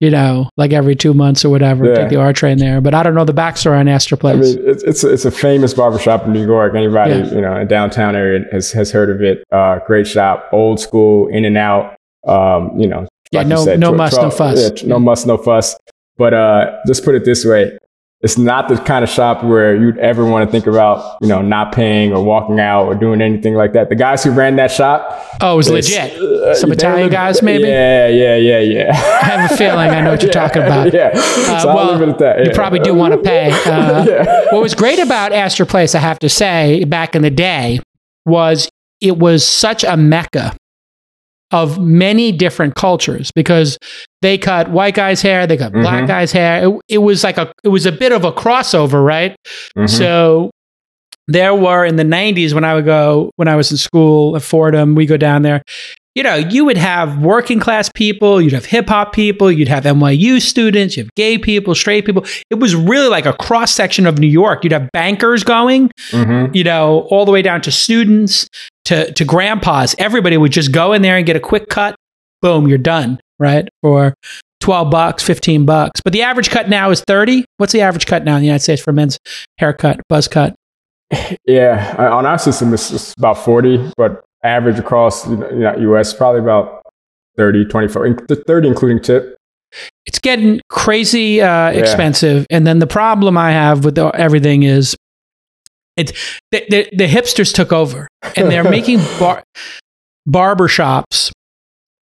you 0.00 0.10
know, 0.10 0.50
like 0.56 0.72
every 0.72 0.94
two 0.94 1.14
months 1.14 1.44
or 1.44 1.50
whatever, 1.50 1.86
yeah. 1.86 1.94
take 1.94 2.10
the 2.10 2.16
R 2.16 2.32
train 2.32 2.58
there. 2.58 2.80
But 2.80 2.94
I 2.94 3.02
don't 3.02 3.14
know 3.14 3.24
the 3.24 3.32
backstory 3.32 3.78
on 3.78 3.88
Astor 3.88 4.16
Place. 4.16 4.54
I 4.54 4.58
mean, 4.58 4.68
it's, 4.68 4.82
it's, 4.82 5.04
a, 5.04 5.12
it's 5.12 5.24
a 5.24 5.30
famous 5.30 5.72
barbershop 5.72 6.24
in 6.26 6.32
New 6.32 6.44
York. 6.44 6.74
Anybody, 6.74 7.14
yeah. 7.14 7.34
you 7.34 7.40
know, 7.40 7.56
in 7.56 7.66
downtown 7.66 8.14
area 8.14 8.44
has, 8.52 8.72
has 8.72 8.90
heard 8.90 9.10
of 9.10 9.22
it. 9.22 9.44
Uh, 9.50 9.78
great 9.86 10.06
shop, 10.06 10.48
old 10.52 10.80
school, 10.80 11.28
in 11.28 11.44
and 11.44 11.56
out. 11.56 11.96
Um, 12.26 12.78
you 12.78 12.86
know, 12.86 13.06
yeah, 13.34 13.40
like 13.40 13.48
no, 13.48 13.64
said, 13.64 13.80
no 13.80 13.94
12, 13.94 13.96
muss, 13.96 14.16
no 14.22 14.30
fuss. 14.30 14.82
Yeah, 14.82 14.88
no 14.88 14.98
muss, 14.98 15.26
no 15.26 15.38
fuss. 15.38 15.76
But 16.16 16.34
uh, 16.34 16.78
just 16.86 17.04
put 17.04 17.14
it 17.14 17.24
this 17.24 17.44
way: 17.44 17.76
it's 18.24 18.38
not 18.38 18.70
the 18.70 18.78
kind 18.78 19.04
of 19.04 19.10
shop 19.10 19.44
where 19.44 19.76
you'd 19.76 19.98
ever 19.98 20.24
want 20.24 20.48
to 20.48 20.50
think 20.50 20.66
about, 20.66 21.18
you 21.20 21.28
know, 21.28 21.42
not 21.42 21.74
paying 21.74 22.10
or 22.10 22.24
walking 22.24 22.58
out 22.58 22.86
or 22.86 22.94
doing 22.94 23.20
anything 23.20 23.52
like 23.52 23.74
that. 23.74 23.90
The 23.90 23.94
guys 23.94 24.24
who 24.24 24.30
ran 24.30 24.56
that 24.56 24.70
shop. 24.70 25.22
Oh, 25.42 25.52
it 25.52 25.56
was 25.58 25.68
legit. 25.68 26.18
Uh, 26.18 26.54
Some 26.54 26.72
Italian 26.72 27.10
guys, 27.10 27.42
maybe? 27.42 27.64
Yeah, 27.64 28.08
yeah, 28.08 28.36
yeah, 28.36 28.60
yeah. 28.60 28.90
I 28.92 29.26
have 29.26 29.52
a 29.52 29.56
feeling 29.58 29.90
I 29.90 30.00
know 30.00 30.12
what 30.12 30.22
you're 30.22 30.28
yeah, 30.34 30.48
talking 30.48 30.62
about. 30.62 30.94
Yeah. 30.94 31.10
Uh, 31.14 31.60
so 31.60 31.74
well, 31.74 32.18
yeah. 32.18 32.44
You 32.44 32.50
probably 32.54 32.78
do 32.78 32.94
want 32.94 33.12
to 33.12 33.18
pay. 33.18 33.52
Uh, 33.74 34.04
yeah. 34.08 34.44
What 34.52 34.62
was 34.62 34.74
great 34.74 34.98
about 34.98 35.32
Astor 35.32 35.66
Place, 35.66 35.94
I 35.94 35.98
have 35.98 36.18
to 36.20 36.28
say, 36.28 36.84
back 36.84 37.16
in 37.16 37.22
the 37.22 37.30
day, 37.30 37.80
was 38.24 38.68
it 39.00 39.18
was 39.18 39.44
such 39.44 39.84
a 39.84 39.96
mecca 39.96 40.54
of 41.54 41.78
many 41.78 42.32
different 42.32 42.74
cultures 42.74 43.30
because 43.30 43.78
they 44.22 44.36
cut 44.36 44.70
white 44.70 44.94
guys' 44.94 45.22
hair, 45.22 45.46
they 45.46 45.56
cut 45.56 45.70
mm-hmm. 45.70 45.82
black 45.82 46.08
guys' 46.08 46.32
hair. 46.32 46.68
It, 46.68 46.80
it, 46.88 46.98
was 46.98 47.22
like 47.22 47.38
a 47.38 47.52
it 47.62 47.68
was 47.68 47.86
a 47.86 47.92
bit 47.92 48.10
of 48.10 48.24
a 48.24 48.32
crossover, 48.32 49.04
right? 49.04 49.36
Mm-hmm. 49.76 49.86
So 49.86 50.50
there 51.28 51.54
were 51.54 51.84
in 51.84 51.94
the 51.94 52.02
90s 52.02 52.52
when 52.54 52.64
I 52.64 52.74
would 52.74 52.84
go 52.84 53.30
when 53.36 53.46
I 53.46 53.54
was 53.54 53.70
in 53.70 53.76
school 53.76 54.34
at 54.34 54.42
Fordham, 54.42 54.96
we 54.96 55.06
go 55.06 55.16
down 55.16 55.42
there. 55.42 55.62
You 56.16 56.24
know, 56.24 56.34
you 56.34 56.64
would 56.64 56.76
have 56.76 57.18
working 57.18 57.60
class 57.60 57.88
people, 57.92 58.40
you'd 58.40 58.52
have 58.52 58.64
hip 58.64 58.88
hop 58.88 59.12
people, 59.12 59.50
you'd 59.50 59.68
have 59.68 59.84
NYU 59.84 60.40
students, 60.40 60.96
you 60.96 61.04
have 61.04 61.14
gay 61.14 61.38
people, 61.38 61.74
straight 61.74 62.04
people. 62.04 62.24
It 62.50 62.56
was 62.56 62.74
really 62.74 63.08
like 63.08 63.26
a 63.26 63.32
cross 63.32 63.72
section 63.72 64.06
of 64.06 64.18
New 64.18 64.28
York. 64.28 64.64
You'd 64.64 64.72
have 64.72 64.90
bankers 64.92 65.44
going, 65.44 65.90
mm-hmm. 66.10 66.54
you 66.54 66.64
know, 66.64 67.06
all 67.10 67.24
the 67.24 67.32
way 67.32 67.42
down 67.42 67.60
to 67.62 67.70
students 67.70 68.48
to, 68.86 69.12
to 69.12 69.24
grandpas. 69.24 69.94
Everybody 69.98 70.36
would 70.36 70.52
just 70.52 70.72
go 70.72 70.92
in 70.92 71.02
there 71.02 71.16
and 71.16 71.26
get 71.26 71.36
a 71.36 71.40
quick 71.40 71.68
cut. 71.68 71.94
Boom, 72.42 72.68
you're 72.68 72.78
done, 72.78 73.20
right? 73.38 73.68
For 73.82 74.14
12 74.60 74.90
bucks, 74.90 75.22
15 75.22 75.66
bucks. 75.66 76.00
But 76.02 76.12
the 76.12 76.22
average 76.22 76.50
cut 76.50 76.68
now 76.68 76.90
is 76.90 77.02
30. 77.06 77.44
What's 77.56 77.72
the 77.72 77.80
average 77.80 78.06
cut 78.06 78.24
now 78.24 78.36
in 78.36 78.40
the 78.40 78.46
United 78.46 78.62
States 78.62 78.82
for 78.82 78.92
men's 78.92 79.18
haircut, 79.58 80.00
buzz 80.08 80.28
cut? 80.28 80.54
Yeah, 81.46 81.94
on 81.98 82.26
our 82.26 82.38
system, 82.38 82.72
it's 82.72 83.14
about 83.18 83.38
40, 83.38 83.92
but 83.96 84.24
average 84.42 84.78
across 84.78 85.24
the 85.24 85.74
US, 85.78 86.12
probably 86.14 86.40
about 86.40 86.82
30, 87.36 87.66
24, 87.66 88.26
30 88.46 88.68
including 88.68 89.02
tip. 89.02 89.36
It's 90.06 90.18
getting 90.18 90.60
crazy 90.68 91.40
uh, 91.40 91.46
yeah. 91.46 91.70
expensive. 91.70 92.46
And 92.50 92.66
then 92.66 92.78
the 92.78 92.86
problem 92.86 93.36
I 93.36 93.52
have 93.52 93.84
with 93.84 93.98
everything 93.98 94.62
is 94.62 94.96
it's 95.96 96.12
the, 96.50 96.64
the, 96.68 96.88
the, 96.96 97.06
hipsters 97.06 97.54
took 97.54 97.72
over 97.72 98.08
and 98.36 98.50
they're 98.50 98.68
making 98.68 98.98
bar, 99.18 99.44
barber 100.26 100.68
shops, 100.68 101.32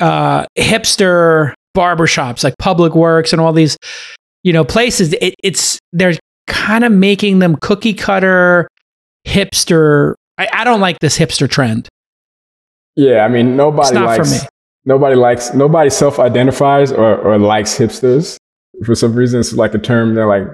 uh, 0.01 0.47
hipster 0.59 1.53
barber 1.75 2.07
shops 2.07 2.45
like 2.45 2.55
Public 2.59 2.95
Works 2.95 3.33
and 3.33 3.41
all 3.41 3.53
these, 3.53 3.77
you 4.43 4.53
know, 4.53 4.65
places. 4.65 5.13
It, 5.15 5.35
it's 5.43 5.79
they're 5.93 6.15
kind 6.47 6.85
of 6.85 6.93
making 6.93 7.39
them 7.39 7.57
cookie 7.61 7.95
cutter 7.95 8.69
hipster. 9.27 10.15
I, 10.39 10.49
I 10.53 10.65
don't 10.65 10.81
like 10.81 10.99
this 11.01 11.19
hipster 11.19 11.49
trend. 11.49 11.89
Yeah, 12.97 13.25
I 13.25 13.29
mean 13.29 13.57
nobody 13.57 13.99
likes 13.99 14.47
nobody 14.85 15.17
likes 15.17 15.55
nobody 15.55 15.91
self-identifies 15.91 16.93
or, 16.93 17.17
or 17.17 17.39
likes 17.39 17.77
hipsters. 17.77 18.37
For 18.85 18.95
some 18.95 19.15
reason, 19.15 19.41
it's 19.41 19.53
like 19.53 19.75
a 19.75 19.79
term 19.79 20.15
they're 20.15 20.27
like 20.27 20.49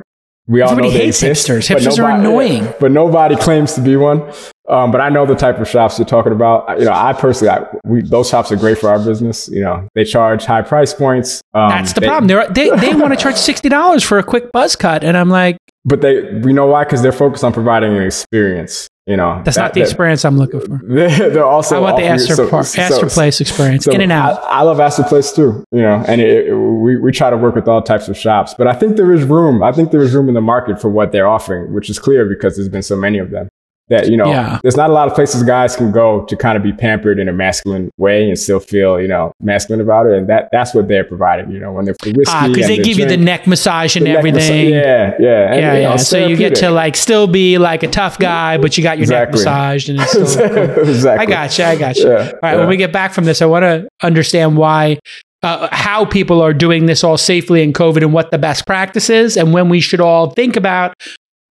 we 0.48 0.62
all 0.62 0.70
Everybody 0.70 0.94
know 0.94 1.00
hates 1.00 1.22
hipsters. 1.22 1.68
Hipsters 1.68 1.98
nobody, 1.98 2.00
are 2.00 2.18
annoying. 2.18 2.74
But 2.80 2.90
nobody 2.90 3.36
claims 3.36 3.74
to 3.74 3.82
be 3.82 3.96
one. 3.96 4.32
Um, 4.68 4.90
but 4.90 5.00
I 5.00 5.08
know 5.08 5.24
the 5.24 5.34
type 5.34 5.58
of 5.58 5.68
shops 5.68 5.98
you're 5.98 6.06
talking 6.06 6.32
about. 6.32 6.78
You 6.78 6.84
know, 6.84 6.92
I 6.92 7.12
personally, 7.14 7.50
I, 7.50 7.66
we, 7.84 8.02
those 8.02 8.28
shops 8.28 8.52
are 8.52 8.56
great 8.56 8.78
for 8.78 8.90
our 8.90 9.02
business. 9.02 9.48
You 9.48 9.62
know, 9.62 9.88
they 9.94 10.04
charge 10.04 10.44
high 10.44 10.62
price 10.62 10.92
points. 10.92 11.40
Um, 11.54 11.70
That's 11.70 11.94
the 11.94 12.00
they, 12.00 12.06
problem. 12.06 12.28
They're, 12.28 12.48
they 12.48 12.70
they 12.76 12.94
want 12.94 13.14
to 13.14 13.16
charge 13.16 13.36
sixty 13.36 13.68
dollars 13.68 14.04
for 14.04 14.18
a 14.18 14.22
quick 14.22 14.52
buzz 14.52 14.76
cut, 14.76 15.04
and 15.04 15.16
I'm 15.16 15.30
like, 15.30 15.56
but 15.84 16.02
they, 16.02 16.34
we 16.40 16.52
know 16.52 16.66
why, 16.66 16.84
because 16.84 17.00
they're 17.02 17.12
focused 17.12 17.44
on 17.44 17.52
providing 17.52 17.96
an 17.96 18.02
experience. 18.02 18.88
You 19.06 19.16
know, 19.16 19.40
That's 19.42 19.56
not 19.56 19.72
the 19.72 19.80
that- 19.80 19.86
experience 19.86 20.22
I'm 20.26 20.36
looking 20.36 20.60
for. 20.60 20.78
They're, 20.86 21.30
they're 21.30 21.44
also. 21.46 21.78
I 21.78 21.80
want 21.80 21.96
the 21.96 22.02
Astor, 22.04 22.34
so- 22.34 22.50
Par- 22.50 22.62
so- 22.64 22.82
Astor 22.82 23.06
Place 23.08 23.40
experience, 23.40 23.86
so 23.86 23.92
in 23.92 24.02
and 24.02 24.12
out. 24.12 24.38
I, 24.44 24.58
I 24.58 24.62
love 24.62 24.80
Astor 24.80 25.04
Place 25.04 25.32
too, 25.32 25.64
you 25.72 25.80
know, 25.80 26.04
and 26.06 26.20
it, 26.20 26.48
it- 26.48 26.54
we, 26.54 26.98
we 26.98 27.10
try 27.10 27.30
to 27.30 27.38
work 27.38 27.54
with 27.54 27.68
all 27.68 27.80
types 27.80 28.08
of 28.08 28.18
shops, 28.18 28.52
but 28.58 28.66
I 28.66 28.74
think 28.74 28.98
there 28.98 29.10
is 29.14 29.24
room. 29.24 29.62
I 29.62 29.72
think 29.72 29.92
there 29.92 30.02
is 30.02 30.12
room 30.14 30.28
in 30.28 30.34
the 30.34 30.42
market 30.42 30.78
for 30.78 30.90
what 30.90 31.10
they're 31.12 31.26
offering, 31.26 31.72
which 31.72 31.88
is 31.88 31.98
clear 31.98 32.26
because 32.26 32.56
there's 32.56 32.68
been 32.68 32.82
so 32.82 32.96
many 32.96 33.16
of 33.16 33.30
them 33.30 33.48
that, 33.88 34.08
you 34.10 34.16
know, 34.16 34.26
Yeah. 34.30 34.58
there's 34.62 34.76
not 34.76 34.90
a 34.90 34.92
lot 34.92 35.08
of 35.08 35.14
places 35.14 35.42
guys 35.42 35.76
can 35.76 35.90
go 35.92 36.24
to 36.26 36.36
kind 36.36 36.56
of 36.56 36.62
be 36.62 36.72
pampered 36.72 37.18
in 37.18 37.28
a 37.28 37.32
masculine 37.32 37.90
way 37.98 38.28
and 38.28 38.38
still 38.38 38.60
feel, 38.60 39.00
you 39.00 39.08
know, 39.08 39.32
masculine 39.40 39.80
about 39.80 40.06
it. 40.06 40.12
And 40.12 40.28
that, 40.28 40.48
that's 40.52 40.74
what 40.74 40.88
they're 40.88 41.04
providing, 41.04 41.50
you 41.50 41.58
know, 41.58 41.72
when 41.72 41.84
they're. 41.86 41.94
Ah, 42.26 42.46
because 42.48 42.64
and 42.64 42.70
they 42.70 42.76
the 42.78 42.82
give 42.84 42.98
you 42.98 43.06
the 43.06 43.16
neck 43.16 43.46
massage 43.46 43.96
and 43.96 44.04
neck 44.04 44.22
massa- 44.22 44.28
everything. 44.28 44.68
Yeah, 44.74 45.14
yeah. 45.18 45.52
And, 45.52 45.60
yeah, 45.60 45.74
you 45.74 45.82
know, 45.82 45.90
yeah. 45.90 45.96
So 45.96 46.26
you 46.26 46.36
get 46.36 46.54
to 46.56 46.70
like 46.70 46.96
still 46.96 47.26
be 47.26 47.58
like 47.58 47.82
a 47.82 47.88
tough 47.88 48.18
guy, 48.18 48.58
but 48.58 48.76
you 48.76 48.82
got 48.84 48.98
your 48.98 49.06
neck 49.08 49.32
massaged 49.32 49.88
and 49.88 50.00
it's 50.00 50.10
still 50.32 50.48
cool. 50.48 50.88
exactly. 50.88 51.26
I 51.26 51.28
got 51.30 51.58
you. 51.58 51.64
I 51.64 51.76
got 51.76 51.96
you. 51.96 52.08
Yeah, 52.10 52.30
All 52.32 52.38
right. 52.42 52.56
When 52.58 52.68
we 52.68 52.76
get 52.76 52.92
back 52.92 53.12
from 53.12 53.24
this, 53.24 53.40
I 53.42 53.46
want 53.46 53.62
to 53.62 53.88
understand 54.02 54.56
why, 54.56 54.98
uh, 55.42 55.68
how 55.72 56.04
people 56.04 56.42
are 56.42 56.52
doing 56.52 56.86
this 56.86 57.04
all 57.04 57.16
safely 57.16 57.62
in 57.62 57.72
COVID 57.72 57.98
and 58.02 58.12
what 58.12 58.30
the 58.32 58.38
best 58.38 58.66
practice 58.66 59.08
is, 59.08 59.36
and 59.36 59.52
when 59.54 59.68
we 59.68 59.80
should 59.80 60.00
all 60.00 60.30
think 60.30 60.56
about 60.56 60.94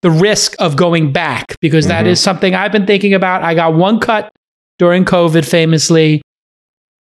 the 0.03 0.11
risk 0.11 0.55
of 0.59 0.77
going 0.77 1.13
back, 1.13 1.57
because 1.61 1.87
that 1.87 2.05
Mhm. 2.05 2.09
is 2.09 2.21
something 2.21 2.55
I've 2.55 2.73
been 2.73 2.87
thinking 2.87 3.15
about. 3.15 3.43
I 3.43 3.55
got 3.55 3.75
one 3.75 3.99
cut 4.01 4.31
during 4.79 5.05
COVID, 5.05 5.45
famously 5.45 6.23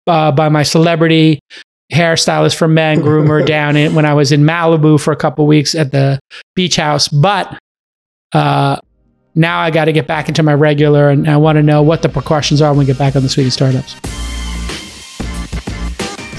uh, 0.08 0.32
by 0.32 0.50
my 0.50 0.64
celebrity 0.64 1.40
hairstylist 1.94 2.56
from 2.56 2.74
Man 2.74 3.02
Groomer 3.02 3.46
down 3.58 3.76
in 3.76 3.94
when 3.96 4.06
I 4.06 4.14
was 4.14 4.32
in 4.32 4.44
Malibu 4.44 5.00
for 5.00 5.12
a 5.12 5.16
couple 5.16 5.46
weeks 5.48 5.76
at 5.76 5.92
the 5.92 6.20
beach 6.56 6.76
house, 6.78 7.08
but. 7.08 7.58
Uh, 8.34 8.78
now 9.34 9.60
I 9.62 9.72
got 9.72 9.86
to 9.86 9.94
get 9.94 10.08
back 10.08 10.28
into 10.28 10.44
my 10.44 10.54
regular, 10.54 11.10
and 11.10 11.30
I 11.30 11.38
want 11.38 11.56
to 11.56 11.64
know 11.64 11.82
what 11.82 12.02
the 12.02 12.10
precautions 12.10 12.62
are 12.62 12.72
when 12.72 12.80
we 12.80 12.86
get 12.86 12.98
back 12.98 13.16
on 13.16 13.24
the 13.24 13.28
of 13.46 13.54
Startups. 13.54 13.96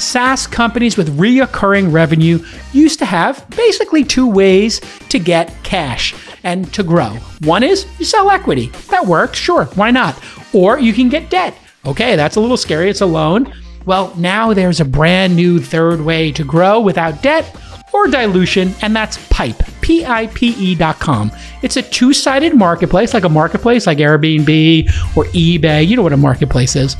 SaaS 0.03 0.47
companies 0.47 0.97
with 0.97 1.19
reoccurring 1.19 1.93
revenue 1.93 2.45
used 2.73 2.99
to 2.99 3.05
have 3.05 3.49
basically 3.51 4.05
two 4.05 4.27
ways 4.27 4.81
to 5.09 5.19
get 5.19 5.55
cash 5.63 6.15
and 6.43 6.73
to 6.75 6.83
grow. 6.83 7.11
One 7.45 7.63
is 7.63 7.87
you 7.99 8.05
sell 8.05 8.31
equity. 8.31 8.69
That 8.91 9.07
works, 9.07 9.39
sure, 9.39 9.67
why 9.77 9.91
not? 9.91 10.23
Or 10.53 10.79
you 10.79 10.93
can 10.93 11.09
get 11.09 11.31
debt. 11.31 11.55
Okay, 11.87 12.17
that's 12.17 12.37
a 12.37 12.41
little 12.41 12.57
scary, 12.57 12.91
it's 12.91 13.01
a 13.01 13.07
loan. 13.07 13.53
Well, 13.87 14.15
now 14.17 14.53
there's 14.53 14.81
a 14.81 14.85
brand 14.85 15.35
new 15.35 15.59
third 15.59 16.01
way 16.01 16.31
to 16.33 16.45
grow 16.45 16.81
without 16.81 17.23
debt 17.23 17.57
or 17.93 18.07
dilution, 18.07 18.75
and 18.81 18.95
that's 18.95 19.19
Pipe, 19.29 19.61
P 19.81 20.05
I 20.05 20.29
P 20.29 20.51
E 20.51 20.75
dot 20.75 20.99
com. 20.99 21.31
It's 21.63 21.77
a 21.77 21.83
two 21.83 22.13
sided 22.13 22.55
marketplace, 22.55 23.13
like 23.13 23.25
a 23.25 23.29
marketplace 23.29 23.87
like 23.87 23.99
Airbnb 23.99 24.87
or 25.17 25.25
eBay. 25.25 25.87
You 25.87 25.97
know 25.97 26.03
what 26.03 26.13
a 26.13 26.17
marketplace 26.17 26.77
is. 26.77 26.97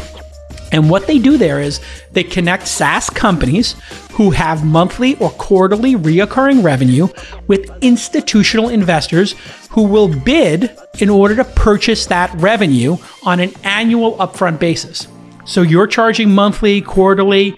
And 0.73 0.89
what 0.89 1.07
they 1.07 1.19
do 1.19 1.37
there 1.37 1.61
is 1.61 1.81
they 2.13 2.25
connect 2.25 2.67
SaaS 2.67 3.11
companies 3.11 3.77
who 4.13 4.31
have 4.31 4.65
monthly 4.65 5.17
or 5.17 5.31
quarterly 5.31 5.95
reoccurring 5.95 6.65
revenue 6.65 7.09
with 7.47 7.71
institutional 7.83 8.71
investors 8.71 9.35
who 9.71 9.85
will 9.85 10.09
bid 10.09 10.77
in 10.99 11.09
order 11.09 11.37
to 11.37 11.45
purchase 11.45 12.07
that 12.07 12.35
revenue 12.35 12.97
on 13.25 13.39
an 13.39 13.53
annual 13.63 14.17
upfront 14.17 14.59
basis. 14.59 15.07
So 15.45 15.63
you're 15.63 15.87
charging 15.87 16.31
monthly, 16.31 16.81
quarterly, 16.81 17.57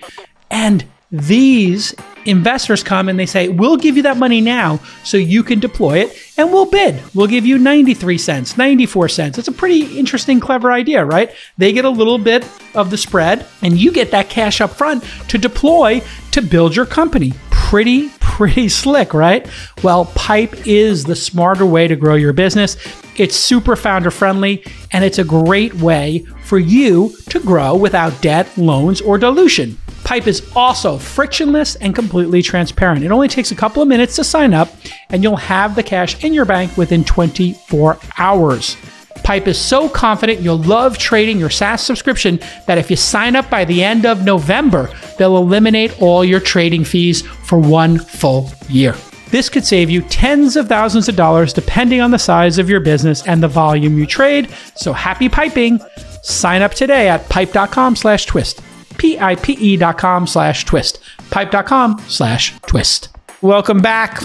and 0.50 0.84
these 1.10 1.94
investors 2.26 2.82
come 2.82 3.08
and 3.08 3.18
they 3.18 3.26
say, 3.26 3.48
We'll 3.48 3.76
give 3.76 3.96
you 3.96 4.02
that 4.04 4.16
money 4.16 4.40
now 4.40 4.80
so 5.02 5.16
you 5.16 5.42
can 5.42 5.60
deploy 5.60 5.98
it 5.98 6.18
and 6.36 6.52
we'll 6.52 6.66
bid. 6.66 7.02
We'll 7.14 7.26
give 7.26 7.46
you 7.46 7.58
93 7.58 8.18
cents, 8.18 8.56
94 8.56 9.08
cents. 9.08 9.38
It's 9.38 9.48
a 9.48 9.52
pretty 9.52 9.98
interesting, 9.98 10.40
clever 10.40 10.72
idea, 10.72 11.04
right? 11.04 11.30
They 11.58 11.72
get 11.72 11.84
a 11.84 11.90
little 11.90 12.18
bit 12.18 12.48
of 12.74 12.90
the 12.90 12.96
spread 12.96 13.46
and 13.62 13.78
you 13.78 13.92
get 13.92 14.10
that 14.10 14.28
cash 14.28 14.60
up 14.60 14.70
front 14.70 15.04
to 15.28 15.38
deploy 15.38 16.02
to 16.32 16.42
build 16.42 16.74
your 16.74 16.86
company. 16.86 17.32
Pretty, 17.50 18.10
pretty 18.20 18.68
slick, 18.68 19.14
right? 19.14 19.48
Well, 19.82 20.06
Pipe 20.14 20.66
is 20.66 21.04
the 21.04 21.16
smarter 21.16 21.66
way 21.66 21.88
to 21.88 21.96
grow 21.96 22.14
your 22.14 22.32
business. 22.32 22.76
It's 23.16 23.36
super 23.36 23.76
founder 23.76 24.10
friendly 24.10 24.64
and 24.92 25.04
it's 25.04 25.18
a 25.18 25.24
great 25.24 25.74
way 25.74 26.26
for 26.42 26.58
you 26.58 27.14
to 27.30 27.38
grow 27.40 27.76
without 27.76 28.20
debt, 28.20 28.48
loans, 28.58 29.00
or 29.00 29.18
dilution. 29.18 29.78
Pipe 30.04 30.26
is 30.26 30.46
also 30.54 30.98
frictionless 30.98 31.76
and 31.76 31.94
completely 31.94 32.42
transparent. 32.42 33.04
It 33.04 33.10
only 33.10 33.28
takes 33.28 33.50
a 33.50 33.56
couple 33.56 33.82
of 33.82 33.88
minutes 33.88 34.16
to 34.16 34.24
sign 34.24 34.52
up, 34.52 34.68
and 35.08 35.22
you'll 35.22 35.36
have 35.36 35.74
the 35.74 35.82
cash 35.82 36.22
in 36.22 36.34
your 36.34 36.44
bank 36.44 36.76
within 36.76 37.04
24 37.04 37.98
hours. 38.18 38.76
Pipe 39.24 39.48
is 39.48 39.58
so 39.58 39.88
confident 39.88 40.40
you'll 40.40 40.58
love 40.58 40.98
trading 40.98 41.38
your 41.38 41.48
SaaS 41.48 41.82
subscription 41.82 42.38
that 42.66 42.76
if 42.76 42.90
you 42.90 42.96
sign 42.96 43.34
up 43.34 43.48
by 43.48 43.64
the 43.64 43.82
end 43.82 44.04
of 44.04 44.24
November, 44.24 44.90
they'll 45.18 45.38
eliminate 45.38 46.02
all 46.02 46.22
your 46.22 46.40
trading 46.40 46.84
fees 46.84 47.22
for 47.22 47.58
one 47.58 47.98
full 47.98 48.50
year. 48.68 48.94
This 49.30 49.48
could 49.48 49.64
save 49.64 49.88
you 49.88 50.02
tens 50.02 50.56
of 50.56 50.68
thousands 50.68 51.08
of 51.08 51.16
dollars 51.16 51.54
depending 51.54 52.02
on 52.02 52.10
the 52.10 52.18
size 52.18 52.58
of 52.58 52.68
your 52.68 52.80
business 52.80 53.26
and 53.26 53.42
the 53.42 53.48
volume 53.48 53.98
you 53.98 54.06
trade. 54.06 54.50
So 54.76 54.92
happy 54.92 55.30
piping. 55.30 55.80
Sign 56.22 56.60
up 56.60 56.74
today 56.74 57.08
at 57.08 57.26
pipe.com 57.30 57.96
slash 57.96 58.26
twist. 58.26 58.60
P-I-P-E 58.98 59.56
E 59.74 59.76
dot 59.76 59.98
com 59.98 60.26
slash 60.26 60.64
twist. 60.64 61.00
Pipe.com 61.30 61.98
slash 62.08 62.58
twist. 62.66 63.08
Welcome 63.42 63.80
back. 63.80 64.22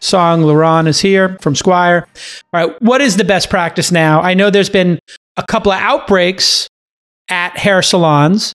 Songe 0.00 0.44
LaRon 0.44 0.86
is 0.86 1.00
here 1.00 1.36
from 1.40 1.54
Squire. 1.56 2.06
All 2.52 2.66
right, 2.68 2.82
what 2.82 3.00
is 3.00 3.16
the 3.16 3.24
best 3.24 3.50
practice 3.50 3.90
now? 3.90 4.20
I 4.20 4.34
know 4.34 4.48
there's 4.50 4.70
been 4.70 4.98
a 5.36 5.44
couple 5.48 5.72
of 5.72 5.80
outbreaks 5.80 6.68
at 7.28 7.56
hair 7.58 7.82
salons, 7.82 8.52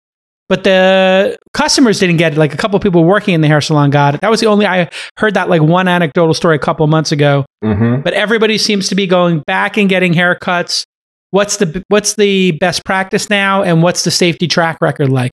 but 0.48 0.64
the 0.64 1.38
customers 1.54 2.00
didn't 2.00 2.18
get 2.18 2.34
it. 2.34 2.38
Like 2.38 2.54
a 2.54 2.58
couple 2.58 2.78
of 2.78 2.84
people 2.84 3.04
working 3.04 3.34
in 3.34 3.42
the 3.42 3.48
hair 3.48 3.60
salon 3.62 3.90
got 3.90 4.16
it. 4.16 4.22
That 4.22 4.32
was 4.32 4.40
the 4.40 4.48
only 4.48 4.66
I 4.66 4.90
heard 5.18 5.34
that 5.34 5.50
like 5.50 5.62
one 5.62 5.88
anecdotal 5.90 6.34
story 6.34 6.56
a 6.56 6.60
couple 6.60 6.84
of 6.86 6.90
months 6.90 7.12
ago. 7.12 7.46
hmm 7.62 7.98
But 8.02 8.14
everybody 8.14 8.58
seems 8.58 8.88
to 8.90 8.96
be 8.96 9.06
going 9.06 9.40
back 9.46 9.78
and 9.78 9.90
getting 9.90 10.14
haircuts. 10.14 10.84
What's 11.34 11.58
the 11.58 11.84
what's 11.88 12.14
the 12.14 12.52
best 12.52 12.86
practice 12.86 13.28
now, 13.28 13.64
and 13.64 13.82
what's 13.82 14.04
the 14.04 14.12
safety 14.12 14.48
track 14.48 14.78
record 14.82 15.10
like? 15.10 15.32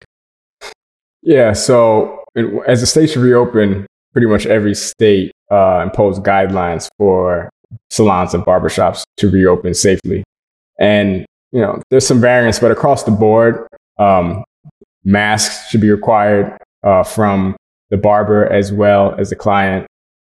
Yeah. 1.22 1.52
So 1.52 2.24
it, 2.36 2.46
as 2.66 2.80
the 2.80 2.88
states 2.88 3.18
reopen, 3.18 3.86
pretty 4.14 4.28
much 4.28 4.46
every 4.46 4.76
state 4.76 5.34
uh, 5.52 5.82
imposed 5.84 6.24
guidelines 6.24 6.88
for 6.98 7.50
salons 7.90 8.34
and 8.34 8.46
barbershops 8.46 9.04
to 9.18 9.30
reopen 9.30 9.74
safely. 9.74 10.24
And, 10.80 11.26
you 11.52 11.60
know, 11.60 11.82
there's 11.90 12.08
some 12.08 12.22
variance, 12.22 12.60
but 12.60 12.72
across 12.72 13.04
the 13.04 13.12
board, 13.12 13.68
um, 13.98 14.46
masks 15.04 15.70
should 15.70 15.82
be 15.82 15.92
required 15.92 16.58
uh, 16.82 17.04
from 17.04 17.58
the 17.90 17.98
barber 17.98 18.48
as 18.48 18.72
well 18.72 19.16
as 19.20 19.32
the 19.32 19.36
client. 19.36 19.86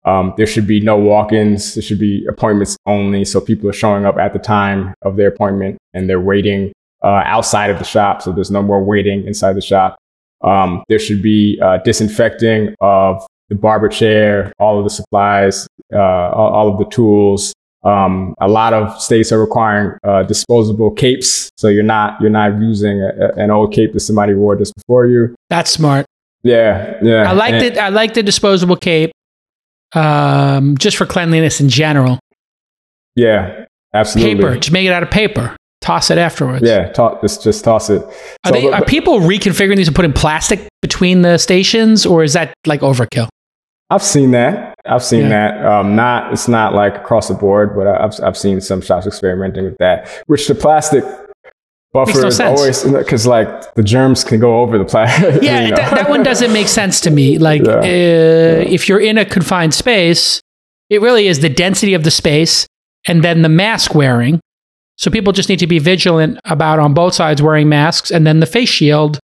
Um, 0.05 0.35
there 0.37 0.47
should 0.47 0.67
be 0.67 0.81
no 0.81 0.97
walk-ins. 0.97 1.75
There 1.75 1.83
should 1.83 1.99
be 1.99 2.27
appointments 2.29 2.77
only. 2.87 3.25
So 3.25 3.41
people 3.41 3.69
are 3.71 3.73
showing 3.75 4.05
up 4.05 4.17
at 4.19 4.33
the 4.33 4.39
time 4.39 4.95
of 5.03 5.17
their 5.17 5.29
appointment 5.29 5.79
and 5.95 6.09
they're 6.09 6.21
waiting 6.21 6.73
uh, 7.03 7.23
outside 7.25 7.71
of 7.71 7.79
the 7.79 7.85
shop. 7.85 8.23
So 8.23 8.33
there's 8.33 8.51
no 8.51 8.63
more 8.63 8.83
waiting 8.85 9.27
inside 9.27 9.55
the 9.55 9.61
shop. 9.63 9.97
Um, 10.43 10.83
there 10.89 10.99
should 10.99 11.23
be 11.23 11.59
uh, 11.63 11.79
disinfecting 11.85 12.75
of 12.81 13.25
the 13.49 13.55
barber 13.55 13.89
chair, 13.89 14.53
all 14.59 14.79
of 14.79 14.85
the 14.85 14.91
supplies, 14.91 15.67
uh, 15.93 15.99
all, 15.99 16.71
of 16.73 16.79
the 16.79 16.85
tools. 16.87 17.53
Um, 17.83 18.35
a 18.41 18.49
lot 18.49 18.73
of 18.73 19.01
states 19.01 19.33
are 19.33 19.41
requiring 19.41 19.99
uh, 20.05 20.23
disposable 20.23 20.91
capes, 20.91 21.51
so 21.59 21.69
you're 21.69 21.83
not 21.83 22.19
you're 22.21 22.31
not 22.31 22.59
using 22.59 23.01
a, 23.03 23.11
a- 23.27 23.43
an 23.43 23.51
old 23.51 23.75
cape 23.75 23.93
that 23.93 24.01
somebody 24.01 24.33
wore 24.35 24.57
just 24.57 24.75
before 24.75 25.05
you. 25.07 25.35
That's 25.51 25.71
smart. 25.71 26.07
Yeah, 26.43 26.99
yeah. 27.03 27.29
I 27.29 27.33
like 27.33 27.53
And- 27.55 27.77
the 27.77 27.83
I 27.83 27.89
like 27.91 28.15
the 28.15 28.23
disposable 28.23 28.77
cape, 28.77 29.13
um, 29.95 30.77
just 30.79 30.97
for 30.97 31.07
cleanliness 31.07 31.61
in 31.61 31.69
general. 31.69 32.19
Yeah, 33.17 33.65
absolutely. 33.93 34.35
Paper, 34.37 34.55
just 34.57 34.73
make 34.73 34.87
it 34.87 34.93
out 34.93 35.03
of 35.03 35.11
paper. 35.11 35.57
Toss 35.81 36.11
it 36.11 36.17
afterwards. 36.19 36.67
Yeah, 36.67 36.89
to- 36.93 37.19
just 37.21 37.43
just 37.43 37.63
toss 37.65 37.91
it. 37.91 38.03
Are, 38.03 38.13
So, 38.47 38.53
they, 38.53 38.63
but- 38.71 38.73
are 38.83 38.85
people 38.85 39.21
reconfiguring 39.21 39.77
these 39.77 39.89
and 39.89 39.95
putting 39.95 40.13
plastic 40.15 40.67
between 40.81 41.23
the 41.23 41.37
stations, 41.39 42.07
or 42.07 42.25
is 42.25 42.33
that 42.33 42.55
like 42.67 42.81
overkill? 42.81 43.29
I've 43.91 44.03
seen 44.03 44.31
that. 44.31 44.75
I've 44.87 45.05
seen 45.05 45.23
Yeah. 45.29 45.29
that. 45.59 45.67
Um, 45.67 45.95
not 45.95 46.33
it's 46.33 46.49
not 46.49 46.75
like 46.75 46.97
across 46.97 47.29
the 47.29 47.35
board, 47.35 47.77
but 47.77 47.87
I've 47.87 48.15
I've 48.23 48.37
seen 48.37 48.61
some 48.63 48.81
shops 48.81 49.07
experimenting 49.07 49.65
with 49.65 49.77
that. 49.79 50.09
Which 50.27 50.49
the 50.49 50.55
plastic 50.55 51.05
buffer 51.95 52.21
no 52.21 52.27
is 52.27 52.37
sense. 52.37 52.61
always 52.61 52.85
because 52.85 53.27
like 53.27 53.75
the 53.75 53.83
germs 53.83 54.23
can 54.25 54.39
go 54.41 54.61
over 54.61 54.77
the 54.77 54.85
plastic. 54.85 55.43
Yeah, 55.43 55.71
that, 55.71 55.95
that 55.95 56.11
one 56.11 56.23
doesn't 56.23 56.53
make 56.53 56.69
sense 56.69 57.01
to 57.03 57.11
me. 57.11 57.39
Like, 57.39 57.63
Yeah. 57.65 57.77
uh, 57.79 58.65
if 58.69 58.89
you're 58.89 59.01
in 59.01 59.17
a 59.17 59.25
confined 59.25 59.73
space, 59.73 60.41
it 60.91 61.01
really 61.01 61.29
is 61.29 61.41
the 61.41 61.49
density 61.49 61.95
of 61.95 62.05
the 62.05 62.11
space 62.11 62.67
and 63.09 63.25
then 63.25 63.41
the 63.43 63.49
mask 63.49 63.95
wearing. 63.95 64.41
So 64.97 65.11
people 65.11 65.33
just 65.33 65.49
need 65.49 65.59
to 65.61 65.67
be 65.67 65.79
vigilant 65.79 66.39
about 66.45 66.79
on 66.79 66.95
both 66.95 67.15
sides 67.15 67.41
wearing 67.43 67.69
masks, 67.69 68.11
and 68.11 68.27
then 68.27 68.41
the 68.41 68.47
face 68.47 68.69
shield 68.69 69.19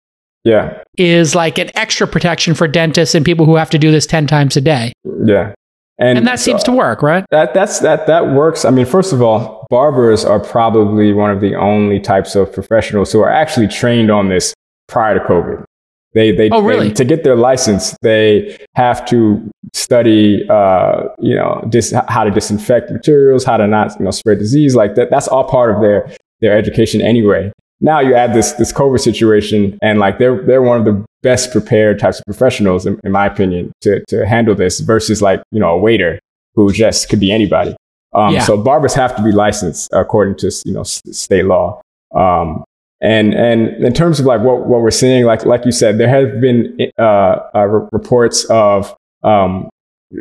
yeah, 0.43 0.81
is 0.97 1.35
like 1.35 1.57
an 1.59 1.69
extra 1.75 2.07
protection 2.07 2.55
for 2.55 2.67
dentists 2.67 3.13
and 3.13 3.23
people 3.25 3.45
who 3.45 3.55
have 3.55 3.69
to 3.71 3.77
do 3.77 3.91
this 3.91 4.07
ten 4.07 4.25
times 4.25 4.55
a 4.57 4.61
day. 4.61 4.93
yeah. 5.25 5.53
And, 5.99 6.17
and 6.17 6.27
that 6.27 6.39
seems 6.39 6.63
to 6.63 6.71
work, 6.71 7.01
right? 7.01 7.25
That 7.29 7.53
that's 7.53 7.79
that 7.79 8.07
that 8.07 8.31
works. 8.31 8.63
I 8.63 8.71
mean, 8.71 8.85
first 8.85 9.11
of 9.11 9.21
all, 9.21 9.67
barbers 9.69 10.23
are 10.23 10.39
probably 10.39 11.11
one 11.11 11.29
of 11.29 11.41
the 11.41 11.55
only 11.55 11.99
types 11.99 12.35
of 12.35 12.51
professionals 12.53 13.11
who 13.11 13.19
are 13.19 13.29
actually 13.29 13.67
trained 13.67 14.09
on 14.09 14.29
this 14.29 14.53
prior 14.87 15.19
to 15.19 15.25
COVID. 15.25 15.65
They, 16.13 16.31
they, 16.31 16.49
oh, 16.49 16.61
really? 16.61 16.87
They, 16.87 16.93
to 16.95 17.05
get 17.05 17.23
their 17.23 17.35
license, 17.35 17.95
they 18.01 18.57
have 18.75 19.05
to 19.07 19.47
study, 19.73 20.47
uh, 20.49 21.03
you 21.19 21.35
know, 21.35 21.63
dis, 21.69 21.93
how 22.07 22.23
to 22.23 22.31
disinfect 22.31 22.89
materials, 22.89 23.43
how 23.43 23.57
to 23.57 23.67
not, 23.67 23.97
you 23.99 24.05
know, 24.05 24.11
spread 24.11 24.39
disease 24.39 24.75
like 24.75 24.95
that. 24.95 25.11
That's 25.11 25.27
all 25.27 25.43
part 25.43 25.75
of 25.75 25.81
their, 25.81 26.09
their 26.39 26.57
education 26.57 27.01
anyway. 27.01 27.51
Now 27.81 27.99
you 27.99 28.13
add 28.13 28.33
this, 28.33 28.53
this 28.53 28.73
COVID 28.73 28.99
situation 28.99 29.79
and 29.81 29.99
like 29.99 30.19
they're, 30.19 30.41
they're 30.45 30.61
one 30.61 30.79
of 30.79 30.85
the 30.85 31.05
best 31.21 31.51
prepared 31.51 31.99
types 31.99 32.19
of 32.19 32.25
professionals, 32.25 32.85
in, 32.85 32.99
in 33.03 33.11
my 33.11 33.25
opinion, 33.25 33.71
to, 33.81 34.03
to 34.07 34.25
handle 34.25 34.55
this 34.55 34.79
versus 34.81 35.21
like, 35.21 35.41
you 35.51 35.59
know, 35.59 35.71
a 35.71 35.77
waiter 35.77 36.19
who 36.55 36.71
just 36.73 37.09
could 37.09 37.19
be 37.19 37.31
anybody. 37.31 37.75
Um, 38.13 38.33
yeah. 38.33 38.43
So 38.43 38.57
barbers 38.57 38.93
have 38.95 39.15
to 39.15 39.23
be 39.23 39.31
licensed 39.31 39.89
according 39.93 40.37
to, 40.37 40.51
you 40.65 40.73
know, 40.73 40.83
state 40.83 41.45
law. 41.45 41.81
Um, 42.15 42.63
and 43.01 43.33
and 43.33 43.85
in 43.85 43.93
terms 43.93 44.19
of 44.19 44.25
like 44.25 44.41
what, 44.41 44.65
what 44.65 44.81
we're 44.81 44.91
seeing, 44.91 45.23
like 45.23 45.45
like 45.45 45.63
you 45.65 45.71
said, 45.71 45.97
there 45.99 46.09
have 46.09 46.41
been 46.41 46.77
uh, 46.97 47.37
uh, 47.55 47.65
reports 47.93 48.45
of 48.49 48.93
um, 49.23 49.69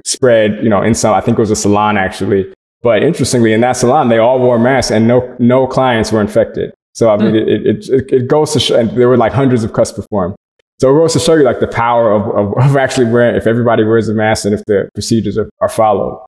spread, 0.05 0.63
you 0.63 0.69
know, 0.69 0.83
in 0.83 0.95
some. 0.95 1.15
I 1.15 1.21
think 1.21 1.39
it 1.39 1.41
was 1.41 1.51
a 1.51 1.57
salon 1.57 1.97
actually. 1.97 2.53
But 2.83 3.03
interestingly, 3.03 3.53
in 3.53 3.63
that 3.63 3.73
salon, 3.73 4.09
they 4.09 4.19
all 4.19 4.39
wore 4.39 4.59
masks, 4.61 4.93
and 4.93 5.09
no 5.09 5.35
no 5.41 5.67
clients 5.67 6.13
were 6.13 6.21
infected. 6.21 6.73
So 6.99 7.11
I 7.11 7.17
mean, 7.17 7.33
mm. 7.33 7.49
it, 7.49 7.89
it, 7.89 8.13
it, 8.13 8.27
goes 8.27 8.53
to 8.55 8.61
show, 8.61 8.77
and 8.77 8.91
there 8.91 9.09
were 9.09 9.17
like 9.17 9.33
hundreds 9.33 9.63
of 9.63 9.73
cuts 9.73 9.93
performed. 9.93 10.35
So 10.81 10.91
it 10.91 10.99
goes 10.99 11.13
to 11.13 11.21
show 11.21 11.35
you 11.35 11.45
like 11.45 11.61
the 11.61 11.69
power 11.69 12.11
of, 12.13 12.23
of, 12.37 12.59
of 12.71 12.77
actually 12.77 13.07
wearing 13.07 13.37
if 13.37 13.47
everybody 13.47 13.85
wears 13.85 14.09
a 14.09 14.15
mask 14.15 14.45
and 14.45 14.53
if 14.53 14.65
the 14.67 14.91
procedures 14.95 15.39
are, 15.39 15.49
are 15.61 15.69
followed. 15.69 16.21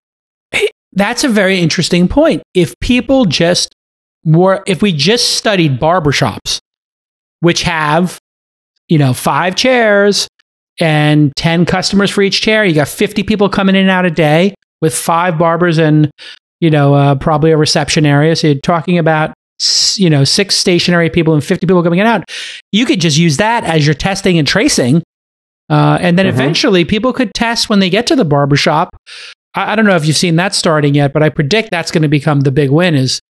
That's 0.92 1.24
a 1.24 1.28
very 1.28 1.58
interesting 1.58 2.06
point. 2.06 2.44
If 2.54 2.78
people 2.78 3.24
just 3.24 3.74
were 4.24 4.62
if 4.64 4.80
we 4.80 4.92
just 4.92 5.36
studied 5.36 5.80
barbershops, 5.80 6.60
which 7.40 7.64
have, 7.64 8.20
you 8.88 8.98
know, 8.98 9.12
five 9.12 9.56
chairs 9.56 10.28
and 10.78 11.32
10 11.34 11.66
customers 11.66 12.12
for 12.12 12.22
each 12.22 12.42
chair, 12.42 12.64
you 12.64 12.74
got 12.74 12.86
50 12.86 13.24
people 13.24 13.48
coming 13.48 13.74
in 13.74 13.82
and 13.82 13.90
out 13.90 14.06
a 14.06 14.10
day 14.10 14.54
with 14.80 14.94
five 14.94 15.36
barbers 15.36 15.78
and, 15.78 16.12
you 16.60 16.70
know, 16.70 16.94
uh, 16.94 17.16
probably 17.16 17.50
a 17.50 17.56
reception 17.56 18.06
area. 18.06 18.36
So 18.36 18.46
you're 18.46 18.60
talking 18.60 18.98
about, 18.98 19.32
you 19.98 20.08
know, 20.08 20.24
six 20.24 20.56
stationary 20.56 21.10
people 21.10 21.34
and 21.34 21.44
50 21.44 21.66
people 21.66 21.82
coming 21.82 21.98
in 21.98 22.06
out. 22.06 22.30
You 22.72 22.86
could 22.86 23.00
just 23.00 23.18
use 23.18 23.36
that 23.36 23.64
as 23.64 23.86
your 23.86 23.94
testing 23.94 24.38
and 24.38 24.46
tracing. 24.46 25.02
Uh, 25.68 25.98
and 26.00 26.18
then 26.18 26.26
mm-hmm. 26.26 26.34
eventually 26.34 26.84
people 26.84 27.12
could 27.12 27.32
test 27.34 27.68
when 27.68 27.78
they 27.78 27.90
get 27.90 28.06
to 28.08 28.16
the 28.16 28.24
barbershop. 28.24 28.96
I, 29.54 29.72
I 29.72 29.76
don't 29.76 29.86
know 29.86 29.96
if 29.96 30.06
you've 30.06 30.16
seen 30.16 30.36
that 30.36 30.54
starting 30.54 30.94
yet, 30.94 31.12
but 31.12 31.22
I 31.22 31.28
predict 31.28 31.70
that's 31.70 31.90
going 31.90 32.02
to 32.02 32.08
become 32.08 32.40
the 32.40 32.50
big 32.50 32.70
win 32.70 32.94
is 32.94 33.20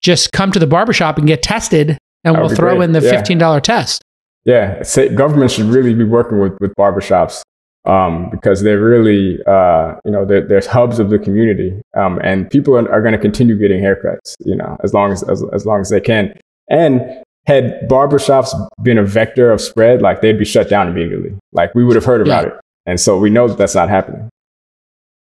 just 0.00 0.32
come 0.32 0.52
to 0.52 0.58
the 0.58 0.66
barbershop 0.66 1.18
and 1.18 1.26
get 1.26 1.42
tested 1.42 1.98
and 2.24 2.36
we'll 2.36 2.48
throw 2.48 2.76
great. 2.76 2.84
in 2.84 2.92
the 2.92 3.00
yeah. 3.00 3.22
$15 3.22 3.62
test. 3.62 4.02
Yeah, 4.44 4.82
government 5.14 5.52
should 5.52 5.66
really 5.66 5.94
be 5.94 6.04
working 6.04 6.40
with, 6.40 6.58
with 6.60 6.74
barbershops 6.74 7.42
um, 7.84 8.30
because 8.30 8.62
they're 8.62 8.82
really, 8.82 9.38
uh, 9.46 9.94
you 10.04 10.10
know, 10.10 10.24
they're, 10.24 10.46
they're, 10.46 10.62
hubs 10.68 10.98
of 10.98 11.10
the 11.10 11.18
community. 11.18 11.80
Um, 11.94 12.20
and 12.22 12.48
people 12.48 12.76
are, 12.76 12.90
are 12.90 13.00
going 13.02 13.12
to 13.12 13.18
continue 13.18 13.58
getting 13.58 13.82
haircuts, 13.82 14.36
you 14.40 14.54
know, 14.54 14.76
as 14.84 14.94
long 14.94 15.12
as, 15.12 15.22
as, 15.24 15.42
as 15.52 15.66
long 15.66 15.80
as 15.80 15.90
they 15.90 16.00
can. 16.00 16.32
And 16.68 17.00
had 17.46 17.88
barbershops 17.88 18.54
been 18.82 18.98
a 18.98 19.04
vector 19.04 19.50
of 19.50 19.60
spread, 19.60 20.00
like 20.00 20.20
they'd 20.20 20.38
be 20.38 20.44
shut 20.44 20.68
down 20.68 20.88
immediately. 20.88 21.36
Like 21.52 21.74
we 21.74 21.84
would 21.84 21.96
have 21.96 22.04
heard 22.04 22.20
about 22.20 22.44
yeah. 22.44 22.52
it. 22.52 22.60
And 22.86 23.00
so 23.00 23.18
we 23.18 23.30
know 23.30 23.48
that 23.48 23.58
that's 23.58 23.74
not 23.74 23.88
happening. 23.88 24.28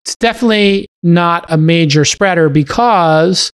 It's 0.03 0.16
definitely 0.16 0.88
not 1.03 1.45
a 1.49 1.58
major 1.58 2.05
spreader 2.05 2.49
because 2.49 3.51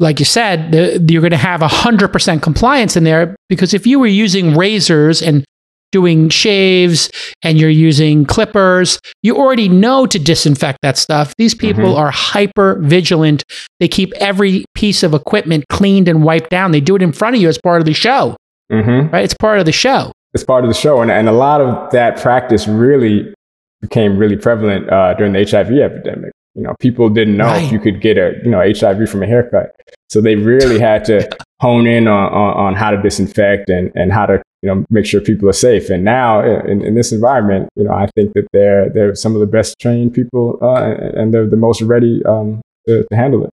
like 0.00 0.18
you 0.18 0.24
said, 0.24 0.72
the, 0.72 1.06
you're 1.12 1.20
going 1.20 1.30
to 1.30 1.36
have 1.36 1.60
100% 1.60 2.42
compliance 2.42 2.96
in 2.96 3.04
there 3.04 3.36
because 3.48 3.74
if 3.74 3.86
you 3.86 4.00
were 4.00 4.06
using 4.06 4.56
razors 4.56 5.22
and 5.22 5.44
doing 5.92 6.28
shaves 6.28 7.10
and 7.42 7.58
you're 7.58 7.70
using 7.70 8.24
clippers, 8.24 9.00
you 9.22 9.36
already 9.36 9.68
know 9.68 10.06
to 10.06 10.18
disinfect 10.18 10.78
that 10.82 10.96
stuff. 10.96 11.34
These 11.36 11.54
people 11.54 11.84
mm-hmm. 11.84 11.98
are 11.98 12.10
hyper 12.10 12.78
vigilant. 12.80 13.44
They 13.78 13.88
keep 13.88 14.12
every 14.14 14.64
piece 14.74 15.02
of 15.02 15.14
equipment 15.14 15.64
cleaned 15.68 16.08
and 16.08 16.22
wiped 16.22 16.50
down. 16.50 16.72
They 16.72 16.80
do 16.80 16.96
it 16.96 17.02
in 17.02 17.12
front 17.12 17.36
of 17.36 17.42
you 17.42 17.48
as 17.48 17.58
part 17.58 17.80
of 17.80 17.86
the 17.86 17.94
show. 17.94 18.36
Mm-hmm. 18.70 19.12
Right? 19.12 19.24
It's 19.24 19.34
part 19.34 19.58
of 19.58 19.66
the 19.66 19.72
show. 19.72 20.12
It's 20.32 20.44
part 20.44 20.64
of 20.64 20.70
the 20.70 20.74
show. 20.74 21.00
And, 21.00 21.10
and 21.10 21.28
a 21.28 21.32
lot 21.32 21.60
of 21.60 21.90
that 21.90 22.20
practice 22.20 22.68
really 22.68 23.34
became 23.80 24.16
really 24.16 24.36
prevalent 24.36 24.88
uh, 24.90 25.14
during 25.14 25.32
the 25.32 25.44
HIV 25.44 25.72
epidemic. 25.72 26.32
You 26.54 26.62
know, 26.62 26.74
people 26.80 27.08
didn't 27.08 27.36
know 27.36 27.46
right. 27.46 27.64
if 27.64 27.72
you 27.72 27.78
could 27.78 28.00
get 28.00 28.18
a 28.18 28.34
you 28.44 28.50
know 28.50 28.60
HIV 28.60 29.08
from 29.08 29.22
a 29.22 29.26
haircut, 29.26 29.70
so 30.08 30.20
they 30.20 30.34
really 30.34 30.80
had 30.80 31.04
to 31.06 31.28
hone 31.60 31.86
in 31.86 32.08
on, 32.08 32.32
on, 32.32 32.56
on, 32.56 32.74
how 32.74 32.90
to 32.90 33.00
disinfect 33.00 33.70
and, 33.70 33.92
and 33.94 34.12
how 34.12 34.26
to 34.26 34.42
you 34.62 34.68
know 34.68 34.84
make 34.90 35.06
sure 35.06 35.20
people 35.20 35.48
are 35.48 35.54
safe. 35.54 35.90
And 35.90 36.04
now 36.04 36.40
in, 36.40 36.82
in 36.82 36.94
this 36.94 37.12
environment, 37.12 37.68
you 37.76 37.84
know, 37.84 37.92
I 37.92 38.06
think 38.14 38.32
that 38.34 38.46
they're 38.52 38.90
they're 38.90 39.14
some 39.14 39.34
of 39.34 39.40
the 39.40 39.46
best 39.46 39.78
trained 39.78 40.14
people 40.14 40.58
uh, 40.62 40.94
and 41.18 41.32
they're 41.32 41.48
the 41.48 41.56
most 41.56 41.82
ready 41.82 42.22
um, 42.24 42.60
to, 42.86 43.04
to 43.10 43.16
handle 43.16 43.44
it. 43.44 43.50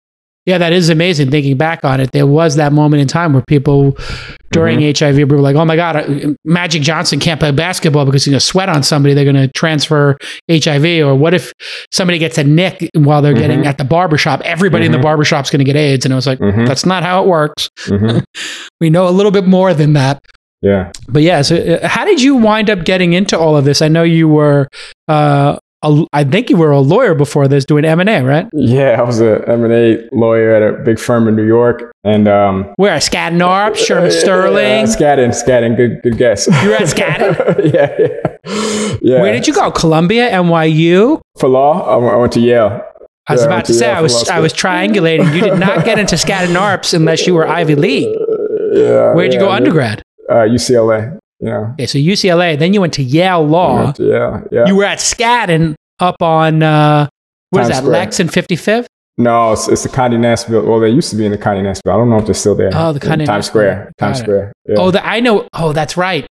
Yeah, 0.45 0.57
that 0.57 0.73
is 0.73 0.89
amazing. 0.89 1.31
Thinking 1.31 1.55
back 1.55 1.85
on 1.85 2.01
it, 2.01 2.11
there 2.11 2.27
was 2.27 2.57
that 2.57 2.73
moment 2.73 3.01
in 3.01 3.07
time 3.07 3.31
where 3.31 3.43
people 3.47 3.95
during 4.51 4.79
mm-hmm. 4.79 5.15
HIV 5.15 5.31
were 5.31 5.39
like, 5.39 5.55
"Oh 5.55 5.63
my 5.63 5.77
God, 5.77 5.95
uh, 5.95 6.33
Magic 6.43 6.81
Johnson 6.81 7.21
can't 7.21 7.39
play 7.39 7.51
basketball 7.51 8.03
because 8.03 8.25
he's 8.25 8.33
going 8.33 8.39
to 8.39 8.45
sweat 8.45 8.67
on 8.67 8.83
somebody. 8.83 9.13
They're 9.13 9.23
going 9.23 9.37
to 9.37 9.47
transfer 9.53 10.17
HIV." 10.51 11.05
Or 11.05 11.15
what 11.15 11.33
if 11.33 11.53
somebody 11.93 12.19
gets 12.19 12.37
a 12.37 12.43
nick 12.43 12.89
while 12.93 13.21
they're 13.21 13.31
mm-hmm. 13.31 13.41
getting 13.41 13.65
at 13.65 13.77
the 13.77 13.85
barbershop? 13.85 14.41
Everybody 14.41 14.83
mm-hmm. 14.83 14.95
in 14.95 14.99
the 14.99 15.03
barbershop's 15.03 15.49
going 15.49 15.59
to 15.59 15.65
get 15.65 15.77
AIDS. 15.77 16.03
And 16.03 16.13
I 16.13 16.17
was 16.17 16.27
like, 16.27 16.39
mm-hmm. 16.39 16.65
that's 16.65 16.85
not 16.85 17.03
how 17.03 17.23
it 17.23 17.27
works. 17.27 17.69
Mm-hmm. 17.85 18.19
we 18.81 18.89
know 18.89 19.07
a 19.07 19.11
little 19.11 19.31
bit 19.31 19.47
more 19.47 19.73
than 19.73 19.93
that. 19.93 20.25
Yeah. 20.63 20.91
But 21.09 21.21
yeah, 21.21 21.41
so 21.41 21.57
uh, 21.57 21.87
how 21.87 22.05
did 22.05 22.21
you 22.21 22.35
wind 22.35 22.69
up 22.69 22.85
getting 22.85 23.13
into 23.13 23.37
all 23.37 23.57
of 23.57 23.65
this? 23.65 23.81
I 23.81 23.89
know 23.89 24.03
you 24.03 24.29
were 24.29 24.69
uh, 25.09 25.57
a, 25.83 26.05
I 26.13 26.23
think 26.23 26.49
you 26.49 26.55
were 26.55 26.71
a 26.71 26.79
lawyer 26.79 27.13
before 27.13 27.49
this, 27.49 27.65
doing 27.65 27.83
M 27.83 27.99
and 27.99 28.09
A, 28.09 28.23
right? 28.23 28.47
Yeah, 28.53 28.95
I 28.97 29.01
was 29.01 29.19
a 29.19 29.47
M 29.47 29.65
and 29.65 29.73
A 29.73 30.09
lawyer 30.13 30.55
at 30.55 30.63
a 30.63 30.81
big 30.83 30.99
firm 30.99 31.27
in 31.27 31.35
New 31.35 31.45
York, 31.45 31.91
and 32.05 32.29
um, 32.29 32.73
where 32.77 32.97
Skadden 32.97 33.39
Arps, 33.39 33.75
Shearman 33.75 34.11
Sterling, 34.11 34.55
yeah, 34.55 34.83
Skadden, 34.85 35.29
Skadden, 35.29 35.75
good, 35.75 36.01
good 36.01 36.17
guess. 36.17 36.47
You 36.47 36.69
were 36.69 36.75
at 36.75 36.83
Skadden. 36.83 37.73
yeah, 37.73 37.95
yeah, 37.99 38.97
yeah. 39.01 39.21
Where 39.21 39.33
did 39.33 39.45
you 39.45 39.53
go? 39.53 39.69
Columbia, 39.69 40.31
NYU. 40.31 41.19
For 41.37 41.49
law, 41.49 41.85
I 41.85 42.17
went 42.17 42.31
to 42.33 42.39
Yale. 42.39 42.81
I 43.27 43.33
was 43.33 43.41
yeah, 43.41 43.47
about 43.47 43.65
to 43.65 43.73
say 43.73 43.89
I 43.89 44.01
was 44.01 44.29
I 44.29 44.39
was 44.39 44.53
triangulating. 44.53 45.33
You 45.35 45.41
did 45.41 45.59
not 45.59 45.85
get 45.85 45.99
into 45.99 46.15
Skadden 46.15 46.55
Arps 46.55 46.93
unless 46.93 47.27
you 47.27 47.33
were 47.33 47.47
Ivy 47.47 47.75
League. 47.75 48.15
Yeah. 48.73 49.13
Where'd 49.13 49.31
you 49.31 49.39
go 49.39 49.51
undergrad? 49.51 50.01
Uh, 50.29 50.45
UCLA. 50.47 51.17
Yeah. 51.39 51.71
Okay, 51.73 51.85
so 51.85 51.97
UCLA. 51.97 52.57
Then 52.57 52.73
you 52.73 52.81
went 52.81 52.93
to 52.93 53.03
Yale 53.03 53.45
Law. 53.45 53.93
Yeah, 53.99 54.41
yeah. 54.51 54.65
You 54.65 54.75
were 54.75 54.85
at 54.85 54.99
Skadden 54.99 55.75
up 55.99 56.21
on 56.21 56.63
uh, 56.63 57.07
what 57.49 57.63
is 57.63 57.67
that? 57.69 57.77
Square. 57.77 57.91
Lex 57.91 58.19
and 58.19 58.29
55th. 58.29 58.85
No, 59.17 59.53
it's, 59.53 59.67
it's 59.67 59.83
the 59.83 59.89
Condé 59.89 60.19
Nast. 60.19 60.49
Well, 60.49 60.79
they 60.79 60.89
used 60.89 61.11
to 61.11 61.15
be 61.15 61.25
in 61.25 61.31
the 61.31 61.37
Condé 61.37 61.63
Nast. 61.63 61.81
I 61.85 61.91
don't 61.91 62.09
know 62.09 62.17
if 62.17 62.25
they're 62.25 62.33
still 62.33 62.55
there. 62.55 62.71
Oh, 62.73 62.93
the 62.93 62.99
Condé 62.99 63.25
Times 63.25 63.45
Square. 63.45 63.91
Times 63.97 64.19
Square. 64.19 64.53
Yeah. 64.65 64.75
Oh, 64.79 64.89
the, 64.89 65.05
I 65.05 65.19
know. 65.19 65.47
Oh, 65.53 65.71
that's 65.71 65.95
right. 65.95 66.25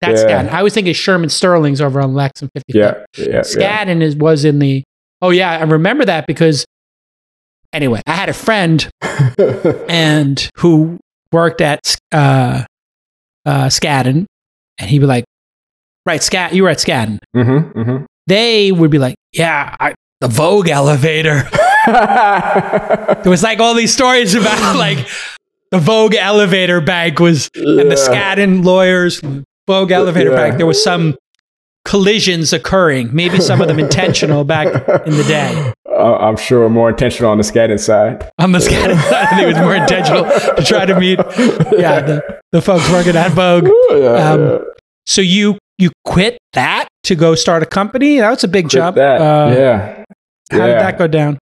That's 0.00 0.22
yeah. 0.22 0.42
Skadden. 0.42 0.50
I 0.50 0.62
was 0.62 0.74
thinking 0.74 0.94
Shearman 0.94 1.28
Sterling's 1.28 1.80
over 1.80 2.00
on 2.00 2.14
Lex 2.14 2.42
and 2.42 2.50
55th. 2.52 2.62
Yeah, 2.68 3.04
yeah. 3.16 3.40
Skadden 3.40 4.00
yeah. 4.00 4.06
is 4.06 4.16
was 4.16 4.44
in 4.44 4.58
the. 4.58 4.82
Oh 5.22 5.30
yeah, 5.30 5.52
I 5.52 5.62
remember 5.62 6.04
that 6.04 6.26
because. 6.26 6.64
Anyway, 7.72 8.00
I 8.06 8.12
had 8.12 8.28
a 8.28 8.32
friend, 8.32 8.88
and 9.88 10.48
who 10.58 10.98
worked 11.32 11.60
at 11.60 11.96
uh, 12.12 12.64
uh, 13.46 13.66
Skadden, 13.66 14.26
and 14.78 14.90
he'd 14.90 15.00
be 15.00 15.06
like, 15.06 15.24
"Right, 16.06 16.22
Scat, 16.22 16.54
you 16.54 16.62
were 16.62 16.68
at 16.68 16.78
Skadden." 16.78 17.18
Mm-hmm, 17.36 17.78
mm-hmm. 17.78 18.04
They 18.26 18.72
would 18.72 18.90
be 18.90 18.98
like, 18.98 19.16
"Yeah, 19.32 19.76
I, 19.78 19.94
the 20.20 20.28
Vogue 20.28 20.68
elevator." 20.68 21.48
there 21.86 23.22
was 23.26 23.42
like 23.42 23.60
all 23.60 23.74
these 23.74 23.92
stories 23.92 24.34
about 24.34 24.76
like 24.76 25.06
the 25.70 25.78
Vogue 25.78 26.14
elevator 26.14 26.80
bank 26.80 27.18
was, 27.18 27.50
yeah. 27.54 27.80
and 27.80 27.90
the 27.90 27.96
Skadden 27.96 28.64
lawyers, 28.64 29.20
Vogue 29.66 29.90
elevator 29.90 30.30
yeah. 30.30 30.36
bank. 30.36 30.56
There 30.56 30.66
was 30.66 30.82
some 30.82 31.16
collisions 31.84 32.52
occurring, 32.52 33.14
maybe 33.14 33.40
some 33.40 33.60
of 33.60 33.68
them 33.68 33.78
intentional 33.78 34.44
back 34.44 34.66
in 35.06 35.16
the 35.16 35.24
day. 35.24 35.72
Uh, 35.94 36.16
I'm 36.16 36.36
sure 36.36 36.68
more 36.68 36.90
intentional 36.90 37.30
on 37.30 37.38
the 37.38 37.44
Skadden 37.44 37.78
side. 37.78 38.28
On 38.38 38.52
the 38.52 38.58
Skadden 38.58 39.00
side, 39.08 39.12
I 39.12 39.26
think 39.30 39.42
it 39.42 39.46
was 39.46 39.58
more 39.58 39.74
intentional 39.74 40.24
to 40.24 40.64
try 40.64 40.84
to 40.84 40.98
meet, 40.98 41.18
yeah, 41.78 42.00
the, 42.00 42.40
the 42.52 42.60
folks 42.60 42.90
working 42.90 43.16
at 43.16 43.30
Vogue. 43.32 43.68
Yeah, 43.90 44.30
um, 44.30 44.40
yeah. 44.40 44.58
So 45.06 45.20
you 45.20 45.58
you 45.78 45.90
quit 46.04 46.38
that 46.54 46.88
to 47.04 47.14
go 47.14 47.34
start 47.34 47.62
a 47.62 47.66
company? 47.66 48.18
That 48.18 48.30
was 48.30 48.44
a 48.44 48.48
big 48.48 48.64
quit 48.64 48.72
jump. 48.72 48.96
That. 48.96 49.20
Uh, 49.20 49.54
yeah. 49.54 50.04
How 50.50 50.58
yeah. 50.58 50.66
did 50.66 50.80
that 50.80 50.98
go 50.98 51.06
down? 51.06 51.38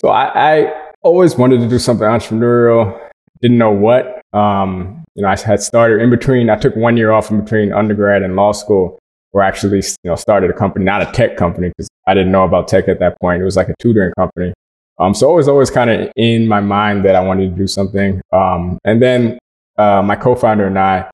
So 0.00 0.08
I, 0.08 0.54
I, 0.54 0.72
always 1.02 1.36
wanted 1.36 1.60
to 1.60 1.68
do 1.68 1.78
something 1.78 2.06
entrepreneurial. 2.06 2.98
Didn't 3.40 3.58
know 3.58 3.70
what. 3.70 4.22
Um, 4.32 5.04
you 5.14 5.22
know, 5.22 5.28
I 5.28 5.36
had 5.36 5.62
started 5.62 6.00
in 6.00 6.10
between. 6.10 6.48
I 6.48 6.56
took 6.56 6.74
one 6.76 6.96
year 6.96 7.12
off 7.12 7.30
in 7.30 7.40
between 7.40 7.72
undergrad 7.72 8.22
and 8.22 8.36
law 8.36 8.52
school 8.52 8.98
or 9.34 9.42
actually, 9.42 9.78
you 9.78 10.10
know, 10.10 10.14
started 10.16 10.48
a 10.48 10.54
company, 10.54 10.84
not 10.84 11.02
a 11.02 11.12
tech 11.12 11.36
company, 11.36 11.68
because 11.68 11.88
I 12.06 12.14
didn't 12.14 12.32
know 12.32 12.44
about 12.44 12.68
tech 12.68 12.88
at 12.88 13.00
that 13.00 13.20
point. 13.20 13.42
It 13.42 13.44
was 13.44 13.56
like 13.56 13.68
a 13.68 13.74
tutoring 13.78 14.12
company. 14.16 14.54
Um, 14.98 15.12
so 15.12 15.30
it 15.32 15.34
was 15.34 15.48
always 15.48 15.70
kind 15.70 15.90
of 15.90 16.10
in 16.16 16.46
my 16.46 16.60
mind 16.60 17.04
that 17.04 17.16
I 17.16 17.20
wanted 17.20 17.50
to 17.50 17.56
do 17.56 17.66
something. 17.66 18.22
Um, 18.32 18.78
and 18.84 19.02
then 19.02 19.38
uh, 19.76 20.02
my 20.02 20.14
co-founder 20.14 20.66
and 20.66 20.78
I, 20.78 21.10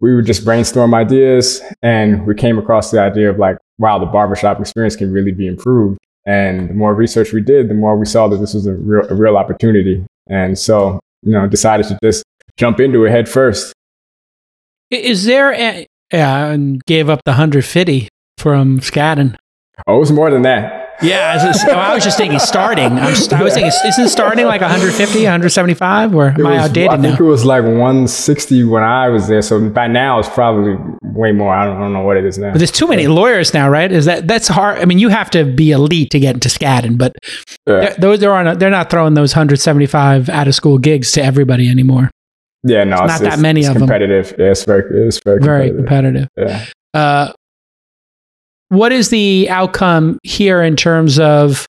we 0.00 0.16
would 0.16 0.26
just 0.26 0.44
brainstorm 0.44 0.94
ideas, 0.94 1.62
and 1.82 2.26
we 2.26 2.34
came 2.34 2.58
across 2.58 2.90
the 2.90 3.00
idea 3.00 3.30
of 3.30 3.38
like, 3.38 3.56
wow, 3.78 3.98
the 3.98 4.06
barbershop 4.06 4.58
experience 4.58 4.96
can 4.96 5.12
really 5.12 5.32
be 5.32 5.46
improved. 5.46 5.98
And 6.26 6.68
the 6.70 6.74
more 6.74 6.94
research 6.94 7.32
we 7.32 7.40
did, 7.40 7.68
the 7.68 7.74
more 7.74 7.96
we 7.96 8.06
saw 8.06 8.26
that 8.28 8.38
this 8.38 8.52
was 8.52 8.66
a 8.66 8.74
real, 8.74 9.06
a 9.08 9.14
real 9.14 9.36
opportunity. 9.36 10.04
And 10.28 10.58
so, 10.58 11.00
you 11.22 11.32
know, 11.32 11.46
decided 11.46 11.86
to 11.86 11.98
just 12.02 12.24
jump 12.56 12.80
into 12.80 13.04
it 13.04 13.10
head 13.10 13.28
first. 13.28 13.72
Is 14.90 15.24
there 15.24 15.52
a, 15.52 15.86
yeah, 16.12 16.46
and 16.46 16.84
gave 16.86 17.08
up 17.08 17.20
the 17.24 17.32
150 17.32 18.08
from 18.38 18.80
Skadden. 18.80 19.36
Oh, 19.86 19.96
it 19.96 20.00
was 20.00 20.12
more 20.12 20.30
than 20.30 20.42
that. 20.42 20.78
Yeah, 21.02 21.38
I 21.40 21.46
was, 21.46 21.64
I 21.64 21.94
was 21.94 22.04
just 22.04 22.18
thinking 22.18 22.38
starting. 22.38 22.92
I'm 22.98 23.14
just, 23.14 23.32
I 23.32 23.42
was 23.42 23.54
thinking, 23.54 23.72
isn't 23.86 24.08
starting 24.10 24.44
like 24.44 24.60
150, 24.60 25.22
175, 25.22 26.14
or 26.14 26.26
am 26.26 26.46
I 26.46 26.58
outdated 26.58 26.90
I 26.90 26.96
now? 26.96 27.02
think 27.02 27.20
it 27.20 27.24
was 27.24 27.42
like 27.46 27.62
160 27.62 28.64
when 28.64 28.82
I 28.82 29.08
was 29.08 29.26
there. 29.26 29.40
So 29.40 29.66
by 29.70 29.86
now 29.88 30.18
it's 30.18 30.28
probably 30.28 30.76
way 31.02 31.32
more. 31.32 31.54
I 31.54 31.64
don't, 31.64 31.76
I 31.76 31.80
don't 31.80 31.94
know 31.94 32.02
what 32.02 32.18
it 32.18 32.26
is 32.26 32.36
now. 32.36 32.50
But 32.50 32.58
there's 32.58 32.70
too 32.70 32.86
many 32.86 33.06
lawyers 33.06 33.54
now, 33.54 33.70
right? 33.70 33.90
Is 33.90 34.04
that 34.04 34.28
that's 34.28 34.46
hard? 34.48 34.78
I 34.78 34.84
mean, 34.84 34.98
you 34.98 35.08
have 35.08 35.30
to 35.30 35.44
be 35.46 35.70
elite 35.70 36.10
to 36.10 36.20
get 36.20 36.34
into 36.34 36.50
Skadden, 36.50 36.98
but 36.98 37.14
Yeah. 37.66 37.94
they're, 37.96 38.18
they're, 38.18 38.34
on, 38.34 38.58
they're 38.58 38.68
not 38.68 38.90
throwing 38.90 39.14
those 39.14 39.32
175 39.32 40.28
out 40.28 40.48
of 40.48 40.54
school 40.54 40.76
gigs 40.76 41.12
to 41.12 41.22
everybody 41.24 41.70
anymore. 41.70 42.10
Yeah, 42.62 42.84
no, 42.84 42.96
It's 43.04 43.20
not 43.20 43.20
that 43.22 43.38
many 43.38 43.60
it's 43.60 43.68
of 43.70 43.76
'em. 43.76 43.80
competitive. 43.82 44.34
Yeah, 44.38 44.50
it's 44.50 44.64
very, 44.64 45.06
it's 45.06 45.20
very, 45.24 45.40
Very 45.40 45.70
competitive. 45.70 46.28
competitive. 46.36 46.72
Yeah. 46.94 47.00
Uh, 47.00 47.32
what 48.68 48.92
is 48.92 49.08
the 49.08 49.48
outcome 49.50 50.18
here 50.22 50.62
in 50.62 50.76
terms 50.76 51.18
of 51.18 51.66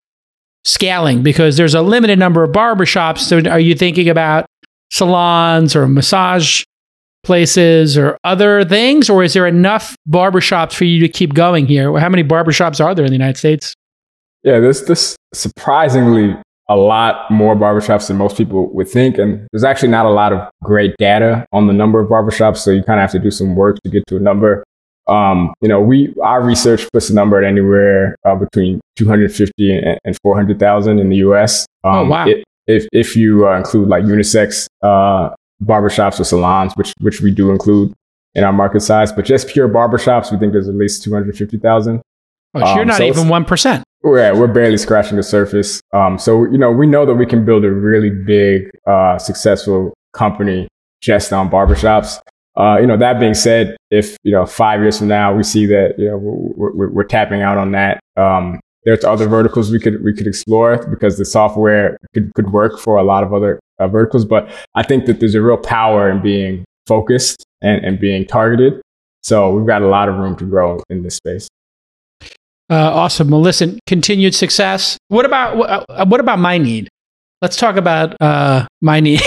scaling? 0.65 1.21
Because 1.23 1.57
there's 1.57 1.75
a 1.75 1.81
limited 1.81 2.19
number 2.19 2.43
of 2.43 2.51
barbershops. 2.51 3.19
So 3.19 3.39
are 3.49 3.59
you 3.59 3.75
thinking 3.75 4.09
about 4.09 4.45
salons 4.91 5.75
or 5.75 5.87
massage 5.87 6.63
places 7.23 7.97
or 7.97 8.17
other 8.23 8.65
things? 8.65 9.09
Or 9.09 9.23
is 9.23 9.33
there 9.33 9.45
enough 9.47 9.95
barbershops 10.09 10.73
for 10.73 10.85
you 10.85 10.99
to 11.01 11.07
keep 11.07 11.33
going 11.35 11.67
here? 11.67 11.95
How 11.99 12.09
many 12.09 12.23
barbershops 12.23 12.83
are 12.83 12.95
there 12.95 13.05
in 13.05 13.11
the 13.11 13.15
United 13.17 13.37
States? 13.37 13.73
Yeah, 14.43 14.59
there's 14.59 14.85
this 14.85 15.15
surprisingly 15.33 16.35
a 16.69 16.75
lot 16.77 17.29
more 17.31 17.55
barbershops 17.55 18.07
than 18.07 18.17
most 18.17 18.37
people 18.37 18.69
would 18.73 18.87
think. 18.87 19.17
And 19.17 19.47
there's 19.51 19.63
actually 19.63 19.89
not 19.89 20.05
a 20.05 20.09
lot 20.11 20.31
of 20.31 20.47
great 20.63 20.95
data 20.97 21.45
on 21.51 21.67
the 21.67 21.73
number 21.73 21.99
of 21.99 22.07
barbershops. 22.09 22.57
So 22.57 22.71
you 22.71 22.83
kind 22.83 22.99
of 22.99 23.01
have 23.01 23.11
to 23.11 23.19
do 23.19 23.31
some 23.31 23.55
work 23.55 23.77
to 23.83 23.89
get 23.89 24.05
to 24.07 24.17
a 24.17 24.19
number. 24.19 24.63
Um, 25.07 25.53
you 25.61 25.67
know, 25.67 25.81
we, 25.81 26.13
our 26.23 26.43
research 26.43 26.87
puts 26.93 27.07
the 27.07 27.15
number 27.15 27.37
at 27.39 27.43
anywhere 27.43 28.15
uh, 28.23 28.35
between 28.35 28.79
250 28.97 29.77
and, 29.79 29.97
and 30.05 30.17
400,000 30.21 30.99
in 30.99 31.09
the 31.09 31.17
US. 31.17 31.65
Um, 31.83 31.93
Oh, 31.95 32.05
wow. 32.05 32.27
it- 32.27 32.43
if, 32.67 32.85
if 32.93 33.15
you 33.15 33.47
uh, 33.47 33.57
include 33.57 33.89
like 33.89 34.03
unisex, 34.03 34.67
uh, 34.83 35.31
barbershops 35.63 36.19
or 36.19 36.23
salons, 36.23 36.71
which, 36.75 36.93
which 37.01 37.19
we 37.19 37.31
do 37.31 37.49
include 37.49 37.91
in 38.35 38.43
our 38.43 38.53
market 38.53 38.81
size, 38.81 39.11
but 39.11 39.25
just 39.25 39.47
pure 39.47 39.67
barbershops, 39.67 40.31
we 40.31 40.37
think 40.37 40.53
there's 40.53 40.69
at 40.69 40.75
least 40.75 41.03
250,000. 41.03 41.99
Oh, 42.53 42.59
so 42.59 42.65
you're 42.73 42.81
Um, 42.83 42.87
not 42.89 42.97
so 42.97 43.03
even 43.05 43.23
1%. 43.27 43.81
Yeah, 44.03 44.31
we're 44.31 44.47
barely 44.47 44.77
scratching 44.77 45.17
the 45.17 45.23
surface. 45.23 45.81
Um, 45.91 46.17
so 46.17 46.43
you 46.45 46.57
know, 46.57 46.71
we 46.71 46.87
know 46.87 47.05
that 47.05 47.15
we 47.15 47.25
can 47.25 47.43
build 47.43 47.65
a 47.65 47.71
really 47.71 48.09
big, 48.09 48.71
uh, 48.87 49.17
successful 49.17 49.93
company 50.13 50.67
just 51.01 51.33
on 51.33 51.49
barbershops. 51.49 52.19
Uh, 52.57 52.77
you 52.79 52.87
know, 52.87 52.97
that 52.97 53.19
being 53.19 53.33
said, 53.33 53.75
if 53.91 54.17
you 54.23 54.31
know 54.31 54.45
five 54.45 54.81
years 54.81 54.97
from 54.97 55.07
now 55.07 55.35
we 55.35 55.43
see 55.43 55.65
that 55.65 55.95
you 55.97 56.09
know 56.09 56.17
we're, 56.17 56.73
we're, 56.73 56.89
we're 56.89 57.03
tapping 57.03 57.41
out 57.41 57.57
on 57.57 57.71
that, 57.71 57.99
um, 58.15 58.59
there's 58.85 59.03
other 59.03 59.27
verticals 59.27 59.69
we 59.69 59.79
could 59.79 60.03
we 60.03 60.13
could 60.13 60.27
explore 60.27 60.77
because 60.87 61.17
the 61.17 61.25
software 61.25 61.97
could 62.13 62.33
could 62.35 62.51
work 62.51 62.79
for 62.79 62.97
a 62.97 63.03
lot 63.03 63.23
of 63.23 63.33
other 63.33 63.59
uh, 63.79 63.87
verticals. 63.87 64.23
But 64.25 64.49
I 64.75 64.83
think 64.83 65.05
that 65.07 65.19
there's 65.19 65.35
a 65.35 65.41
real 65.41 65.57
power 65.57 66.09
in 66.09 66.21
being 66.21 66.63
focused 66.87 67.45
and, 67.61 67.83
and 67.83 67.99
being 67.99 68.25
targeted. 68.25 68.81
So 69.23 69.53
we've 69.53 69.67
got 69.67 69.81
a 69.81 69.87
lot 69.87 70.07
of 70.07 70.15
room 70.15 70.35
to 70.37 70.45
grow 70.45 70.81
in 70.89 71.03
this 71.03 71.15
space. 71.15 71.49
Uh, 72.69 72.75
awesome. 72.93 73.29
Well, 73.29 73.41
listen, 73.41 73.79
continued 73.87 74.35
success. 74.35 74.97
What 75.07 75.25
about 75.25 75.85
uh, 75.89 76.05
what 76.05 76.19
about 76.19 76.39
my 76.39 76.57
need? 76.57 76.87
Let's 77.41 77.55
talk 77.55 77.77
about 77.77 78.15
uh, 78.21 78.67
my 78.81 78.99
need, 79.01 79.21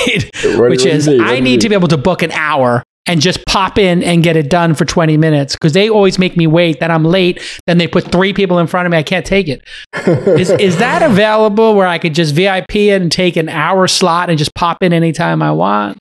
What- 0.44 0.70
which 0.70 0.84
what 0.84 0.86
is 0.94 1.08
need? 1.08 1.20
I 1.20 1.40
need 1.40 1.60
to 1.62 1.68
be 1.68 1.74
able 1.74 1.88
to 1.88 1.98
book 1.98 2.22
an 2.22 2.30
hour 2.32 2.82
and 3.06 3.20
just 3.20 3.44
pop 3.46 3.78
in 3.78 4.00
and 4.04 4.22
get 4.22 4.36
it 4.36 4.48
done 4.48 4.74
for 4.76 4.84
20 4.84 5.16
minutes 5.16 5.54
because 5.56 5.72
they 5.72 5.90
always 5.90 6.20
make 6.20 6.36
me 6.36 6.46
wait. 6.46 6.78
Then 6.78 6.92
I'm 6.92 7.04
late. 7.04 7.42
Then 7.66 7.78
they 7.78 7.88
put 7.88 8.12
three 8.12 8.32
people 8.32 8.60
in 8.60 8.68
front 8.68 8.86
of 8.86 8.92
me. 8.92 8.98
I 8.98 9.02
can't 9.02 9.26
take 9.26 9.48
it. 9.48 9.66
Is, 10.38 10.50
is 10.50 10.78
that 10.78 11.02
available 11.02 11.74
where 11.74 11.88
I 11.88 11.98
could 11.98 12.14
just 12.14 12.32
VIP 12.32 12.76
and 12.76 13.10
take 13.10 13.34
an 13.36 13.48
hour 13.48 13.88
slot 13.88 14.30
and 14.30 14.38
just 14.38 14.54
pop 14.54 14.84
in 14.84 14.92
anytime 14.92 15.42
I 15.42 15.50
want? 15.50 15.98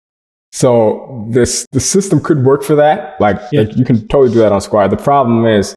So 0.51 1.25
this 1.31 1.65
the 1.71 1.79
system 1.79 2.19
could 2.21 2.43
work 2.43 2.61
for 2.61 2.75
that. 2.75 3.19
Like, 3.19 3.39
Yeah. 3.51 3.61
like, 3.61 3.77
you 3.77 3.85
can 3.85 4.07
totally 4.07 4.31
do 4.31 4.39
that 4.39 4.51
on 4.51 4.61
Squire. 4.61 4.87
The 4.87 4.97
problem 4.97 5.45
is 5.47 5.73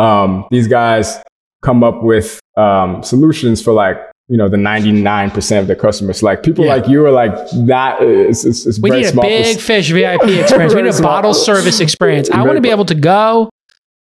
um, 0.00 0.46
these 0.50 0.66
guys 0.66 1.22
come 1.62 1.84
up 1.84 2.02
with 2.02 2.40
um, 2.56 3.02
solutions 3.02 3.62
for 3.62 3.72
like 3.72 3.98
you 4.28 4.36
know 4.36 4.48
the 4.48 4.56
ninety 4.56 4.92
nine 4.92 5.30
percent 5.30 5.60
of 5.62 5.66
the 5.68 5.76
customers. 5.76 6.22
Like 6.22 6.42
people 6.42 6.64
Yeah. 6.64 6.76
like 6.76 6.88
you 6.88 7.04
are 7.04 7.10
like 7.10 7.34
that. 7.66 8.02
Is, 8.02 8.44
is, 8.44 8.80
We 8.80 8.90
need 8.90 9.06
a 9.06 9.12
big 9.20 9.58
fish 9.60 9.90
VIP 9.90 10.22
experience. 10.24 10.74
We 10.74 10.82
need 10.82 10.94
a 10.94 11.02
bottle 11.02 11.34
service 11.34 11.80
experience. 11.80 12.30
I 12.30 12.42
want 12.42 12.56
to 12.56 12.60
be 12.60 12.70
able 12.70 12.86
to 12.86 12.94
go 12.94 13.50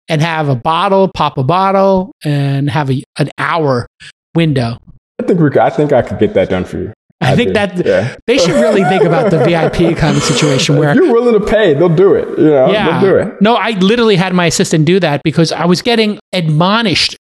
and 0.08 0.22
have 0.22 0.48
a 0.48 0.54
bottle, 0.56 1.10
pop 1.12 1.36
a 1.36 1.42
bottle, 1.44 2.12
and 2.24 2.70
have 2.70 2.90
a, 2.90 3.02
an 3.18 3.28
hour 3.38 3.86
window. 4.34 4.78
I 5.18 5.24
think 5.24 5.40
we 5.40 5.50
could, 5.50 5.58
I 5.58 5.70
think 5.70 5.92
I 5.92 6.02
could 6.02 6.18
get 6.18 6.34
that 6.34 6.48
done 6.48 6.64
for 6.64 6.78
you. 6.78 6.92
I 7.20 7.34
think 7.34 7.48
do. 7.48 7.54
that 7.54 7.86
yeah. 7.86 8.16
they 8.26 8.36
should 8.36 8.54
really 8.54 8.84
think 8.84 9.04
about 9.04 9.30
the 9.30 9.38
VIP 9.38 9.96
kind 9.96 10.16
of 10.16 10.22
situation 10.22 10.76
where 10.76 10.90
if 10.90 10.96
you're 10.96 11.12
willing 11.12 11.38
to 11.38 11.44
pay, 11.44 11.72
they'll 11.72 11.88
do 11.88 12.14
it. 12.14 12.28
You 12.38 12.50
know, 12.50 12.70
yeah. 12.70 13.00
they'll 13.00 13.10
do 13.10 13.16
it. 13.16 13.40
No, 13.40 13.54
I 13.54 13.70
literally 13.70 14.16
had 14.16 14.34
my 14.34 14.46
assistant 14.46 14.84
do 14.84 15.00
that 15.00 15.22
because 15.22 15.50
I 15.50 15.64
was 15.64 15.80
getting 15.80 16.18
admonished 16.32 17.16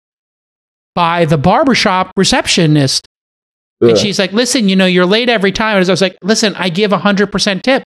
by 0.95 1.25
the 1.25 1.39
barbershop 1.39 2.13
receptionist. 2.17 3.07
Yeah. 3.81 3.91
And 3.91 3.99
she's 3.99 4.19
like, 4.19 4.33
listen, 4.33 4.69
you 4.69 4.77
know, 4.77 4.87
you're 4.87 5.07
late 5.07 5.29
every 5.29 5.53
time. 5.53 5.79
And 5.79 5.89
I 5.89 5.91
was 5.91 6.03
like, 6.03 6.17
listen, 6.23 6.55
I 6.57 6.69
give 6.69 6.93
100% 6.93 7.63
tip. 7.63 7.83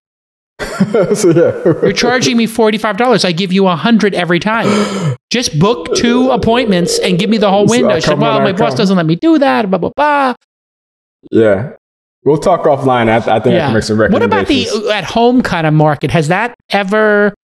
so 1.14 1.30
yeah, 1.30 1.64
You're 1.82 1.92
charging 1.92 2.36
me 2.36 2.46
$45. 2.46 3.24
I 3.24 3.32
give 3.32 3.52
you 3.52 3.64
100 3.64 4.14
every 4.14 4.40
time. 4.40 5.16
Just 5.30 5.58
book 5.58 5.94
two 5.94 6.30
appointments 6.30 6.98
and 6.98 7.18
give 7.18 7.30
me 7.30 7.38
the 7.38 7.50
whole 7.50 7.66
So 7.66 7.72
window. 7.72 7.98
Said, 8.00 8.18
well, 8.18 8.40
my 8.40 8.52
boss 8.52 8.74
doesn't 8.74 8.96
let 8.96 9.06
me 9.06 9.16
do 9.16 9.38
that, 9.38 9.70
blah, 9.70 9.78
blah, 9.78 9.90
blah. 9.96 10.34
yeah. 11.30 11.72
We'll 12.24 12.38
talk 12.38 12.62
offline. 12.62 13.08
I, 13.08 13.16
I 13.16 13.40
think 13.40 13.54
I 13.56 13.66
can 13.66 13.74
make 13.74 13.82
some 13.82 14.00
recommendations. 14.00 14.12
What 14.30 14.40
about 14.40 14.48
the 14.48 14.92
at 14.94 15.04
home 15.04 15.42
kind 15.42 15.66
of 15.66 15.74
market? 15.74 16.10
Has 16.10 16.28
that 16.28 16.54
ever, 16.70 17.34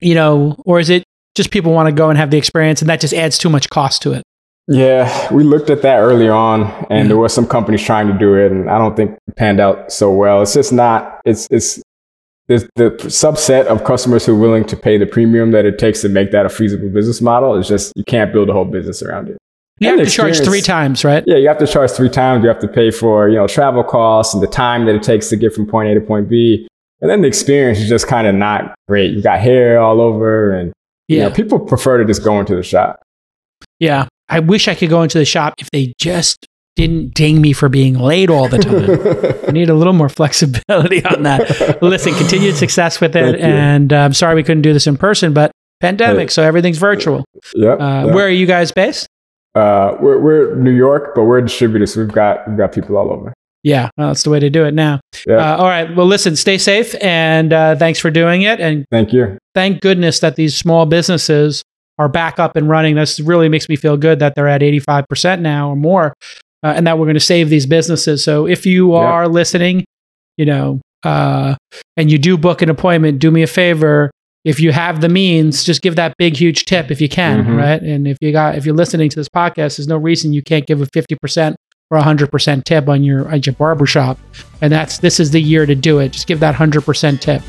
you 0.00 0.14
know, 0.14 0.56
or 0.64 0.78
is 0.78 0.88
it 0.88 1.04
just 1.34 1.50
people 1.50 1.72
want 1.72 1.88
to 1.88 1.92
go 1.92 2.08
and 2.08 2.18
have 2.18 2.30
the 2.30 2.38
experience 2.38 2.80
and 2.80 2.88
that 2.88 3.00
just 3.00 3.14
adds 3.14 3.38
too 3.38 3.48
much 3.48 3.68
cost 3.70 4.02
to 4.02 4.12
it? 4.12 4.22
Yeah, 4.68 5.32
we 5.32 5.42
looked 5.42 5.70
at 5.70 5.82
that 5.82 5.98
early 5.98 6.28
on, 6.28 6.62
and 6.62 6.90
Yeah. 6.90 7.02
there 7.08 7.16
mm. 7.16 7.20
were 7.20 7.28
some 7.28 7.46
companies 7.46 7.82
trying 7.82 8.06
to 8.06 8.16
do 8.16 8.36
it, 8.36 8.52
and 8.52 8.70
I 8.70 8.78
don't 8.78 8.94
think 8.96 9.18
it 9.26 9.36
panned 9.36 9.58
out 9.58 9.90
so 9.92 10.12
well. 10.12 10.40
It's 10.40 10.54
just 10.54 10.72
not. 10.72 11.20
It's 11.24 11.48
it's 11.50 11.82
there's 12.46 12.64
the 12.76 12.90
subset 13.06 13.66
of 13.66 13.82
customers 13.84 14.24
who 14.24 14.34
are 14.34 14.38
willing 14.38 14.64
to 14.66 14.76
pay 14.76 14.98
the 14.98 15.06
premium 15.06 15.50
that 15.50 15.64
it 15.64 15.78
takes 15.78 16.00
to 16.02 16.08
make 16.08 16.30
that 16.30 16.46
a 16.46 16.48
feasible 16.48 16.88
business 16.90 17.20
model. 17.20 17.56
It's 17.56 17.68
just 17.68 17.92
you 17.96 18.04
can't 18.04 18.32
build 18.32 18.50
a 18.50 18.52
whole 18.52 18.64
business 18.64 19.02
around 19.02 19.30
it. 19.30 19.38
You 19.82 19.96
have 19.98 20.06
to 20.06 20.10
charge 20.10 20.38
three 20.44 20.60
times, 20.60 21.04
right? 21.04 21.22
Yeah, 21.26 21.36
you 21.36 21.48
have 21.48 21.58
to 21.58 21.66
charge 21.66 21.90
three 21.90 22.08
times. 22.10 22.42
You 22.42 22.48
have 22.48 22.60
to 22.60 22.68
pay 22.68 22.90
for 22.90 23.28
you 23.28 23.36
know 23.36 23.46
travel 23.46 23.82
costs 23.84 24.34
and 24.34 24.42
the 24.42 24.46
time 24.46 24.86
that 24.86 24.94
it 24.94 25.02
takes 25.02 25.28
to 25.30 25.36
get 25.36 25.52
from 25.54 25.66
point 25.66 25.88
A 25.90 25.94
to 25.94 26.00
point 26.00 26.28
B, 26.28 26.66
and 27.00 27.10
then 27.10 27.20
the 27.22 27.28
experience 27.28 27.78
is 27.78 27.88
just 27.88 28.06
kind 28.06 28.26
of 28.26 28.34
not 28.34 28.74
great. 28.88 29.12
You 29.12 29.22
got 29.22 29.40
hair 29.40 29.80
all 29.80 30.00
over, 30.00 30.52
and 30.52 30.72
you 31.08 31.18
Yeah. 31.18 31.28
know, 31.28 31.34
people 31.34 31.58
prefer 31.60 31.98
to 31.98 32.04
just 32.04 32.22
go 32.24 32.38
into 32.40 32.54
the 32.56 32.62
shop. 32.62 33.02
Yeah. 33.78 34.06
I 34.28 34.38
wish 34.40 34.66
I 34.68 34.74
could 34.74 34.88
go 34.88 35.02
into 35.02 35.18
the 35.18 35.24
shop 35.26 35.54
if 35.58 35.70
they 35.72 35.92
just 35.98 36.46
didn't 36.74 37.12
ding 37.12 37.42
me 37.42 37.52
for 37.52 37.68
being 37.68 37.98
late 37.98 38.30
all 38.30 38.48
the 38.48 38.56
time. 38.58 39.44
I 39.48 39.50
need 39.50 39.68
a 39.68 39.74
little 39.74 39.92
more 39.92 40.08
flexibility 40.08 41.04
on 41.04 41.24
that. 41.24 41.82
Listen, 41.82 42.14
continued 42.14 42.56
success 42.56 42.98
with 42.98 43.14
it. 43.14 43.38
And 43.40 43.92
uh, 43.92 43.96
I'm 43.98 44.14
sorry 44.14 44.34
we 44.36 44.42
couldn't 44.42 44.62
do 44.62 44.72
this 44.72 44.86
in 44.86 44.96
person, 44.96 45.34
but 45.34 45.50
pandemic, 45.80 46.28
Hey. 46.28 46.32
so 46.32 46.42
everything's 46.44 46.78
virtual. 46.78 47.26
Yep. 47.54 47.78
Uh, 47.80 48.02
yep. 48.06 48.14
Where 48.14 48.24
are 48.26 48.30
you 48.30 48.46
guys 48.46 48.72
based? 48.72 49.06
Uh, 49.54 49.96
we're, 50.00 50.18
we're 50.18 50.54
New 50.56 50.70
York, 50.72 51.14
but 51.14 51.24
we're 51.24 51.40
distributors. 51.42 51.94
So 51.94 52.00
we've 52.00 52.12
got 52.12 52.48
we've 52.48 52.56
got 52.56 52.72
people 52.72 52.96
all 52.96 53.10
over. 53.10 53.32
Yeah, 53.64 53.90
well, 53.96 54.08
that's 54.08 54.24
the 54.24 54.30
way 54.30 54.40
to 54.40 54.50
do 54.50 54.64
it 54.64 54.74
now. 54.74 54.98
Yeah. 55.26 55.36
Uh, 55.36 55.56
all 55.58 55.66
right. 55.68 55.94
Well, 55.94 56.06
listen, 56.06 56.34
stay 56.34 56.58
safe 56.58 56.96
and 57.00 57.52
uh, 57.52 57.76
thanks 57.76 58.00
for 58.00 58.10
doing 58.10 58.42
it. 58.42 58.58
And 58.60 58.84
Thank 58.90 59.12
you. 59.12 59.38
thank 59.54 59.80
goodness 59.80 60.18
that 60.18 60.34
these 60.34 60.56
small 60.56 60.84
businesses 60.84 61.62
are 61.98 62.08
back 62.08 62.40
up 62.40 62.56
and 62.56 62.68
running. 62.68 62.96
This 62.96 63.20
really 63.20 63.48
makes 63.48 63.68
me 63.68 63.76
feel 63.76 63.96
good 63.96 64.18
that 64.18 64.34
they're 64.34 64.48
at 64.48 64.62
85% 64.62 65.40
now 65.42 65.68
or 65.70 65.76
more 65.76 66.12
uh, 66.64 66.72
and 66.74 66.86
that 66.88 66.98
we're 66.98 67.04
going 67.04 67.14
to 67.14 67.20
save 67.20 67.50
these 67.50 67.66
businesses. 67.66 68.24
So 68.24 68.46
if 68.48 68.66
you 68.66 68.94
Yeah. 68.94 68.98
are 68.98 69.28
listening, 69.28 69.84
you 70.36 70.46
know, 70.46 70.80
uh, 71.04 71.54
and 71.96 72.10
you 72.10 72.18
do 72.18 72.36
book 72.36 72.62
an 72.62 72.68
appointment, 72.70 73.20
do 73.20 73.30
me 73.30 73.42
a 73.44 73.46
favor, 73.46 74.10
if 74.44 74.58
you 74.60 74.72
have 74.72 75.00
the 75.00 75.08
means, 75.08 75.64
just 75.64 75.82
give 75.82 75.96
that 75.96 76.14
big, 76.18 76.36
huge 76.36 76.64
tip 76.64 76.90
if 76.90 77.00
you 77.00 77.08
can, 77.08 77.44
Mhm. 77.44 77.56
right? 77.56 77.80
And 77.82 78.08
if 78.08 78.16
you 78.20 78.32
got, 78.32 78.56
if 78.56 78.66
you're 78.66 78.74
listening 78.74 79.08
to 79.10 79.16
this 79.16 79.28
podcast, 79.28 79.76
there's 79.76 79.86
no 79.88 79.96
reason 79.96 80.32
you 80.32 80.42
can't 80.42 80.66
give 80.66 80.80
a 80.80 80.86
50% 80.86 81.54
or 81.90 81.98
100% 81.98 82.64
tip 82.64 82.88
on 82.88 83.04
your, 83.04 83.28
at 83.30 83.46
your 83.46 83.54
barbershop. 83.54 84.18
And 84.60 84.72
that's, 84.72 84.98
this 84.98 85.20
is 85.20 85.30
the 85.30 85.40
year 85.40 85.66
to 85.66 85.74
do 85.74 85.98
it. 86.00 86.12
Just 86.12 86.26
give 86.26 86.40
that 86.40 86.54
100% 86.54 87.20
tip. 87.20 87.42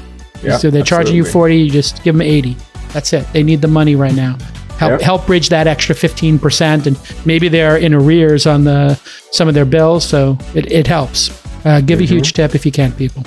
Yeah, 0.43 0.57
so 0.57 0.69
they're 0.69 0.83
charging 0.83 1.15
you 1.15 1.23
40, 1.25 1.57
you 1.57 1.71
just 1.71 2.03
give 2.03 2.13
them 2.15 2.21
80. 2.21 2.57
That's 2.91 3.13
it. 3.13 3.25
They 3.33 3.41
need 3.43 3.61
the 3.61 3.67
money 3.69 3.95
right 3.95 4.13
now. 4.13 4.37
Help, 4.77 4.91
Yep. 4.91 5.01
help 5.01 5.25
bridge 5.27 5.49
that 5.49 5.65
extra 5.67 5.95
15% 5.95 6.85
and 6.87 6.97
maybe 7.25 7.47
they're 7.47 7.77
in 7.77 7.93
arrears 7.93 8.45
on 8.45 8.65
the 8.65 8.99
some 9.31 9.47
of 9.47 9.53
their 9.53 9.65
bills. 9.65 10.03
So 10.03 10.37
it, 10.53 10.69
it 10.71 10.87
helps. 10.87 11.29
Uh, 11.63 11.79
give 11.79 11.99
a 11.99 12.03
Mm-hmm. 12.03 12.13
huge 12.15 12.33
tip 12.33 12.53
if 12.55 12.65
you 12.65 12.71
can, 12.71 12.91
people. 12.91 13.23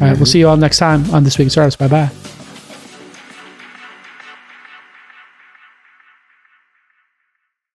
All 0.00 0.08
right, 0.08 0.16
we'll 0.16 0.26
see 0.26 0.40
you 0.40 0.48
all 0.48 0.56
next 0.56 0.78
time 0.78 1.08
on 1.12 1.22
This 1.24 1.38
week's 1.38 1.52
service 1.54 1.76
Bye 1.76 1.88
bye. 1.88 2.10